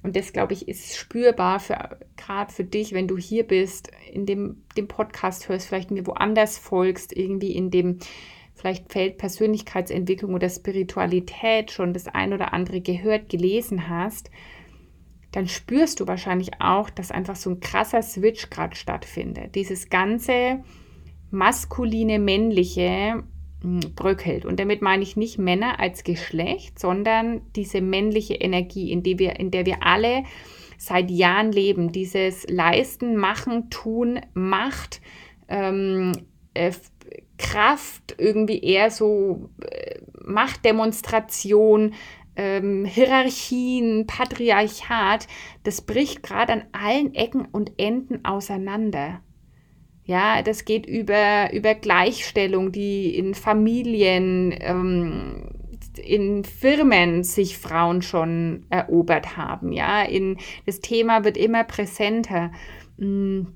Und 0.04 0.16
das, 0.16 0.32
glaube 0.32 0.54
ich, 0.54 0.68
ist 0.68 0.96
spürbar 0.96 1.60
für 1.60 1.98
gerade 2.16 2.54
für 2.54 2.64
dich, 2.64 2.94
wenn 2.94 3.08
du 3.08 3.18
hier 3.18 3.46
bist, 3.46 3.92
in 4.12 4.26
dem, 4.26 4.64
dem 4.78 4.88
Podcast 4.88 5.50
hörst, 5.50 5.68
vielleicht 5.68 5.92
mir 5.92 6.06
woanders 6.06 6.58
folgst, 6.58 7.16
irgendwie 7.16 7.52
in 7.52 7.72
dem 7.72 8.00
vielleicht 8.54 8.92
fällt 8.92 9.18
Persönlichkeitsentwicklung 9.18 10.34
oder 10.34 10.50
Spiritualität 10.50 11.72
schon 11.72 11.94
das 11.94 12.08
ein 12.08 12.34
oder 12.34 12.54
andere 12.54 12.82
gehört, 12.82 13.30
gelesen 13.30 13.88
hast, 13.88 14.30
dann 15.32 15.48
spürst 15.48 16.00
du 16.00 16.08
wahrscheinlich 16.08 16.60
auch, 16.60 16.90
dass 16.90 17.12
einfach 17.12 17.38
so 17.38 17.52
ein 17.52 17.60
krasser 17.60 18.02
Switch 18.02 18.50
gerade 18.50 18.76
stattfindet. 18.76 19.56
Dieses 19.56 19.90
ganze 19.90 20.64
maskuline, 21.32 22.20
männliche 22.20 23.24
hm, 23.62 23.80
bröckelt. 23.96 24.46
Und 24.46 24.60
damit 24.60 24.82
meine 24.82 25.04
ich 25.04 25.16
nicht 25.16 25.38
Männer 25.38 25.80
als 25.80 26.04
Geschlecht, 26.04 26.80
sondern 26.80 27.42
diese 27.56 27.82
männliche 27.82 28.36
Energie, 28.36 28.92
in, 28.92 29.04
die 29.04 29.20
wir, 29.20 29.40
in 29.40 29.52
der 29.52 29.66
wir 29.66 29.84
alle 29.84 30.24
seit 30.78 31.12
Jahren 31.12 31.52
leben. 31.52 31.92
Dieses 31.92 32.48
Leisten, 32.48 33.16
Machen, 33.18 33.70
Tun, 33.70 34.22
Macht, 34.34 35.02
ähm, 35.48 36.14
äh, 36.54 36.72
Kraft, 37.38 38.16
irgendwie 38.18 38.60
eher 38.60 38.92
so 38.92 39.50
äh, 39.62 40.00
Machtdemonstration, 40.26 41.94
ähm, 42.36 42.86
Hierarchien, 42.86 44.08
Patriarchat, 44.08 45.28
das 45.64 45.82
bricht 45.82 46.24
gerade 46.24 46.54
an 46.54 46.64
allen 46.72 47.14
Ecken 47.14 47.46
und 47.46 47.74
Enden 47.78 48.24
auseinander. 48.24 49.22
Ja, 50.10 50.42
das 50.42 50.66
geht 50.66 50.88
über, 50.88 51.54
über 51.54 51.76
Gleichstellung, 51.76 52.72
die 52.72 53.16
in 53.16 53.36
Familien, 53.36 54.56
ähm, 54.60 55.52
in 56.04 56.44
Firmen 56.44 57.24
sich 57.24 57.60
Frauen 57.60 58.02
schon 58.02 58.66
erobert 58.72 59.38
haben. 59.38 59.72
Ja, 59.72 60.02
in, 60.02 60.40
das 60.66 60.80
Thema 60.80 61.26
wird 61.26 61.38
immer 61.38 61.64
präsenter. 61.64 62.52
Hm 62.98 63.54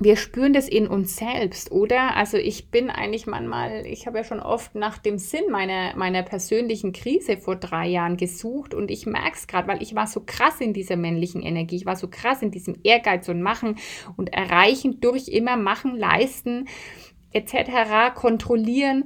wir 0.00 0.16
spüren 0.16 0.52
das 0.52 0.68
in 0.68 0.86
uns 0.86 1.16
selbst, 1.16 1.72
oder? 1.72 2.16
Also 2.16 2.36
ich 2.36 2.70
bin 2.70 2.90
eigentlich 2.90 3.26
manchmal, 3.26 3.84
ich 3.86 4.06
habe 4.06 4.18
ja 4.18 4.24
schon 4.24 4.40
oft 4.40 4.74
nach 4.74 4.98
dem 4.98 5.18
Sinn 5.18 5.50
meiner, 5.50 5.96
meiner 5.96 6.22
persönlichen 6.22 6.92
Krise 6.92 7.36
vor 7.36 7.56
drei 7.56 7.88
Jahren 7.88 8.16
gesucht 8.16 8.74
und 8.74 8.90
ich 8.90 9.06
merke 9.06 9.36
es 9.36 9.46
gerade, 9.46 9.66
weil 9.66 9.82
ich 9.82 9.94
war 9.94 10.06
so 10.06 10.22
krass 10.24 10.60
in 10.60 10.72
dieser 10.72 10.96
männlichen 10.96 11.42
Energie, 11.42 11.76
ich 11.76 11.86
war 11.86 11.96
so 11.96 12.08
krass 12.08 12.42
in 12.42 12.50
diesem 12.50 12.76
Ehrgeiz 12.84 13.28
und 13.28 13.42
Machen 13.42 13.76
und 14.16 14.32
Erreichen 14.32 15.00
durch 15.00 15.28
immer 15.28 15.56
Machen, 15.56 15.96
Leisten 15.96 16.68
etc., 17.32 18.14
kontrollieren 18.14 19.04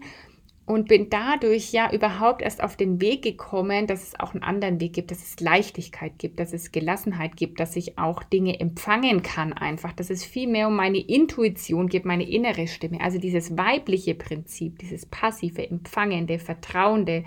und 0.72 0.88
bin 0.88 1.10
dadurch 1.10 1.70
ja 1.72 1.92
überhaupt 1.92 2.40
erst 2.40 2.62
auf 2.62 2.76
den 2.76 3.00
Weg 3.00 3.22
gekommen, 3.22 3.86
dass 3.86 4.02
es 4.02 4.18
auch 4.18 4.32
einen 4.32 4.42
anderen 4.42 4.80
Weg 4.80 4.94
gibt, 4.94 5.10
dass 5.10 5.22
es 5.22 5.38
Leichtigkeit 5.38 6.18
gibt, 6.18 6.40
dass 6.40 6.54
es 6.54 6.72
Gelassenheit 6.72 7.36
gibt, 7.36 7.60
dass 7.60 7.76
ich 7.76 7.98
auch 7.98 8.22
Dinge 8.22 8.58
empfangen 8.58 9.22
kann 9.22 9.52
einfach, 9.52 9.92
dass 9.92 10.08
es 10.08 10.24
viel 10.24 10.48
mehr 10.48 10.68
um 10.68 10.76
meine 10.76 10.98
Intuition 10.98 11.88
geht, 11.88 12.06
meine 12.06 12.28
innere 12.28 12.66
Stimme. 12.66 13.02
Also 13.02 13.18
dieses 13.18 13.56
weibliche 13.58 14.14
Prinzip, 14.14 14.78
dieses 14.78 15.04
passive, 15.04 15.68
empfangende, 15.68 16.38
vertrauende, 16.38 17.24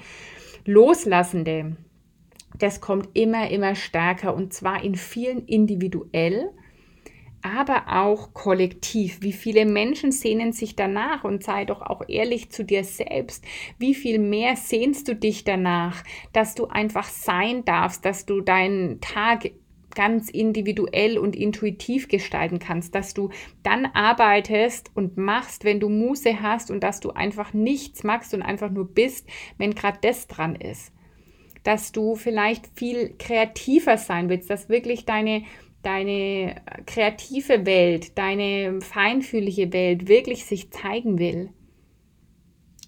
loslassende, 0.66 1.78
das 2.58 2.82
kommt 2.82 3.10
immer, 3.14 3.52
immer 3.52 3.76
stärker 3.76 4.34
und 4.34 4.54
zwar 4.54 4.84
in 4.84 4.96
vielen 4.96 5.46
individuell 5.46 6.50
aber 7.46 7.84
auch 7.88 8.34
kollektiv. 8.34 9.20
Wie 9.22 9.32
viele 9.32 9.66
Menschen 9.66 10.12
sehnen 10.12 10.52
sich 10.52 10.76
danach 10.76 11.24
und 11.24 11.43
sei 11.43 11.64
doch 11.64 11.84
auch 11.84 12.02
ehrlich 12.08 12.50
zu 12.50 12.66
dir 12.66 12.84
selbst. 12.84 13.46
Wie 13.78 13.93
viel 13.93 14.18
mehr 14.18 14.56
sehnst 14.56 15.08
du 15.08 15.16
dich 15.16 15.43
danach, 15.43 16.04
dass 16.34 16.56
du 16.56 16.66
einfach 16.66 17.08
sein 17.08 17.64
darfst, 17.64 18.04
dass 18.04 18.26
du 18.26 18.41
deinen 18.41 19.00
Tag 19.00 19.52
ganz 19.93 20.30
individuell 20.30 21.20
und 21.20 21.36
intuitiv 21.36 22.08
gestalten 22.08 22.58
kannst, 22.58 22.96
dass 22.96 23.14
du 23.14 23.30
dann 23.62 23.86
arbeitest 23.86 24.91
und 24.96 25.16
machst, 25.16 25.64
wenn 25.66 25.80
du 25.80 25.88
Muße 25.88 26.41
hast 26.41 26.72
und 26.72 26.84
dass 26.84 27.00
du 27.00 27.12
einfach 27.12 27.54
nichts 27.54 28.04
machst 28.04 28.34
und 28.34 28.41
einfach 28.41 28.72
nur 28.72 28.88
bist, 28.88 29.28
wenn 29.60 29.76
gerade 29.76 30.00
das 30.02 30.28
dran 30.28 30.56
ist. 30.56 30.91
Dass 31.64 31.91
du 31.91 32.16
vielleicht 32.16 32.72
viel 32.76 33.16
kreativer 33.18 33.98
sein 33.98 34.30
willst, 34.30 34.50
dass 34.50 34.68
wirklich 34.68 35.06
deine 35.06 35.43
deine 35.86 36.61
kreative 36.86 37.65
Welt, 37.65 38.17
deine 38.17 38.81
feinfühlige 38.81 39.71
Welt 39.71 40.07
wirklich 40.07 40.45
sich 40.45 40.71
zeigen 40.71 41.19
will. 41.19 41.49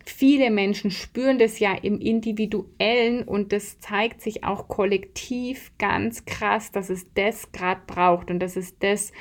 Viele 0.05 0.51
Menschen 0.51 0.89
spüren 0.89 1.37
das 1.37 1.59
ja 1.59 1.73
im 1.73 1.99
individuellen 1.99 3.23
und 3.23 3.51
das 3.51 3.79
zeigt 3.79 4.21
sich 4.21 4.43
auch 4.43 4.67
kollektiv 4.67 5.71
ganz 5.77 6.25
krass, 6.25 6.71
dass 6.71 6.89
es 6.89 7.13
das 7.13 7.51
gerade 7.51 7.81
braucht 7.85 8.31
und 8.31 8.39
dass 8.39 8.55
es 8.55 8.79
das, 8.79 9.11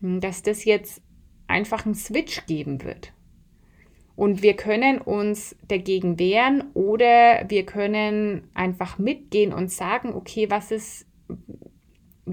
dass 0.00 0.42
das 0.42 0.64
jetzt 0.64 1.00
einfach 1.46 1.86
einen 1.86 1.94
Switch 1.94 2.44
geben 2.46 2.82
wird. 2.82 3.12
Und 4.16 4.42
wir 4.42 4.54
können 4.54 4.98
uns 4.98 5.56
dagegen 5.66 6.18
wehren 6.18 6.64
oder 6.74 7.44
wir 7.48 7.64
können 7.64 8.50
einfach 8.52 8.98
mitgehen 8.98 9.52
und 9.52 9.70
sagen, 9.70 10.12
okay, 10.12 10.50
was 10.50 10.70
ist, 10.70 11.06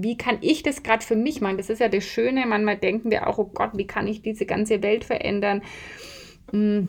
wie 0.02 0.16
kann 0.16 0.38
ich 0.40 0.62
das 0.62 0.82
gerade 0.82 1.04
für 1.04 1.16
mich 1.16 1.40
machen? 1.40 1.56
Das 1.56 1.70
ist 1.70 1.80
ja 1.80 1.88
das 1.88 2.04
Schöne. 2.04 2.46
Manchmal 2.46 2.78
denken 2.78 3.10
wir 3.10 3.26
auch, 3.26 3.38
oh 3.38 3.50
Gott, 3.52 3.72
wie 3.74 3.86
kann 3.86 4.06
ich 4.06 4.22
diese 4.22 4.46
ganze 4.46 4.82
Welt 4.82 5.04
verändern? 5.04 5.62
Hm. 6.50 6.88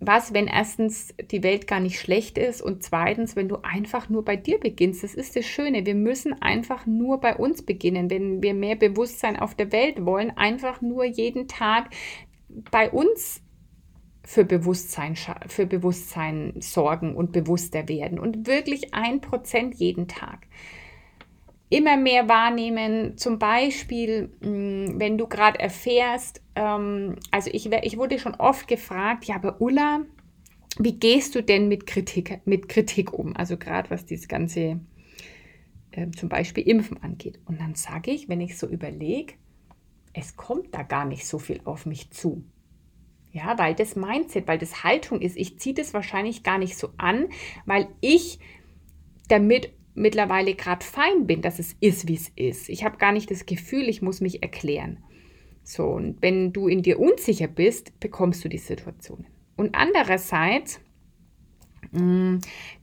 Was, 0.00 0.34
wenn 0.34 0.48
erstens 0.48 1.14
die 1.30 1.42
Welt 1.42 1.66
gar 1.66 1.80
nicht 1.80 1.98
schlecht 1.98 2.36
ist 2.36 2.60
und 2.60 2.82
zweitens, 2.82 3.36
wenn 3.36 3.48
du 3.48 3.56
einfach 3.62 4.10
nur 4.10 4.22
bei 4.22 4.36
dir 4.36 4.60
beginnst. 4.60 5.02
Das 5.02 5.14
ist 5.14 5.34
das 5.34 5.46
Schöne. 5.46 5.86
Wir 5.86 5.94
müssen 5.94 6.34
einfach 6.42 6.84
nur 6.84 7.20
bei 7.20 7.34
uns 7.36 7.62
beginnen, 7.62 8.10
wenn 8.10 8.42
wir 8.42 8.52
mehr 8.52 8.76
Bewusstsein 8.76 9.38
auf 9.38 9.54
der 9.54 9.72
Welt 9.72 10.04
wollen. 10.04 10.30
Einfach 10.36 10.82
nur 10.82 11.04
jeden 11.04 11.48
Tag 11.48 11.88
bei 12.70 12.90
uns 12.90 13.40
für 14.24 14.44
Bewusstsein, 14.44 15.16
für 15.46 15.66
Bewusstsein 15.66 16.54
sorgen 16.58 17.14
und 17.14 17.32
bewusster 17.32 17.88
werden 17.88 18.18
und 18.18 18.46
wirklich 18.46 18.94
ein 18.94 19.20
Prozent 19.20 19.74
jeden 19.74 20.08
Tag. 20.08 20.46
Immer 21.70 21.96
mehr 21.96 22.28
wahrnehmen, 22.28 23.16
zum 23.16 23.38
Beispiel, 23.38 24.30
hm, 24.42 24.94
wenn 24.98 25.18
du 25.18 25.26
gerade 25.26 25.58
erfährst, 25.58 26.42
ähm, 26.54 27.16
also 27.30 27.50
ich, 27.52 27.70
ich 27.72 27.96
wurde 27.96 28.18
schon 28.18 28.34
oft 28.34 28.68
gefragt, 28.68 29.24
ja, 29.24 29.36
aber 29.36 29.60
Ulla, 29.60 30.02
wie 30.78 30.98
gehst 30.98 31.34
du 31.34 31.42
denn 31.42 31.68
mit 31.68 31.86
Kritik, 31.86 32.40
mit 32.44 32.68
Kritik 32.68 33.12
um? 33.12 33.36
Also 33.36 33.56
gerade 33.56 33.90
was 33.90 34.06
dieses 34.06 34.28
ganze 34.28 34.80
äh, 35.92 36.10
zum 36.10 36.28
Beispiel 36.28 36.66
Impfen 36.68 37.02
angeht. 37.02 37.38
Und 37.44 37.60
dann 37.60 37.74
sage 37.74 38.10
ich, 38.10 38.28
wenn 38.28 38.40
ich 38.40 38.58
so 38.58 38.66
überlege, 38.66 39.34
es 40.12 40.36
kommt 40.36 40.74
da 40.74 40.82
gar 40.82 41.04
nicht 41.04 41.26
so 41.26 41.38
viel 41.38 41.60
auf 41.64 41.86
mich 41.86 42.10
zu. 42.10 42.44
Ja, 43.32 43.58
weil 43.58 43.74
das 43.74 43.96
Mindset, 43.96 44.46
weil 44.46 44.58
das 44.58 44.84
Haltung 44.84 45.20
ist, 45.20 45.36
ich 45.36 45.58
ziehe 45.58 45.74
das 45.74 45.92
wahrscheinlich 45.92 46.44
gar 46.44 46.58
nicht 46.58 46.76
so 46.76 46.90
an, 46.98 47.28
weil 47.66 47.88
ich 48.00 48.38
damit 49.28 49.72
mittlerweile 49.94 50.54
gerade 50.54 50.84
fein 50.84 51.26
bin, 51.26 51.42
dass 51.42 51.58
es 51.58 51.76
ist, 51.80 52.08
wie 52.08 52.14
es 52.14 52.30
ist. 52.36 52.68
Ich 52.68 52.84
habe 52.84 52.98
gar 52.98 53.12
nicht 53.12 53.30
das 53.30 53.46
Gefühl, 53.46 53.88
ich 53.88 54.02
muss 54.02 54.20
mich 54.20 54.42
erklären. 54.42 54.98
So, 55.62 55.86
und 55.86 56.20
wenn 56.20 56.52
du 56.52 56.68
in 56.68 56.82
dir 56.82 57.00
unsicher 57.00 57.48
bist, 57.48 57.98
bekommst 58.00 58.44
du 58.44 58.48
die 58.48 58.58
Situationen. 58.58 59.26
Und 59.56 59.74
andererseits 59.74 60.80
Mm, 61.94 62.40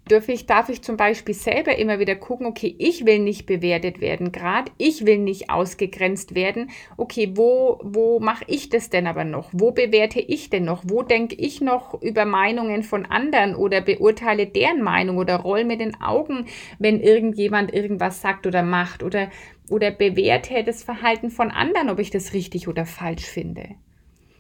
dürfe 0.10 0.32
ich, 0.32 0.46
darf 0.46 0.70
ich 0.70 0.82
zum 0.82 0.96
Beispiel 0.96 1.36
selber 1.36 1.78
immer 1.78 2.00
wieder 2.00 2.16
gucken, 2.16 2.46
okay, 2.46 2.74
ich 2.80 3.06
will 3.06 3.20
nicht 3.20 3.46
bewertet 3.46 4.00
werden 4.00 4.32
gerade, 4.32 4.72
ich 4.78 5.06
will 5.06 5.18
nicht 5.18 5.50
ausgegrenzt 5.50 6.34
werden. 6.34 6.70
Okay, 6.96 7.32
wo, 7.36 7.80
wo 7.84 8.20
mache 8.22 8.46
ich 8.48 8.70
das 8.70 8.90
denn 8.90 9.08
aber 9.08 9.26
noch? 9.26 9.50
Wo 9.52 9.72
bewerte 9.72 10.22
ich 10.22 10.50
denn 10.50 10.64
noch? 10.64 10.84
Wo 10.88 11.04
denke 11.04 11.36
ich 11.36 11.60
noch 11.60 12.02
über 12.02 12.26
Meinungen 12.26 12.84
von 12.84 13.06
anderen 13.06 13.56
oder 13.56 13.82
beurteile 13.82 14.48
deren 14.48 14.82
Meinung 14.82 15.18
oder 15.18 15.38
roll 15.38 15.66
mit 15.66 15.82
den 15.82 16.00
Augen, 16.02 16.46
wenn 16.80 17.02
irgendjemand 17.02 17.74
irgendwas 17.74 18.22
sagt 18.22 18.48
oder 18.48 18.64
macht 18.64 19.04
oder, 19.04 19.30
oder 19.70 19.92
bewerte 19.92 20.64
das 20.64 20.84
Verhalten 20.84 21.30
von 21.30 21.52
anderen, 21.52 21.90
ob 21.90 22.00
ich 22.00 22.12
das 22.12 22.34
richtig 22.34 22.70
oder 22.70 22.86
falsch 22.86 23.26
finde? 23.26 23.76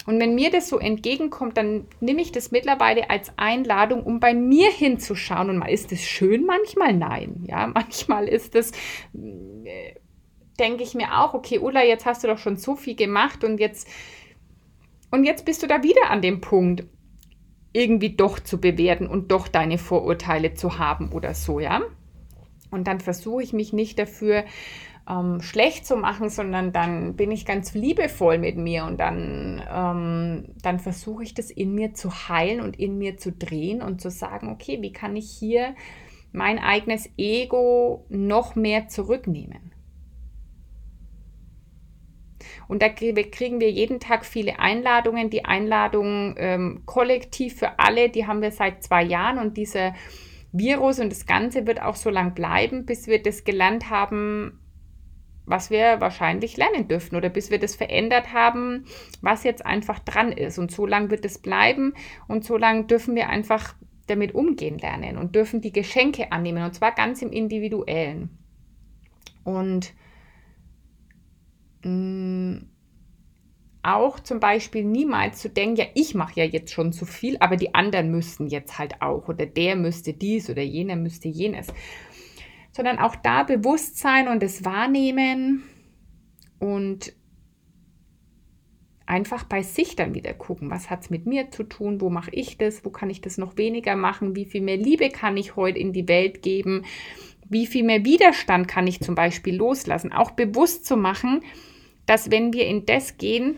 Und 0.06 0.20
wenn 0.20 0.34
mir 0.34 0.49
das 0.49 0.68
so 0.68 0.80
entgegenkommt, 0.80 1.58
dann 1.58 1.86
nehme 1.99 2.22
ich 2.22 2.32
das 2.32 2.52
mittlerweile 2.52 3.10
als 3.10 3.32
Einladung, 3.38 4.04
um 4.04 4.20
bei 4.20 4.34
mir 4.34 4.72
hinzuschauen. 4.72 5.49
Und 5.49 5.58
mal 5.58 5.70
ist 5.70 5.91
es 5.91 6.02
schön, 6.02 6.45
manchmal 6.45 6.93
nein. 6.93 7.45
Ja, 7.47 7.68
manchmal 7.74 8.28
ist 8.28 8.56
es, 8.56 8.72
äh, 8.72 9.95
denke 10.60 10.84
ich 10.84 10.95
mir 10.95 11.20
auch, 11.20 11.34
okay, 11.34 11.60
Ulla, 11.60 11.84
jetzt 11.84 12.06
hast 12.06 12.24
du 12.24 12.28
doch 12.28 12.38
schon 12.38 12.58
so 12.58 12.76
viel 12.76 12.95
gemacht 12.95 13.43
und 13.43 13.60
jetzt, 13.60 13.88
und 15.12 15.24
jetzt 15.24 15.45
bist 15.45 15.62
du 15.64 15.68
da 15.68 15.84
wieder 15.84 16.10
an 16.10 16.22
dem 16.22 16.41
Punkt, 16.41 16.86
irgendwie 17.74 18.16
doch 18.16 18.39
zu 18.39 18.60
bewerten 18.60 19.08
und 19.08 19.32
doch 19.32 19.47
deine 19.47 19.78
Vorurteile 19.78 20.54
zu 20.54 20.78
haben 20.78 21.12
oder 21.12 21.34
so, 21.34 21.60
ja. 21.60 21.82
Und 22.70 22.88
dann 22.88 22.99
versuche 22.99 23.43
ich 23.43 23.54
mich 23.54 23.74
nicht 23.74 23.99
dafür 23.99 24.45
ähm, 25.12 25.41
schlecht 25.41 25.86
zu 25.86 25.95
machen, 25.97 26.30
sondern 26.30 26.72
dann 26.72 27.16
bin 27.16 27.32
ich 27.32 27.45
ganz 27.45 27.74
liebevoll 27.74 28.38
mit 28.38 28.57
mir 28.57 28.86
und 28.86 28.99
dann, 28.99 29.62
ähm, 29.70 30.55
dann 30.62 30.80
versuche 30.80 31.24
ich 31.24 31.34
das 31.34 31.51
in 31.51 31.74
mir 31.74 31.93
zu 31.93 32.30
heilen 32.30 32.62
und 32.62 32.80
in 32.80 32.97
mir 32.97 33.18
zu 33.18 33.32
drehen 33.32 33.82
und 33.82 34.01
zu 34.01 34.09
sagen, 34.09 34.49
okay, 34.49 34.82
wie 34.82 34.93
kann 34.93 35.16
ich 35.16 35.30
hier 35.30 35.76
mein 36.32 36.59
eigenes 36.59 37.09
Ego 37.18 38.05
noch 38.09 38.55
mehr 38.55 38.88
zurücknehmen? 38.88 39.74
Und 42.68 42.82
da 42.82 42.88
kriegen 42.88 43.59
wir 43.59 43.70
jeden 43.70 43.99
Tag 43.99 44.26
viele 44.26 44.59
Einladungen. 44.59 45.30
Die 45.30 45.43
Einladung 45.43 46.36
ähm, 46.38 46.84
kollektiv 46.86 47.57
für 47.57 47.80
alle, 47.80 48.09
die 48.09 48.28
haben 48.28 48.41
wir 48.41 48.51
seit 48.51 48.82
zwei 48.82 49.03
Jahren 49.03 49.39
und 49.39 49.57
dieser 49.57 49.93
Virus 50.53 50.99
und 50.99 51.09
das 51.09 51.26
Ganze 51.26 51.68
wird 51.68 51.82
auch 51.82 51.95
so 51.95 52.09
lang 52.09 52.34
bleiben, 52.34 52.86
bis 52.86 53.07
wir 53.07 53.22
das 53.22 53.43
gelernt 53.43 53.89
haben, 53.89 54.61
was 55.52 55.70
wir 55.70 56.02
wahrscheinlich 56.02 56.58
lernen 56.58 56.88
dürfen 56.88 57.16
oder 57.16 57.30
bis 57.30 57.52
wir 57.52 57.60
das 57.60 57.76
verändert 57.76 58.34
haben, 58.34 58.86
was 59.22 59.43
jetzt 59.43 59.66
einfach 59.66 59.99
dran 59.99 60.32
ist. 60.32 60.58
Und 60.58 60.72
so 60.72 60.86
lange 60.88 61.12
wird 61.12 61.26
es 61.26 61.38
bleiben 61.38 61.93
und 62.28 62.43
so 62.43 62.58
lange 62.58 62.86
dürfen 62.86 63.16
wir 63.16 63.30
einfach 63.30 63.76
damit 64.08 64.34
umgehen 64.34 64.80
lernen 64.80 65.18
und 65.18 65.36
dürfen 65.36 65.62
die 65.62 65.72
Geschenke 65.72 66.32
annehmen 66.32 66.64
und 66.64 66.74
zwar 66.74 66.93
ganz 66.93 67.22
im 67.22 67.32
Individuellen. 67.32 68.38
Und 69.43 69.93
mh, 71.84 71.91
mm, 71.91 72.72
auch 73.84 74.20
zum 74.20 74.39
Beispiel 74.39 74.84
niemals 74.84 75.39
zu 75.39 75.49
denken, 75.49 75.78
ja, 75.78 75.86
ich 75.95 76.14
mache 76.14 76.39
ja 76.39 76.45
jetzt 76.45 76.72
schon 76.72 76.93
zu 76.93 77.06
viel, 77.06 77.38
aber 77.39 77.56
die 77.58 77.74
anderen 77.74 78.12
müssten 78.12 78.47
jetzt 78.47 78.78
halt 78.78 79.02
auch 79.02 79.28
oder 79.28 79.45
der 79.45 79.76
müsste 79.76 80.14
dies 80.14 80.49
oder 80.49 80.62
jener 80.62 80.95
müsste 80.95 81.30
jenes 81.30 81.68
sondern 82.72 82.99
auch 82.99 83.15
da 83.15 83.43
Bewusstsein 83.43 84.28
und 84.28 84.41
das 84.41 84.63
Wahrnehmen 84.65 85.63
und 86.59 87.13
einfach 89.05 89.43
bei 89.43 89.61
sich 89.61 89.95
dann 89.97 90.13
wieder 90.13 90.34
gucken, 90.34 90.69
was 90.69 90.89
hat 90.89 91.01
es 91.01 91.09
mit 91.09 91.26
mir 91.26 91.51
zu 91.51 91.63
tun, 91.63 91.99
wo 91.99 92.09
mache 92.09 92.32
ich 92.32 92.57
das, 92.57 92.86
wo 92.86 92.89
kann 92.89 93.09
ich 93.09 93.19
das 93.19 93.38
noch 93.38 93.57
weniger 93.57 93.95
machen, 93.95 94.36
wie 94.36 94.45
viel 94.45 94.61
mehr 94.61 94.78
Liebe 94.78 95.09
kann 95.09 95.36
ich 95.36 95.57
heute 95.57 95.80
in 95.80 95.91
die 95.91 96.07
Welt 96.07 96.41
geben, 96.41 96.86
wie 97.49 97.67
viel 97.67 97.84
mehr 97.84 98.05
Widerstand 98.05 98.69
kann 98.69 98.88
ich 98.88 99.01
zum 99.01 99.15
Beispiel 99.15 99.55
loslassen, 99.55 100.13
auch 100.13 100.32
bewusst 100.32 100.86
zu 100.86 100.95
machen, 100.95 101.41
dass 102.05 102.32
wenn 102.32 102.53
wir 102.53 102.65
in 102.65 102.86
das 102.86 103.17
gehen, 103.17 103.57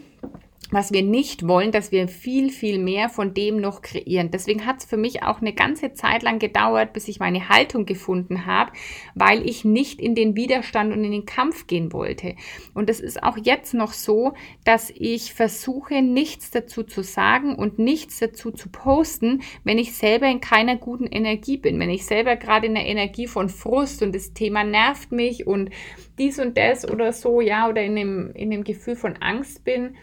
was 0.74 0.92
wir 0.92 1.04
nicht 1.04 1.48
wollen, 1.48 1.72
dass 1.72 1.92
wir 1.92 2.08
viel, 2.08 2.50
viel 2.50 2.80
mehr 2.80 3.08
von 3.08 3.36
dem 3.36 3.58
noch 3.58 3.84
kreieren. 3.84 4.32
Deswegen 4.32 4.66
hat 4.66 4.80
es 4.80 4.86
für 4.86 4.98
mich 4.98 5.22
auch 5.22 5.40
eine 5.40 5.54
ganze 5.54 5.94
Zeit 5.94 6.24
lang 6.24 6.40
gedauert, 6.40 6.94
bis 6.94 7.08
ich 7.08 7.20
meine 7.20 7.48
Haltung 7.48 7.86
gefunden 7.86 8.48
habe, 8.48 8.72
weil 9.14 9.48
ich 9.48 9.64
nicht 9.64 10.02
in 10.02 10.16
den 10.16 10.36
Widerstand 10.36 10.92
und 10.92 11.04
in 11.04 11.12
den 11.12 11.26
Kampf 11.26 11.68
gehen 11.68 11.94
wollte. 11.94 12.36
Und 12.74 12.90
es 12.90 13.00
ist 13.00 13.22
auch 13.22 13.38
jetzt 13.38 13.76
noch 13.76 13.94
so, 13.94 14.34
dass 14.66 14.92
ich 14.96 15.34
versuche, 15.34 16.02
nichts 16.02 16.50
dazu 16.50 16.82
zu 16.82 17.04
sagen 17.04 17.54
und 17.56 17.78
nichts 17.78 18.18
dazu 18.18 18.50
zu 18.50 18.70
posten, 18.70 19.44
wenn 19.64 19.78
ich 19.78 19.94
selber 19.94 20.28
in 20.28 20.42
keiner 20.42 20.76
guten 20.76 21.06
Energie 21.06 21.58
bin. 21.58 21.80
Wenn 21.80 21.92
ich 21.92 22.06
selber 22.06 22.36
gerade 22.36 22.66
in 22.66 22.74
der 22.74 22.88
Energie 22.88 23.28
von 23.28 23.48
Frust 23.48 24.02
und 24.02 24.16
das 24.16 24.34
Thema 24.34 24.64
nervt 24.64 25.12
mich 25.12 25.46
und 25.46 25.70
dies 26.18 26.40
und 26.40 26.58
das 26.58 26.90
oder 26.90 27.14
so, 27.14 27.42
ja, 27.42 27.70
oder 27.70 27.84
in 27.84 27.96
dem, 27.96 28.32
in 28.34 28.50
dem 28.50 28.64
Gefühl 28.64 28.96
von 28.96 29.18
Angst 29.18 29.64
bin, 29.64 29.96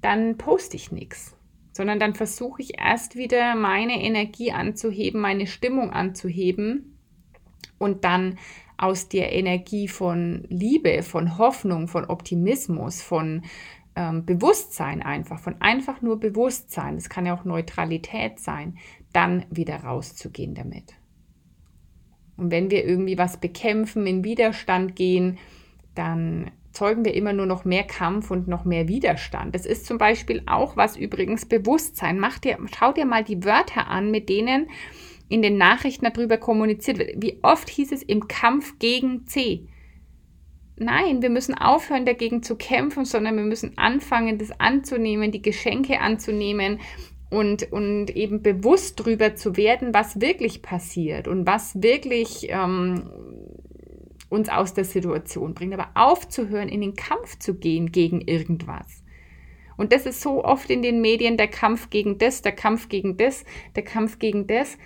dann 0.00 0.36
poste 0.36 0.76
ich 0.76 0.92
nichts, 0.92 1.36
sondern 1.72 1.98
dann 1.98 2.14
versuche 2.14 2.62
ich 2.62 2.78
erst 2.78 3.16
wieder 3.16 3.54
meine 3.54 4.02
Energie 4.02 4.52
anzuheben, 4.52 5.20
meine 5.20 5.46
Stimmung 5.46 5.90
anzuheben 5.90 6.98
und 7.78 8.04
dann 8.04 8.38
aus 8.76 9.08
der 9.08 9.32
Energie 9.32 9.88
von 9.88 10.44
Liebe, 10.48 11.02
von 11.02 11.36
Hoffnung, 11.36 11.86
von 11.86 12.06
Optimismus, 12.06 13.02
von 13.02 13.42
ähm, 13.94 14.24
Bewusstsein 14.24 15.02
einfach, 15.02 15.38
von 15.38 15.60
einfach 15.60 16.00
nur 16.00 16.18
Bewusstsein, 16.18 16.96
es 16.96 17.10
kann 17.10 17.26
ja 17.26 17.34
auch 17.34 17.44
Neutralität 17.44 18.38
sein, 18.38 18.78
dann 19.12 19.44
wieder 19.50 19.76
rauszugehen 19.76 20.54
damit. 20.54 20.94
Und 22.36 22.50
wenn 22.50 22.70
wir 22.70 22.86
irgendwie 22.86 23.18
was 23.18 23.38
bekämpfen, 23.38 24.06
in 24.06 24.24
Widerstand 24.24 24.96
gehen, 24.96 25.36
dann 25.94 26.50
zeugen 26.72 27.04
wir 27.04 27.14
immer 27.14 27.32
nur 27.32 27.46
noch 27.46 27.64
mehr 27.64 27.84
Kampf 27.84 28.30
und 28.30 28.48
noch 28.48 28.64
mehr 28.64 28.88
Widerstand. 28.88 29.54
Das 29.54 29.66
ist 29.66 29.86
zum 29.86 29.98
Beispiel 29.98 30.42
auch 30.46 30.76
was 30.76 30.96
übrigens 30.96 31.46
Bewusstsein. 31.46 32.18
Mach 32.18 32.38
dir, 32.38 32.58
schau 32.74 32.92
dir 32.92 33.06
mal 33.06 33.24
die 33.24 33.44
Wörter 33.44 33.88
an, 33.88 34.10
mit 34.10 34.28
denen 34.28 34.68
in 35.28 35.42
den 35.42 35.58
Nachrichten 35.58 36.08
darüber 36.12 36.38
kommuniziert 36.38 36.98
wird. 36.98 37.22
Wie 37.22 37.38
oft 37.42 37.68
hieß 37.68 37.92
es 37.92 38.02
im 38.02 38.28
Kampf 38.28 38.78
gegen 38.78 39.26
C? 39.26 39.68
nein, 40.80 41.22
wir 41.22 41.30
müssen 41.30 41.54
aufhören, 41.54 42.06
dagegen 42.06 42.42
zu 42.42 42.56
kämpfen, 42.56 43.04
sondern 43.04 43.36
wir 43.36 43.44
müssen 43.44 43.76
anfangen, 43.78 44.38
das 44.38 44.50
anzunehmen, 44.58 45.30
die 45.30 45.42
Geschenke 45.42 46.00
anzunehmen 46.00 46.80
und, 47.30 47.70
und 47.70 48.10
eben 48.16 48.42
bewusst 48.42 48.98
darüber 48.98 49.36
zu 49.36 49.56
werden, 49.56 49.94
was 49.94 50.20
wirklich 50.20 50.62
passiert 50.62 51.28
und 51.28 51.46
was 51.46 51.80
wirklich 51.80 52.48
ähm, 52.48 53.04
uns 54.30 54.48
aus 54.48 54.72
der 54.72 54.84
Situation 54.84 55.52
bringt. 55.52 55.74
Aber 55.74 55.90
aufzuhören, 55.94 56.70
in 56.70 56.80
den 56.80 56.94
Kampf 56.94 57.38
zu 57.38 57.54
gehen 57.54 57.92
gegen 57.92 58.22
irgendwas. 58.22 59.02
Und 59.76 59.92
das 59.92 60.06
ist 60.06 60.22
so 60.22 60.44
oft 60.44 60.70
in 60.70 60.82
den 60.82 61.02
Medien 61.02 61.36
der 61.36 61.48
Kampf 61.48 61.90
gegen 61.90 62.16
das, 62.18 62.40
der 62.40 62.52
Kampf 62.52 62.88
gegen 62.88 63.16
das, 63.18 63.44
der 63.76 63.82
Kampf 63.82 64.18
gegen 64.18 64.46
das 64.46 64.78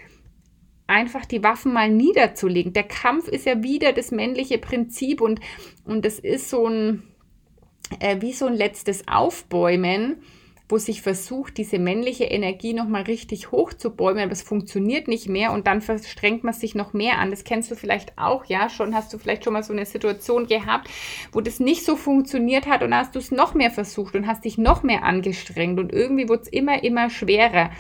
einfach 0.86 1.24
die 1.24 1.42
Waffen 1.42 1.72
mal 1.72 1.90
niederzulegen. 1.90 2.72
Der 2.72 2.84
Kampf 2.84 3.28
ist 3.28 3.47
ja 3.47 3.62
wieder 3.62 3.92
das 3.92 4.11
männliche 4.11 4.59
Prinzip 4.59 5.20
und, 5.20 5.40
und 5.84 6.05
das 6.05 6.18
ist 6.18 6.51
so 6.51 6.66
ein, 6.68 7.03
äh, 8.01 8.20
wie 8.20 8.32
so 8.32 8.47
ein 8.47 8.55
letztes 8.55 9.09
Aufbäumen, 9.09 10.22
wo 10.68 10.78
sich 10.78 11.02
versucht, 11.02 11.58
diese 11.58 11.78
männliche 11.78 12.24
Energie 12.24 12.72
nochmal 12.72 13.02
richtig 13.02 13.52
hochzubäumen, 13.52 14.22
aber 14.22 14.32
es 14.32 14.42
funktioniert 14.42 15.08
nicht 15.08 15.28
mehr 15.28 15.52
und 15.52 15.66
dann 15.66 15.82
verstrengt 15.82 16.42
man 16.42 16.54
sich 16.54 16.74
noch 16.74 16.94
mehr 16.94 17.18
an. 17.18 17.30
Das 17.30 17.44
kennst 17.44 17.70
du 17.70 17.74
vielleicht 17.74 18.16
auch, 18.16 18.46
ja, 18.46 18.70
schon 18.70 18.94
hast 18.94 19.12
du 19.12 19.18
vielleicht 19.18 19.44
schon 19.44 19.52
mal 19.52 19.62
so 19.62 19.74
eine 19.74 19.84
Situation 19.84 20.46
gehabt, 20.46 20.88
wo 21.32 21.42
das 21.42 21.60
nicht 21.60 21.84
so 21.84 21.96
funktioniert 21.96 22.66
hat 22.66 22.82
und 22.82 22.94
hast 22.94 23.14
du 23.14 23.18
es 23.18 23.30
noch 23.30 23.52
mehr 23.52 23.70
versucht 23.70 24.14
und 24.14 24.26
hast 24.26 24.46
dich 24.46 24.56
noch 24.56 24.82
mehr 24.82 25.02
angestrengt 25.02 25.78
und 25.78 25.92
irgendwie 25.92 26.30
wurde 26.30 26.42
es 26.42 26.48
immer, 26.48 26.82
immer 26.82 27.10
schwerer. 27.10 27.70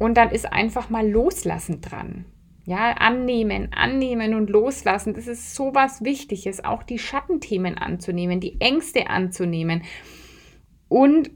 Und 0.00 0.16
dann 0.16 0.30
ist 0.30 0.52
einfach 0.52 0.90
mal 0.90 1.08
loslassen 1.08 1.80
dran. 1.80 2.24
Ja, 2.64 2.92
annehmen, 2.92 3.72
annehmen 3.72 4.34
und 4.34 4.50
loslassen. 4.50 5.14
Das 5.14 5.28
ist 5.28 5.54
so 5.54 5.74
was 5.74 6.04
Wichtiges, 6.04 6.64
auch 6.64 6.82
die 6.82 6.98
Schattenthemen 6.98 7.76
anzunehmen, 7.76 8.40
die 8.40 8.60
Ängste 8.60 9.08
anzunehmen. 9.08 9.82
Und 10.88 11.30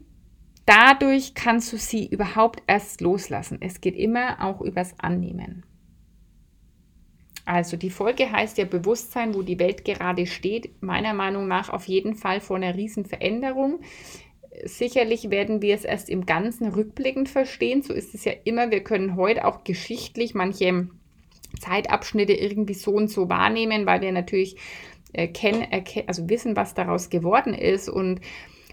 dadurch 0.67 1.33
kannst 1.33 1.73
du 1.73 1.77
sie 1.77 2.05
überhaupt 2.05 2.61
erst 2.67 3.01
loslassen. 3.01 3.57
Es 3.61 3.81
geht 3.81 3.95
immer 3.95 4.43
auch 4.43 4.61
übers 4.61 4.99
Annehmen. 4.99 5.63
Also 7.45 7.77
die 7.77 7.89
Folge 7.89 8.31
heißt 8.31 8.57
ja 8.57 8.65
Bewusstsein, 8.65 9.33
wo 9.33 9.41
die 9.41 9.57
Welt 9.57 9.85
gerade 9.85 10.27
steht. 10.27 10.83
Meiner 10.83 11.13
Meinung 11.13 11.47
nach 11.47 11.69
auf 11.69 11.85
jeden 11.87 12.13
Fall 12.13 12.41
vor 12.41 12.57
einer 12.57 12.75
riesen 12.75 13.05
Veränderung 13.05 13.79
sicherlich 14.63 15.29
werden 15.29 15.61
wir 15.61 15.75
es 15.75 15.85
erst 15.85 16.09
im 16.09 16.25
Ganzen 16.25 16.67
rückblickend 16.67 17.29
verstehen. 17.29 17.81
So 17.81 17.93
ist 17.93 18.13
es 18.13 18.25
ja 18.25 18.33
immer. 18.43 18.71
Wir 18.71 18.83
können 18.83 19.15
heute 19.15 19.45
auch 19.45 19.63
geschichtlich 19.63 20.33
manche 20.33 20.87
Zeitabschnitte 21.59 22.33
irgendwie 22.33 22.73
so 22.73 22.91
und 22.91 23.09
so 23.09 23.29
wahrnehmen, 23.29 23.85
weil 23.85 24.01
wir 24.01 24.11
natürlich 24.11 24.57
äh, 25.13 25.27
kennen, 25.27 25.65
also 26.07 26.29
wissen, 26.29 26.55
was 26.55 26.73
daraus 26.73 27.09
geworden 27.09 27.53
ist. 27.53 27.89
Und 27.89 28.21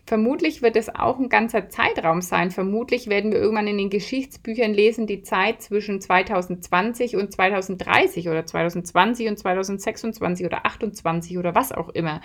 vermutlich 0.07 0.63
wird 0.63 0.77
es 0.77 0.95
auch 0.95 1.19
ein 1.19 1.29
ganzer 1.29 1.69
Zeitraum 1.69 2.21
sein. 2.21 2.51
Vermutlich 2.51 3.09
werden 3.09 3.33
wir 3.33 3.39
irgendwann 3.39 3.67
in 3.67 3.79
den 3.79 3.91
Geschichtsbüchern 3.91 4.75
lesen, 4.75 5.07
die 5.07 5.23
Zeit 5.23 5.63
zwischen 5.63 6.01
2020 6.01 7.17
und 7.17 7.33
2030 7.33 8.29
oder 8.29 8.45
2020 8.45 9.29
und 9.29 9.39
2026 9.39 10.47
oder 10.47 10.67
28 10.67 11.39
oder 11.39 11.55
was 11.55 11.73
auch 11.73 11.89
immer. 11.89 12.21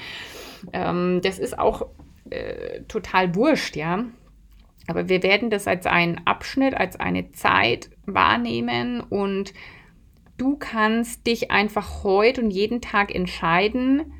Ähm, 0.73 1.21
das 1.23 1.39
ist 1.39 1.57
auch 1.57 1.87
äh, 2.29 2.81
total 2.87 3.33
wurscht, 3.35 3.75
ja. 3.75 4.05
Aber 4.87 5.07
wir 5.07 5.23
werden 5.23 5.49
das 5.49 5.67
als 5.67 5.85
einen 5.85 6.21
Abschnitt, 6.25 6.73
als 6.73 6.99
eine 6.99 7.31
Zeit 7.31 7.91
wahrnehmen 8.05 9.01
und 9.01 9.53
du 10.37 10.57
kannst 10.57 11.27
dich 11.27 11.51
einfach 11.51 12.03
heute 12.03 12.41
und 12.41 12.49
jeden 12.49 12.81
Tag 12.81 13.13
entscheiden, 13.13 14.13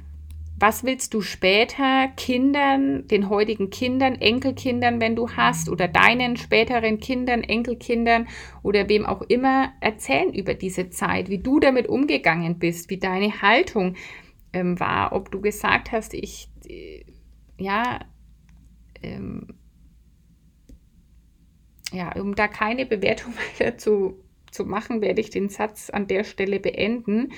was 0.59 0.83
willst 0.83 1.13
du 1.13 1.21
später 1.21 2.09
Kindern, 2.17 3.07
den 3.07 3.29
heutigen 3.29 3.69
Kindern, 3.69 4.15
Enkelkindern, 4.15 4.99
wenn 4.99 5.15
du 5.15 5.29
hast, 5.29 5.69
oder 5.69 5.87
deinen 5.87 6.35
späteren 6.35 6.99
Kindern, 6.99 7.43
Enkelkindern 7.43 8.27
oder 8.61 8.89
wem 8.89 9.05
auch 9.05 9.21
immer 9.21 9.71
erzählen 9.79 10.33
über 10.33 10.53
diese 10.53 10.89
Zeit, 10.89 11.29
wie 11.29 11.39
du 11.39 11.59
damit 11.59 11.87
umgegangen 11.87 12.59
bist, 12.59 12.89
wie 12.89 12.97
deine 12.97 13.41
Haltung 13.41 13.95
ähm, 14.51 14.79
war, 14.79 15.13
ob 15.13 15.31
du 15.31 15.39
gesagt 15.39 15.91
hast, 15.91 16.13
ich 16.13 16.49
äh, 16.67 17.03
ja, 17.57 17.99
ähm, 19.01 19.47
ja, 21.91 22.11
um 22.15 22.35
da 22.35 22.47
keine 22.47 22.85
Bewertung 22.85 23.33
weiter 23.59 23.77
zu, 23.77 24.19
zu 24.51 24.65
machen, 24.65 25.01
werde 25.01 25.21
ich 25.21 25.29
den 25.29 25.49
Satz 25.49 25.89
an 25.89 26.07
der 26.07 26.23
Stelle 26.23 26.59
beenden. 26.59 27.31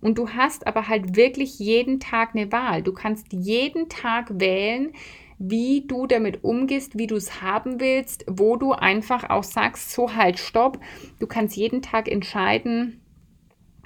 Und 0.00 0.18
du 0.18 0.30
hast 0.30 0.66
aber 0.66 0.88
halt 0.88 1.16
wirklich 1.16 1.58
jeden 1.58 2.00
Tag 2.00 2.34
eine 2.34 2.52
Wahl. 2.52 2.82
Du 2.82 2.92
kannst 2.92 3.32
jeden 3.32 3.88
Tag 3.88 4.38
wählen, 4.38 4.92
wie 5.38 5.86
du 5.86 6.06
damit 6.06 6.44
umgehst, 6.44 6.98
wie 6.98 7.06
du 7.06 7.16
es 7.16 7.42
haben 7.42 7.80
willst, 7.80 8.24
wo 8.28 8.56
du 8.56 8.72
einfach 8.72 9.28
auch 9.28 9.44
sagst, 9.44 9.92
so 9.92 10.14
halt, 10.14 10.38
stopp. 10.38 10.78
Du 11.18 11.26
kannst 11.26 11.56
jeden 11.56 11.82
Tag 11.82 12.10
entscheiden, 12.10 13.00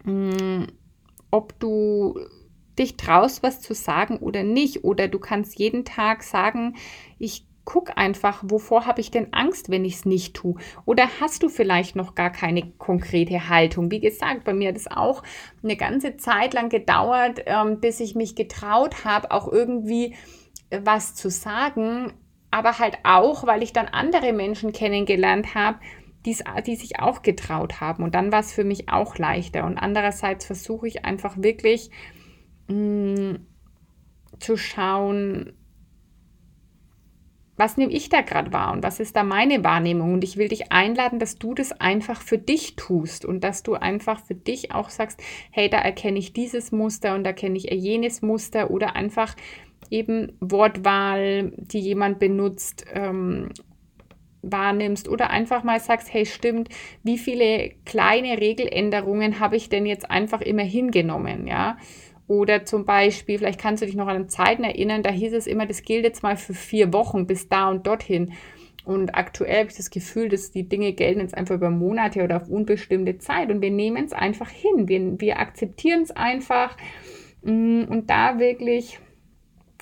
mh, 0.04 0.38
hm, 0.38 0.66
ob 1.30 1.58
du 1.60 2.18
dich 2.78 2.96
traust, 2.96 3.42
was 3.42 3.60
zu 3.60 3.74
sagen 3.74 4.18
oder 4.18 4.42
nicht. 4.42 4.84
Oder 4.84 5.08
du 5.08 5.18
kannst 5.18 5.58
jeden 5.58 5.84
Tag 5.84 6.22
sagen, 6.22 6.76
ich 7.18 7.44
guck 7.64 7.96
einfach, 7.96 8.42
wovor 8.46 8.86
habe 8.86 9.00
ich 9.00 9.10
denn 9.10 9.32
Angst, 9.32 9.70
wenn 9.70 9.84
ich 9.84 9.96
es 9.96 10.04
nicht 10.04 10.34
tue? 10.34 10.54
Oder 10.86 11.08
hast 11.20 11.42
du 11.42 11.48
vielleicht 11.48 11.96
noch 11.96 12.14
gar 12.14 12.30
keine 12.30 12.70
konkrete 12.78 13.48
Haltung? 13.48 13.90
Wie 13.90 14.00
gesagt, 14.00 14.44
bei 14.44 14.54
mir 14.54 14.68
hat 14.68 14.76
es 14.76 14.90
auch 14.90 15.22
eine 15.62 15.76
ganze 15.76 16.16
Zeit 16.16 16.54
lang 16.54 16.68
gedauert, 16.68 17.42
ähm, 17.46 17.80
bis 17.80 18.00
ich 18.00 18.14
mich 18.14 18.34
getraut 18.34 19.04
habe, 19.04 19.30
auch 19.30 19.46
irgendwie 19.50 20.14
äh, 20.70 20.80
was 20.82 21.14
zu 21.14 21.30
sagen. 21.30 22.12
Aber 22.50 22.78
halt 22.78 22.98
auch, 23.04 23.46
weil 23.46 23.62
ich 23.62 23.72
dann 23.72 23.86
andere 23.86 24.32
Menschen 24.32 24.72
kennengelernt 24.72 25.54
habe, 25.54 25.78
die 26.26 26.76
sich 26.76 27.00
auch 27.00 27.22
getraut 27.22 27.80
haben. 27.80 28.02
Und 28.02 28.14
dann 28.14 28.32
war 28.32 28.40
es 28.40 28.52
für 28.52 28.64
mich 28.64 28.88
auch 28.90 29.16
leichter. 29.16 29.64
Und 29.64 29.78
andererseits 29.78 30.44
versuche 30.44 30.88
ich 30.88 31.04
einfach 31.04 31.36
wirklich, 31.38 31.90
mh, 32.68 33.38
zu 34.38 34.56
schauen, 34.56 35.52
was 37.60 37.76
nehme 37.76 37.92
ich 37.92 38.08
da 38.08 38.22
gerade 38.22 38.54
wahr 38.54 38.72
und 38.72 38.82
was 38.82 39.00
ist 39.00 39.14
da 39.14 39.22
meine 39.22 39.62
Wahrnehmung? 39.62 40.14
Und 40.14 40.24
ich 40.24 40.38
will 40.38 40.48
dich 40.48 40.72
einladen, 40.72 41.18
dass 41.18 41.36
du 41.36 41.52
das 41.52 41.72
einfach 41.72 42.22
für 42.22 42.38
dich 42.38 42.74
tust 42.74 43.26
und 43.26 43.44
dass 43.44 43.62
du 43.62 43.74
einfach 43.74 44.18
für 44.24 44.34
dich 44.34 44.72
auch 44.72 44.88
sagst, 44.88 45.22
hey, 45.50 45.68
da 45.68 45.78
erkenne 45.78 46.18
ich 46.18 46.32
dieses 46.32 46.72
Muster 46.72 47.14
und 47.14 47.22
da 47.22 47.34
kenne 47.34 47.58
ich 47.58 47.64
jenes 47.64 48.22
Muster 48.22 48.70
oder 48.70 48.96
einfach 48.96 49.36
eben 49.90 50.32
Wortwahl, 50.40 51.52
die 51.56 51.80
jemand 51.80 52.18
benutzt, 52.18 52.86
ähm, 52.94 53.50
wahrnimmst 54.42 55.06
oder 55.06 55.28
einfach 55.28 55.62
mal 55.62 55.80
sagst, 55.80 56.12
hey, 56.14 56.24
stimmt, 56.24 56.70
wie 57.02 57.18
viele 57.18 57.72
kleine 57.84 58.40
Regeländerungen 58.40 59.38
habe 59.38 59.56
ich 59.56 59.68
denn 59.68 59.84
jetzt 59.84 60.10
einfach 60.10 60.40
immer 60.40 60.62
hingenommen, 60.62 61.46
ja? 61.46 61.76
Oder 62.30 62.64
zum 62.64 62.84
Beispiel, 62.84 63.38
vielleicht 63.38 63.58
kannst 63.58 63.82
du 63.82 63.86
dich 63.86 63.96
noch 63.96 64.06
an 64.06 64.28
Zeiten 64.28 64.62
erinnern, 64.62 65.02
da 65.02 65.10
hieß 65.10 65.32
es 65.32 65.48
immer, 65.48 65.66
das 65.66 65.82
gilt 65.82 66.04
jetzt 66.04 66.22
mal 66.22 66.36
für 66.36 66.54
vier 66.54 66.92
Wochen 66.92 67.26
bis 67.26 67.48
da 67.48 67.68
und 67.68 67.88
dorthin. 67.88 68.34
Und 68.84 69.16
aktuell 69.16 69.58
habe 69.58 69.70
ich 69.70 69.76
das 69.76 69.90
Gefühl, 69.90 70.28
dass 70.28 70.52
die 70.52 70.68
Dinge 70.68 70.92
gelten 70.92 71.18
jetzt 71.18 71.36
einfach 71.36 71.56
über 71.56 71.70
Monate 71.70 72.22
oder 72.22 72.36
auf 72.36 72.48
unbestimmte 72.48 73.18
Zeit. 73.18 73.50
Und 73.50 73.62
wir 73.62 73.72
nehmen 73.72 74.04
es 74.04 74.12
einfach 74.12 74.48
hin. 74.48 74.86
Wir, 74.86 75.20
wir 75.20 75.40
akzeptieren 75.40 76.02
es 76.02 76.12
einfach. 76.12 76.76
Mm, 77.42 77.86
und 77.88 78.08
da 78.10 78.38
wirklich 78.38 79.00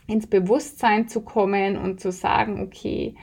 ins 0.07 0.27
Bewusstsein 0.27 1.07
zu 1.07 1.21
kommen 1.21 1.77
und 1.77 2.01
zu 2.01 2.11
sagen, 2.11 2.63
okay, 2.63 3.15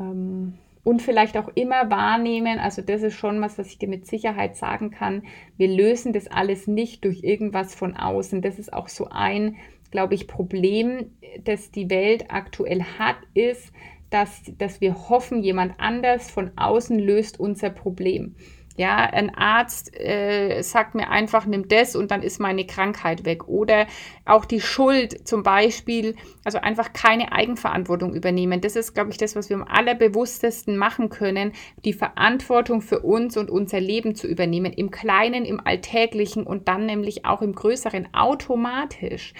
ähm, 0.00 0.54
und 0.86 1.02
vielleicht 1.02 1.36
auch 1.36 1.48
immer 1.56 1.90
wahrnehmen, 1.90 2.60
also 2.60 2.80
das 2.80 3.02
ist 3.02 3.14
schon 3.14 3.40
was, 3.40 3.58
was 3.58 3.66
ich 3.66 3.78
dir 3.78 3.88
mit 3.88 4.06
Sicherheit 4.06 4.56
sagen 4.56 4.92
kann, 4.92 5.24
wir 5.56 5.66
lösen 5.66 6.12
das 6.12 6.28
alles 6.28 6.68
nicht 6.68 7.04
durch 7.04 7.24
irgendwas 7.24 7.74
von 7.74 7.96
außen. 7.96 8.40
Das 8.40 8.60
ist 8.60 8.72
auch 8.72 8.86
so 8.86 9.08
ein, 9.10 9.56
glaube 9.90 10.14
ich, 10.14 10.28
Problem, 10.28 11.10
das 11.42 11.72
die 11.72 11.90
Welt 11.90 12.26
aktuell 12.28 12.84
hat, 13.00 13.16
ist, 13.34 13.72
dass, 14.10 14.44
dass 14.58 14.80
wir 14.80 15.08
hoffen, 15.08 15.42
jemand 15.42 15.74
anders 15.78 16.30
von 16.30 16.52
außen 16.54 17.00
löst 17.00 17.40
unser 17.40 17.70
Problem. 17.70 18.36
Ja, 18.76 18.96
ein 18.96 19.34
Arzt 19.34 19.98
äh, 19.98 20.60
sagt 20.62 20.94
mir 20.94 21.08
einfach, 21.08 21.46
nimm 21.46 21.66
das 21.68 21.96
und 21.96 22.10
dann 22.10 22.22
ist 22.22 22.40
meine 22.40 22.66
Krankheit 22.66 23.24
weg. 23.24 23.48
Oder 23.48 23.86
auch 24.26 24.44
die 24.44 24.60
Schuld 24.60 25.26
zum 25.26 25.42
Beispiel, 25.42 26.14
also 26.44 26.58
einfach 26.58 26.92
keine 26.92 27.32
Eigenverantwortung 27.32 28.14
übernehmen. 28.14 28.60
Das 28.60 28.76
ist, 28.76 28.92
glaube 28.92 29.10
ich, 29.10 29.16
das, 29.16 29.34
was 29.34 29.48
wir 29.48 29.56
am 29.56 29.64
allerbewusstesten 29.64 30.76
machen 30.76 31.08
können, 31.08 31.52
die 31.86 31.94
Verantwortung 31.94 32.82
für 32.82 33.00
uns 33.00 33.38
und 33.38 33.50
unser 33.50 33.80
Leben 33.80 34.14
zu 34.14 34.26
übernehmen, 34.26 34.72
im 34.74 34.90
Kleinen, 34.90 35.46
im 35.46 35.60
Alltäglichen 35.64 36.42
und 36.42 36.68
dann 36.68 36.84
nämlich 36.84 37.24
auch 37.24 37.40
im 37.40 37.54
Größeren 37.54 38.08
automatisch 38.12 39.32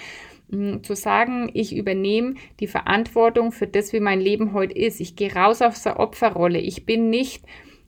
hm, 0.49 0.83
zu 0.83 0.95
sagen, 0.95 1.51
ich 1.53 1.75
übernehme 1.75 2.35
die 2.59 2.67
Verantwortung 2.67 3.51
für 3.51 3.67
das, 3.67 3.93
wie 3.93 3.99
mein 3.99 4.19
Leben 4.19 4.53
heute 4.53 4.73
ist. 4.73 4.99
Ich 4.99 5.15
gehe 5.15 5.33
raus 5.33 5.61
aus 5.61 5.83
der 5.83 5.99
Opferrolle. 5.99 6.59
Ich 6.59 6.87
bin 6.87 7.11
nicht 7.11 7.43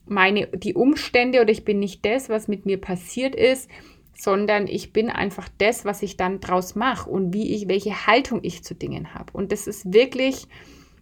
meine, 0.09 0.47
die 0.47 0.73
Umstände 0.73 1.41
oder 1.41 1.51
ich 1.51 1.65
bin 1.65 1.79
nicht 1.79 2.05
das, 2.05 2.29
was 2.29 2.47
mit 2.47 2.65
mir 2.65 2.79
passiert 2.79 3.35
ist, 3.35 3.69
sondern 4.13 4.67
ich 4.67 4.91
bin 4.91 5.09
einfach 5.09 5.47
das, 5.57 5.85
was 5.85 6.01
ich 6.01 6.17
dann 6.17 6.41
draus 6.41 6.75
mache 6.75 7.09
und 7.09 7.33
wie 7.33 7.55
ich, 7.55 7.69
welche 7.69 8.05
Haltung 8.05 8.39
ich 8.43 8.63
zu 8.63 8.75
Dingen 8.75 9.13
habe. 9.13 9.31
Und 9.33 9.51
das 9.51 9.65
ist 9.65 9.93
wirklich 9.93 10.47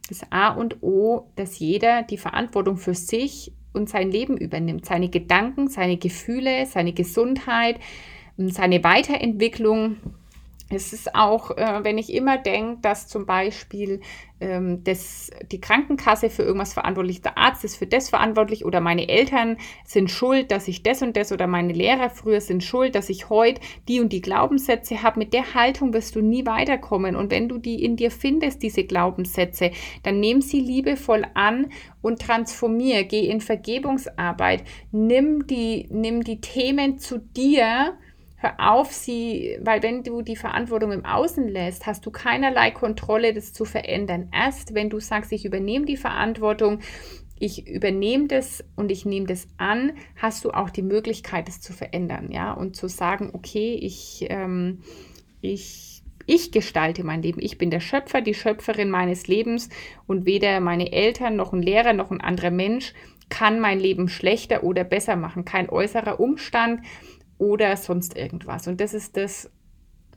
das 0.08 0.22
A 0.32 0.50
und 0.50 0.84
O, 0.84 1.28
dass 1.36 1.60
jeder 1.60 2.04
die 2.04 2.18
Verantwortung 2.18 2.78
für 2.78 2.94
sich 2.94 3.54
und 3.74 3.90
sein 3.90 4.12
Leben 4.12 4.38
übernimmt, 4.38 4.86
seine 4.86 5.10
Gedanken, 5.10 5.68
seine 5.68 5.98
Gefühle, 5.98 6.66
seine 6.66 6.94
Gesundheit, 6.94 7.80
seine 8.38 8.84
Weiterentwicklung 8.84 9.98
es 10.70 10.92
ist 10.92 11.16
auch, 11.16 11.52
äh, 11.52 11.84
wenn 11.84 11.98
ich 11.98 12.14
immer 12.14 12.38
denke, 12.38 12.80
dass 12.82 13.08
zum 13.08 13.26
Beispiel 13.26 14.02
ähm, 14.42 14.84
das, 14.84 15.32
die 15.52 15.62
Krankenkasse 15.62 16.30
für 16.30 16.44
irgendwas 16.44 16.74
verantwortlich 16.74 17.22
der 17.22 17.38
Arzt 17.38 17.64
ist 17.64 17.78
für 17.78 17.88
das 17.88 18.10
verantwortlich 18.10 18.66
oder 18.66 18.82
meine 18.82 19.08
Eltern 19.08 19.58
sind 19.86 20.12
schuld, 20.12 20.52
dass 20.52 20.68
ich 20.68 20.84
das 20.84 21.02
und 21.02 21.16
das 21.16 21.32
oder 21.32 21.48
meine 21.48 21.72
Lehrer 21.72 22.10
früher 22.10 22.42
sind 22.42 22.64
schuld, 22.64 22.96
dass 22.96 23.10
ich 23.10 23.30
heute 23.30 23.62
die 23.88 24.02
und 24.02 24.12
die 24.12 24.22
Glaubenssätze 24.22 25.04
habe. 25.04 25.20
Mit 25.20 25.34
der 25.34 25.54
Haltung 25.54 25.94
wirst 25.94 26.16
du 26.16 26.22
nie 26.22 26.46
weiterkommen. 26.46 27.16
Und 27.16 27.32
wenn 27.32 27.48
du 27.48 27.58
die 27.58 27.84
in 27.84 27.96
dir 27.96 28.12
findest, 28.12 28.62
diese 28.62 28.84
Glaubenssätze, 28.84 29.72
dann 30.04 30.20
nimm 30.20 30.42
sie 30.42 30.60
liebevoll 30.60 31.26
an 31.34 31.72
und 32.02 32.22
transformier. 32.22 33.06
Geh 33.06 33.28
in 33.28 33.40
Vergebungsarbeit. 33.40 34.64
Nimm 34.92 35.48
die, 35.48 35.88
nimm 35.90 36.24
die 36.24 36.42
Themen 36.42 37.00
zu 37.00 37.20
dir 37.20 37.98
Hör 38.40 38.54
auf, 38.60 38.92
sie, 38.94 39.58
weil 39.62 39.82
wenn 39.82 40.04
du 40.04 40.22
die 40.22 40.36
Verantwortung 40.36 40.92
im 40.92 41.06
Außen 41.06 41.48
lässt, 41.48 41.88
hast 41.88 42.06
du 42.06 42.12
keinerlei 42.12 42.70
Kontrolle, 42.70 43.34
das 43.34 43.52
zu 43.52 43.66
verändern. 43.66 44.30
Erst 44.32 44.76
wenn 44.76 44.92
du 44.92 45.00
sagst, 45.00 45.32
ich 45.32 45.44
übernehme 45.44 45.88
die 45.88 45.98
Verantwortung, 45.98 46.82
ich 47.40 47.68
übernehme 47.68 48.28
das 48.28 48.64
und 48.76 48.92
ich 48.92 49.06
nehme 49.06 49.26
das 49.26 49.48
an, 49.58 49.94
hast 50.16 50.46
du 50.46 50.52
auch 50.52 50.70
die 50.70 50.84
Möglichkeit, 50.84 51.50
es 51.50 51.62
zu 51.62 51.74
verändern, 51.74 52.30
ja, 52.32 52.54
und 52.54 52.76
zu 52.76 52.88
sagen, 52.88 53.32
okay, 53.34 53.74
ich, 53.74 54.28
ähm, 54.30 54.84
ich, 55.42 56.04
ich 56.28 56.52
gestalte 56.52 57.04
mein 57.04 57.24
Leben. 57.24 57.42
Ich 57.42 57.58
bin 57.58 57.72
der 57.72 57.80
Schöpfer, 57.80 58.22
die 58.22 58.36
Schöpferin 58.36 58.92
meines 58.92 59.28
Lebens 59.28 59.70
und 60.06 60.28
weder 60.28 60.60
meine 60.60 60.92
Eltern 60.92 61.36
noch 61.36 61.54
ein 61.54 61.64
Lehrer 61.64 61.94
noch 61.94 62.12
ein 62.12 62.22
anderer 62.22 62.52
Mensch 62.52 62.94
kann 63.30 63.60
mein 63.60 63.80
Leben 63.80 64.08
schlechter 64.08 64.64
oder 64.64 64.84
besser 64.84 65.16
machen. 65.16 65.46
Kein 65.46 65.70
äußerer 65.70 66.20
Umstand 66.20 66.82
oder 67.38 67.76
sonst 67.78 68.16
irgendwas. 68.16 68.68
Und 68.68 68.82
das 68.82 68.94
ist 68.94 69.18
das, 69.18 69.50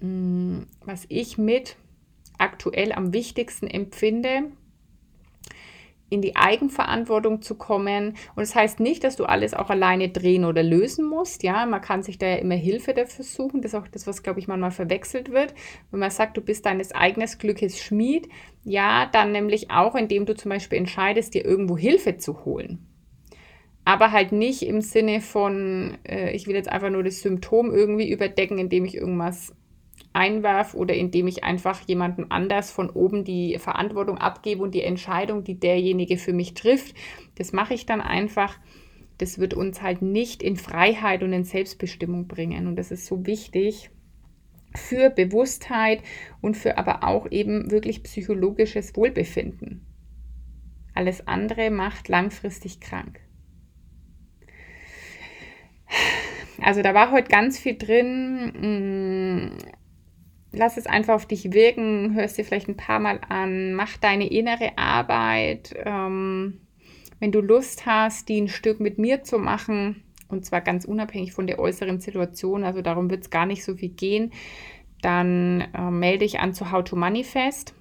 mm, 0.00 0.60
was 0.84 1.04
ich 1.08 1.38
mit 1.38 1.76
aktuell 2.38 2.92
am 2.92 3.12
wichtigsten 3.12 3.66
empfinde, 3.66 4.50
in 6.10 6.22
die 6.22 6.34
Eigenverantwortung 6.34 7.40
zu 7.40 7.54
kommen. 7.54 8.16
Und 8.34 8.40
das 8.40 8.56
heißt 8.56 8.80
nicht, 8.80 9.04
dass 9.04 9.14
du 9.14 9.26
alles 9.26 9.54
auch 9.54 9.70
alleine 9.70 10.08
drehen 10.08 10.44
oder 10.44 10.62
lösen 10.62 11.08
musst. 11.08 11.44
Ja, 11.44 11.66
man 11.66 11.80
kann 11.80 12.02
sich 12.02 12.18
da 12.18 12.26
ja 12.26 12.36
immer 12.36 12.56
Hilfe 12.56 12.94
dafür 12.94 13.24
suchen. 13.24 13.62
Das 13.62 13.72
ist 13.72 13.78
auch 13.78 13.86
das, 13.86 14.08
was, 14.08 14.24
glaube 14.24 14.40
ich, 14.40 14.48
manchmal 14.48 14.72
verwechselt 14.72 15.30
wird. 15.30 15.54
Wenn 15.92 16.00
man 16.00 16.10
sagt, 16.10 16.36
du 16.36 16.40
bist 16.40 16.66
deines 16.66 16.90
eigenen 16.92 17.28
Glückes 17.38 17.80
Schmied, 17.80 18.28
ja, 18.64 19.06
dann 19.06 19.30
nämlich 19.30 19.70
auch, 19.70 19.94
indem 19.94 20.26
du 20.26 20.34
zum 20.34 20.48
Beispiel 20.48 20.78
entscheidest, 20.78 21.34
dir 21.34 21.44
irgendwo 21.44 21.78
Hilfe 21.78 22.16
zu 22.16 22.44
holen 22.44 22.89
aber 23.90 24.12
halt 24.12 24.30
nicht 24.30 24.62
im 24.62 24.82
Sinne 24.82 25.20
von, 25.20 25.98
äh, 26.04 26.30
ich 26.30 26.46
will 26.46 26.54
jetzt 26.54 26.68
einfach 26.68 26.90
nur 26.90 27.02
das 27.02 27.22
Symptom 27.22 27.74
irgendwie 27.74 28.08
überdecken, 28.08 28.56
indem 28.56 28.84
ich 28.84 28.94
irgendwas 28.94 29.52
einwerfe 30.12 30.76
oder 30.76 30.94
indem 30.94 31.26
ich 31.26 31.42
einfach 31.42 31.80
jemandem 31.88 32.26
anders 32.28 32.70
von 32.70 32.88
oben 32.88 33.24
die 33.24 33.58
Verantwortung 33.58 34.16
abgebe 34.16 34.62
und 34.62 34.76
die 34.76 34.84
Entscheidung, 34.84 35.42
die 35.42 35.58
derjenige 35.58 36.18
für 36.18 36.32
mich 36.32 36.54
trifft, 36.54 36.94
das 37.34 37.52
mache 37.52 37.74
ich 37.74 37.84
dann 37.84 38.00
einfach. 38.00 38.60
Das 39.18 39.40
wird 39.40 39.54
uns 39.54 39.82
halt 39.82 40.02
nicht 40.02 40.40
in 40.40 40.56
Freiheit 40.56 41.24
und 41.24 41.32
in 41.32 41.42
Selbstbestimmung 41.42 42.28
bringen. 42.28 42.68
Und 42.68 42.76
das 42.76 42.92
ist 42.92 43.06
so 43.06 43.26
wichtig 43.26 43.90
für 44.72 45.10
Bewusstheit 45.10 46.00
und 46.40 46.56
für 46.56 46.78
aber 46.78 47.02
auch 47.02 47.28
eben 47.32 47.72
wirklich 47.72 48.04
psychologisches 48.04 48.94
Wohlbefinden. 48.94 49.84
Alles 50.94 51.26
andere 51.26 51.72
macht 51.72 52.06
langfristig 52.06 52.78
krank. 52.78 53.20
Also 56.62 56.82
da 56.82 56.94
war 56.94 57.10
heute 57.10 57.28
ganz 57.28 57.58
viel 57.58 57.76
drin. 57.76 59.50
Mm, 59.50 59.58
lass 60.52 60.76
es 60.76 60.86
einfach 60.86 61.14
auf 61.14 61.26
dich 61.26 61.52
wirken, 61.52 62.14
hörst 62.14 62.38
dir 62.38 62.44
vielleicht 62.44 62.68
ein 62.68 62.76
paar 62.76 62.98
Mal 62.98 63.20
an, 63.28 63.72
mach 63.72 63.96
deine 63.96 64.30
innere 64.30 64.76
Arbeit. 64.76 65.74
Ähm, 65.84 66.60
wenn 67.18 67.32
du 67.32 67.40
Lust 67.40 67.86
hast, 67.86 68.28
die 68.28 68.40
ein 68.40 68.48
Stück 68.48 68.80
mit 68.80 68.98
mir 68.98 69.22
zu 69.22 69.38
machen, 69.38 70.02
und 70.28 70.44
zwar 70.44 70.60
ganz 70.60 70.84
unabhängig 70.84 71.32
von 71.32 71.46
der 71.46 71.58
äußeren 71.58 72.00
Situation, 72.00 72.64
also 72.64 72.82
darum 72.82 73.10
wird 73.10 73.22
es 73.22 73.30
gar 73.30 73.46
nicht 73.46 73.64
so 73.64 73.74
viel 73.74 73.90
gehen, 73.90 74.32
dann 75.02 75.62
äh, 75.74 75.90
melde 75.90 76.24
dich 76.24 76.40
an 76.40 76.54
zu 76.54 76.70
How 76.70 76.84
to 76.84 76.96
Manifest. 76.96 77.74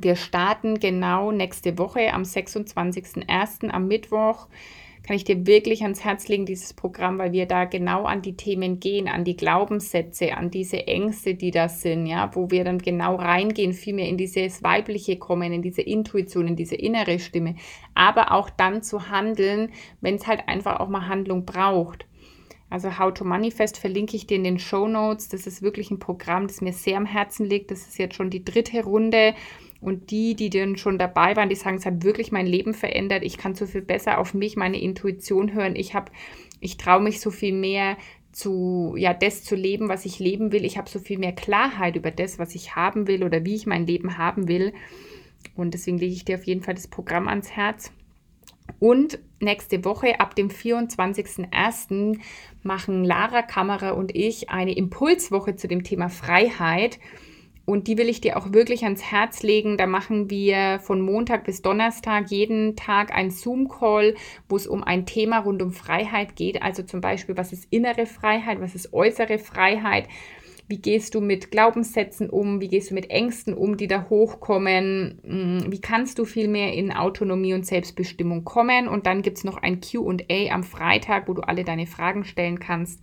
Wir 0.00 0.14
starten 0.14 0.78
genau 0.78 1.32
nächste 1.32 1.76
Woche 1.78 2.12
am 2.12 2.22
26.01. 2.22 3.70
am 3.70 3.88
Mittwoch 3.88 4.46
kann 5.08 5.16
ich 5.16 5.24
dir 5.24 5.46
wirklich 5.46 5.84
ans 5.84 6.04
Herz 6.04 6.28
legen, 6.28 6.44
dieses 6.44 6.74
Programm, 6.74 7.16
weil 7.16 7.32
wir 7.32 7.46
da 7.46 7.64
genau 7.64 8.04
an 8.04 8.20
die 8.20 8.36
Themen 8.36 8.78
gehen, 8.78 9.08
an 9.08 9.24
die 9.24 9.38
Glaubenssätze, 9.38 10.36
an 10.36 10.50
diese 10.50 10.86
Ängste, 10.86 11.34
die 11.34 11.50
da 11.50 11.70
sind, 11.70 12.04
ja, 12.04 12.30
wo 12.34 12.50
wir 12.50 12.62
dann 12.62 12.76
genau 12.76 13.14
reingehen, 13.14 13.72
vielmehr 13.72 14.06
in 14.06 14.18
dieses 14.18 14.62
Weibliche 14.62 15.16
kommen, 15.16 15.50
in 15.50 15.62
diese 15.62 15.80
Intuition, 15.80 16.46
in 16.46 16.56
diese 16.56 16.74
innere 16.74 17.20
Stimme, 17.20 17.54
aber 17.94 18.32
auch 18.32 18.50
dann 18.50 18.82
zu 18.82 19.08
handeln, 19.08 19.70
wenn 20.02 20.16
es 20.16 20.26
halt 20.26 20.46
einfach 20.46 20.78
auch 20.78 20.90
mal 20.90 21.08
Handlung 21.08 21.46
braucht. 21.46 22.04
Also 22.68 22.98
How 22.98 23.14
to 23.14 23.24
Manifest 23.24 23.78
verlinke 23.78 24.14
ich 24.14 24.26
dir 24.26 24.36
in 24.36 24.44
den 24.44 24.58
Show 24.58 24.88
Notes. 24.88 25.30
Das 25.30 25.46
ist 25.46 25.62
wirklich 25.62 25.90
ein 25.90 25.98
Programm, 25.98 26.48
das 26.48 26.60
mir 26.60 26.74
sehr 26.74 26.98
am 26.98 27.06
Herzen 27.06 27.46
liegt. 27.46 27.70
Das 27.70 27.86
ist 27.86 27.96
jetzt 27.96 28.14
schon 28.14 28.28
die 28.28 28.44
dritte 28.44 28.84
Runde. 28.84 29.32
Und 29.80 30.10
die, 30.10 30.34
die 30.34 30.50
dann 30.50 30.76
schon 30.76 30.98
dabei 30.98 31.36
waren, 31.36 31.48
die 31.48 31.54
sagen, 31.54 31.76
es 31.76 31.86
hat 31.86 32.02
wirklich 32.02 32.32
mein 32.32 32.46
Leben 32.46 32.74
verändert. 32.74 33.22
Ich 33.22 33.38
kann 33.38 33.54
so 33.54 33.64
viel 33.66 33.82
besser 33.82 34.18
auf 34.18 34.34
mich, 34.34 34.56
meine 34.56 34.80
Intuition 34.80 35.54
hören. 35.54 35.76
Ich 35.76 35.94
habe, 35.94 36.10
ich 36.60 36.76
traue 36.76 37.00
mich 37.00 37.20
so 37.20 37.30
viel 37.30 37.52
mehr 37.52 37.96
zu, 38.32 38.94
ja, 38.96 39.14
das 39.14 39.44
zu 39.44 39.54
leben, 39.54 39.88
was 39.88 40.04
ich 40.04 40.18
leben 40.18 40.52
will. 40.52 40.64
Ich 40.64 40.78
habe 40.78 40.90
so 40.90 40.98
viel 40.98 41.18
mehr 41.18 41.32
Klarheit 41.32 41.96
über 41.96 42.10
das, 42.10 42.38
was 42.38 42.54
ich 42.54 42.74
haben 42.74 43.06
will 43.06 43.22
oder 43.22 43.44
wie 43.44 43.54
ich 43.54 43.66
mein 43.66 43.86
Leben 43.86 44.18
haben 44.18 44.48
will. 44.48 44.72
Und 45.54 45.74
deswegen 45.74 45.98
lege 45.98 46.12
ich 46.12 46.24
dir 46.24 46.36
auf 46.36 46.44
jeden 46.44 46.62
Fall 46.62 46.74
das 46.74 46.88
Programm 46.88 47.28
ans 47.28 47.50
Herz. 47.50 47.92
Und 48.80 49.18
nächste 49.40 49.84
Woche, 49.84 50.20
ab 50.20 50.34
dem 50.34 50.48
24.01., 50.50 52.18
machen 52.62 53.04
Lara 53.04 53.42
Kammerer 53.42 53.96
und 53.96 54.14
ich 54.14 54.50
eine 54.50 54.76
Impulswoche 54.76 55.56
zu 55.56 55.68
dem 55.68 55.84
Thema 55.84 56.08
Freiheit. 56.08 56.98
Und 57.68 57.86
die 57.86 57.98
will 57.98 58.08
ich 58.08 58.22
dir 58.22 58.38
auch 58.38 58.54
wirklich 58.54 58.84
ans 58.84 59.02
Herz 59.02 59.42
legen. 59.42 59.76
Da 59.76 59.86
machen 59.86 60.30
wir 60.30 60.80
von 60.80 61.02
Montag 61.02 61.44
bis 61.44 61.60
Donnerstag 61.60 62.30
jeden 62.30 62.76
Tag 62.76 63.14
einen 63.14 63.30
Zoom-Call, 63.30 64.14
wo 64.48 64.56
es 64.56 64.66
um 64.66 64.82
ein 64.82 65.04
Thema 65.04 65.40
rund 65.40 65.60
um 65.60 65.72
Freiheit 65.72 66.34
geht. 66.34 66.62
Also 66.62 66.82
zum 66.82 67.02
Beispiel, 67.02 67.36
was 67.36 67.52
ist 67.52 67.66
innere 67.68 68.06
Freiheit, 68.06 68.62
was 68.62 68.74
ist 68.74 68.94
äußere 68.94 69.38
Freiheit? 69.38 70.08
Wie 70.66 70.78
gehst 70.78 71.14
du 71.14 71.20
mit 71.20 71.50
Glaubenssätzen 71.50 72.30
um? 72.30 72.62
Wie 72.62 72.68
gehst 72.68 72.90
du 72.90 72.94
mit 72.94 73.10
Ängsten 73.10 73.52
um, 73.52 73.76
die 73.76 73.86
da 73.86 74.06
hochkommen? 74.08 75.20
Hm, 75.22 75.66
wie 75.70 75.82
kannst 75.82 76.18
du 76.18 76.24
viel 76.24 76.48
mehr 76.48 76.72
in 76.72 76.90
Autonomie 76.90 77.52
und 77.52 77.66
Selbstbestimmung 77.66 78.44
kommen? 78.44 78.88
Und 78.88 79.04
dann 79.04 79.20
gibt 79.20 79.36
es 79.36 79.44
noch 79.44 79.58
ein 79.58 79.82
QA 79.82 80.54
am 80.54 80.62
Freitag, 80.62 81.28
wo 81.28 81.34
du 81.34 81.42
alle 81.42 81.64
deine 81.64 81.86
Fragen 81.86 82.24
stellen 82.24 82.60
kannst. 82.60 83.02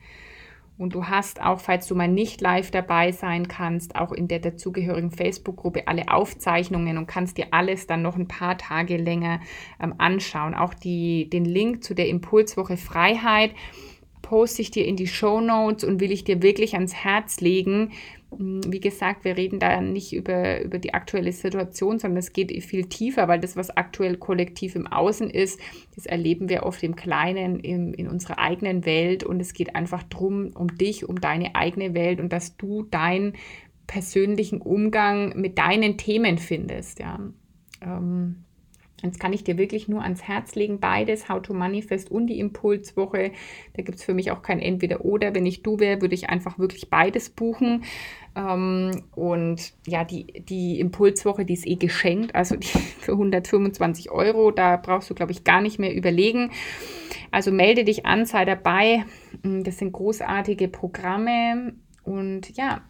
Und 0.77 0.93
du 0.93 1.05
hast 1.05 1.41
auch, 1.41 1.61
falls 1.61 1.87
du 1.87 1.95
mal 1.95 2.09
nicht 2.09 2.41
live 2.41 2.69
dabei 2.69 3.13
sein 3.13 3.47
kannst, 3.47 3.95
auch 3.95 4.11
in 4.11 4.27
der 4.27 4.39
dazugehörigen 4.39 5.09
Facebook-Gruppe 5.09 5.87
alle 5.87 6.09
Aufzeichnungen 6.09 6.97
und 6.97 7.07
kannst 7.07 7.37
dir 7.37 7.47
alles 7.51 7.87
dann 7.87 8.01
noch 8.01 8.17
ein 8.17 8.27
paar 8.27 8.57
Tage 8.57 8.97
länger 8.97 9.39
ähm, 9.81 9.95
anschauen. 9.99 10.53
Auch 10.53 10.73
die, 10.73 11.29
den 11.29 11.45
Link 11.45 11.83
zu 11.83 11.93
der 11.93 12.09
Impulswoche 12.09 12.75
Freiheit 12.75 13.51
poste 14.21 14.63
ich 14.63 14.71
dir 14.71 14.85
in 14.85 14.97
die 14.97 15.07
Show 15.07 15.39
Notes 15.39 15.83
und 15.83 16.01
will 16.01 16.11
ich 16.11 16.23
dir 16.23 16.41
wirklich 16.41 16.73
ans 16.73 16.93
Herz 16.93 17.39
legen. 17.39 17.91
Hm, 18.37 18.61
wie 18.67 18.79
gesagt, 18.79 19.23
wir 19.25 19.37
reden 19.37 19.59
da 19.59 19.81
nicht 19.81 20.13
über, 20.13 20.61
über 20.61 20.79
die 20.79 20.93
aktuelle 20.93 21.31
Situation, 21.31 21.99
sondern 21.99 22.17
es 22.17 22.33
geht 22.33 22.51
viel 22.63 22.85
tiefer, 22.85 23.27
weil 23.27 23.39
das, 23.39 23.55
was 23.55 23.75
aktuell 23.75 24.17
kollektiv 24.17 24.75
im 24.75 24.87
Außen 24.87 25.29
ist, 25.29 25.59
das 25.95 26.05
erleben 26.05 26.49
wir 26.49 26.63
oft 26.63 26.83
im 26.83 26.95
Kleinen, 26.95 27.59
im, 27.59 27.93
in 27.93 28.07
unserer 28.07 28.39
eigenen 28.39 28.85
Welt. 28.85 29.23
Und 29.23 29.39
es 29.39 29.53
geht 29.53 29.75
einfach 29.75 30.03
darum, 30.03 30.51
um 30.55 30.77
dich, 30.77 31.07
um 31.07 31.19
deine 31.19 31.55
eigene 31.55 31.93
Welt 31.93 32.19
und 32.19 32.31
dass 32.31 32.57
du 32.57 32.83
deinen 32.83 33.33
persönlichen 33.87 34.61
Umgang 34.61 35.39
mit 35.39 35.57
deinen 35.57 35.97
Themen 35.97 36.37
findest. 36.37 36.99
Ja. 36.99 37.19
Ähm, 37.81 38.44
Jetzt 39.05 39.19
kann 39.19 39.33
ich 39.33 39.43
dir 39.43 39.57
wirklich 39.57 39.87
nur 39.87 40.01
ans 40.01 40.23
Herz 40.23 40.55
legen, 40.55 40.79
beides, 40.79 41.29
How 41.29 41.41
to 41.41 41.53
Manifest 41.53 42.11
und 42.11 42.27
die 42.27 42.39
Impulswoche. 42.39 43.31
Da 43.73 43.83
gibt 43.83 43.97
es 43.97 44.03
für 44.03 44.13
mich 44.13 44.31
auch 44.31 44.41
kein 44.41 44.59
Entweder-Oder. 44.59 45.33
Wenn 45.33 45.45
ich 45.45 45.63
du 45.63 45.79
wäre, 45.79 46.01
würde 46.01 46.15
ich 46.15 46.29
einfach 46.29 46.59
wirklich 46.59 46.89
beides 46.89 47.29
buchen. 47.29 47.83
Ähm, 48.35 49.03
und 49.15 49.73
ja, 49.87 50.03
die, 50.03 50.25
die 50.25 50.79
Impulswoche, 50.79 51.45
die 51.45 51.53
ist 51.53 51.67
eh 51.67 51.75
geschenkt, 51.75 52.35
also 52.35 52.55
für 52.99 53.13
125 53.13 54.11
Euro. 54.11 54.51
Da 54.51 54.77
brauchst 54.77 55.09
du, 55.09 55.15
glaube 55.15 55.31
ich, 55.31 55.43
gar 55.43 55.61
nicht 55.61 55.79
mehr 55.79 55.95
überlegen. 55.95 56.51
Also 57.31 57.51
melde 57.51 57.83
dich 57.83 58.05
an, 58.05 58.25
sei 58.25 58.45
dabei. 58.45 59.05
Das 59.43 59.77
sind 59.77 59.91
großartige 59.91 60.67
Programme. 60.67 61.73
Und 62.03 62.55
ja, 62.55 62.83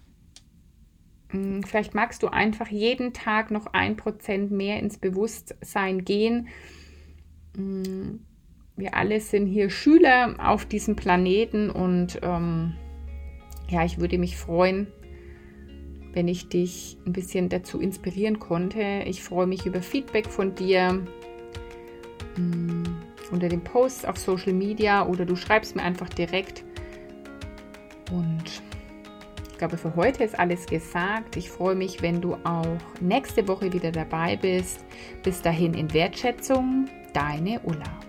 vielleicht 1.66 1.94
magst 1.94 2.24
du 2.24 2.28
einfach 2.28 2.68
jeden 2.70 3.14
Tag 3.14 3.52
noch 3.52 3.68
ein 3.74 3.98
Prozent 3.98 4.52
mehr 4.52 4.80
ins 4.80 4.98
Bewusstsein 4.98 6.06
gehen. 6.06 6.48
Hm, 7.56 8.22
wir 8.78 8.96
alle 8.96 9.20
sind 9.20 9.48
hier 9.48 9.70
Schüler 9.70 10.36
auf 10.38 10.66
diesem 10.66 10.96
Planeten 10.96 11.70
und 11.70 12.20
ähm, 12.22 12.74
ja, 13.70 13.86
ich 13.86 14.00
würde 14.00 14.18
mich 14.18 14.38
freuen, 14.38 14.88
wenn 16.14 16.28
ich 16.28 16.50
dich 16.50 16.98
ein 17.06 17.14
bisschen 17.14 17.50
dazu 17.50 17.80
inspirieren 17.80 18.40
konnte. 18.40 19.04
Ich 19.06 19.24
freue 19.24 19.48
mich 19.48 19.66
über 19.66 19.82
Feedback 19.82 20.28
von 20.28 20.56
dir 20.56 21.06
mh, 22.38 22.84
unter 23.32 23.50
dem 23.50 23.64
Post 23.64 24.08
auf 24.08 24.18
Social 24.18 24.54
Media 24.54 25.08
oder 25.08 25.26
du 25.26 25.36
schreibst 25.36 25.76
mir 25.76 25.84
einfach 25.84 26.10
direkt. 26.10 26.64
Und 28.12 28.62
ich 29.56 29.60
glaube, 29.60 29.78
für 29.78 29.96
heute 29.96 30.26
ist 30.26 30.38
alles 30.38 30.66
gesagt. 30.66 31.38
Ich 31.38 31.50
freue 31.50 31.76
mich, 31.76 32.02
wenn 32.02 32.20
du 32.20 32.34
auch 32.44 32.78
nächste 33.00 33.48
Woche 33.48 33.72
wieder 33.72 33.90
dabei 33.90 34.36
bist. 34.36 34.84
Bis 35.24 35.42
dahin 35.42 35.74
in 35.74 35.94
Wertschätzung, 35.94 36.90
deine 37.14 37.62
Ulla. 37.62 38.05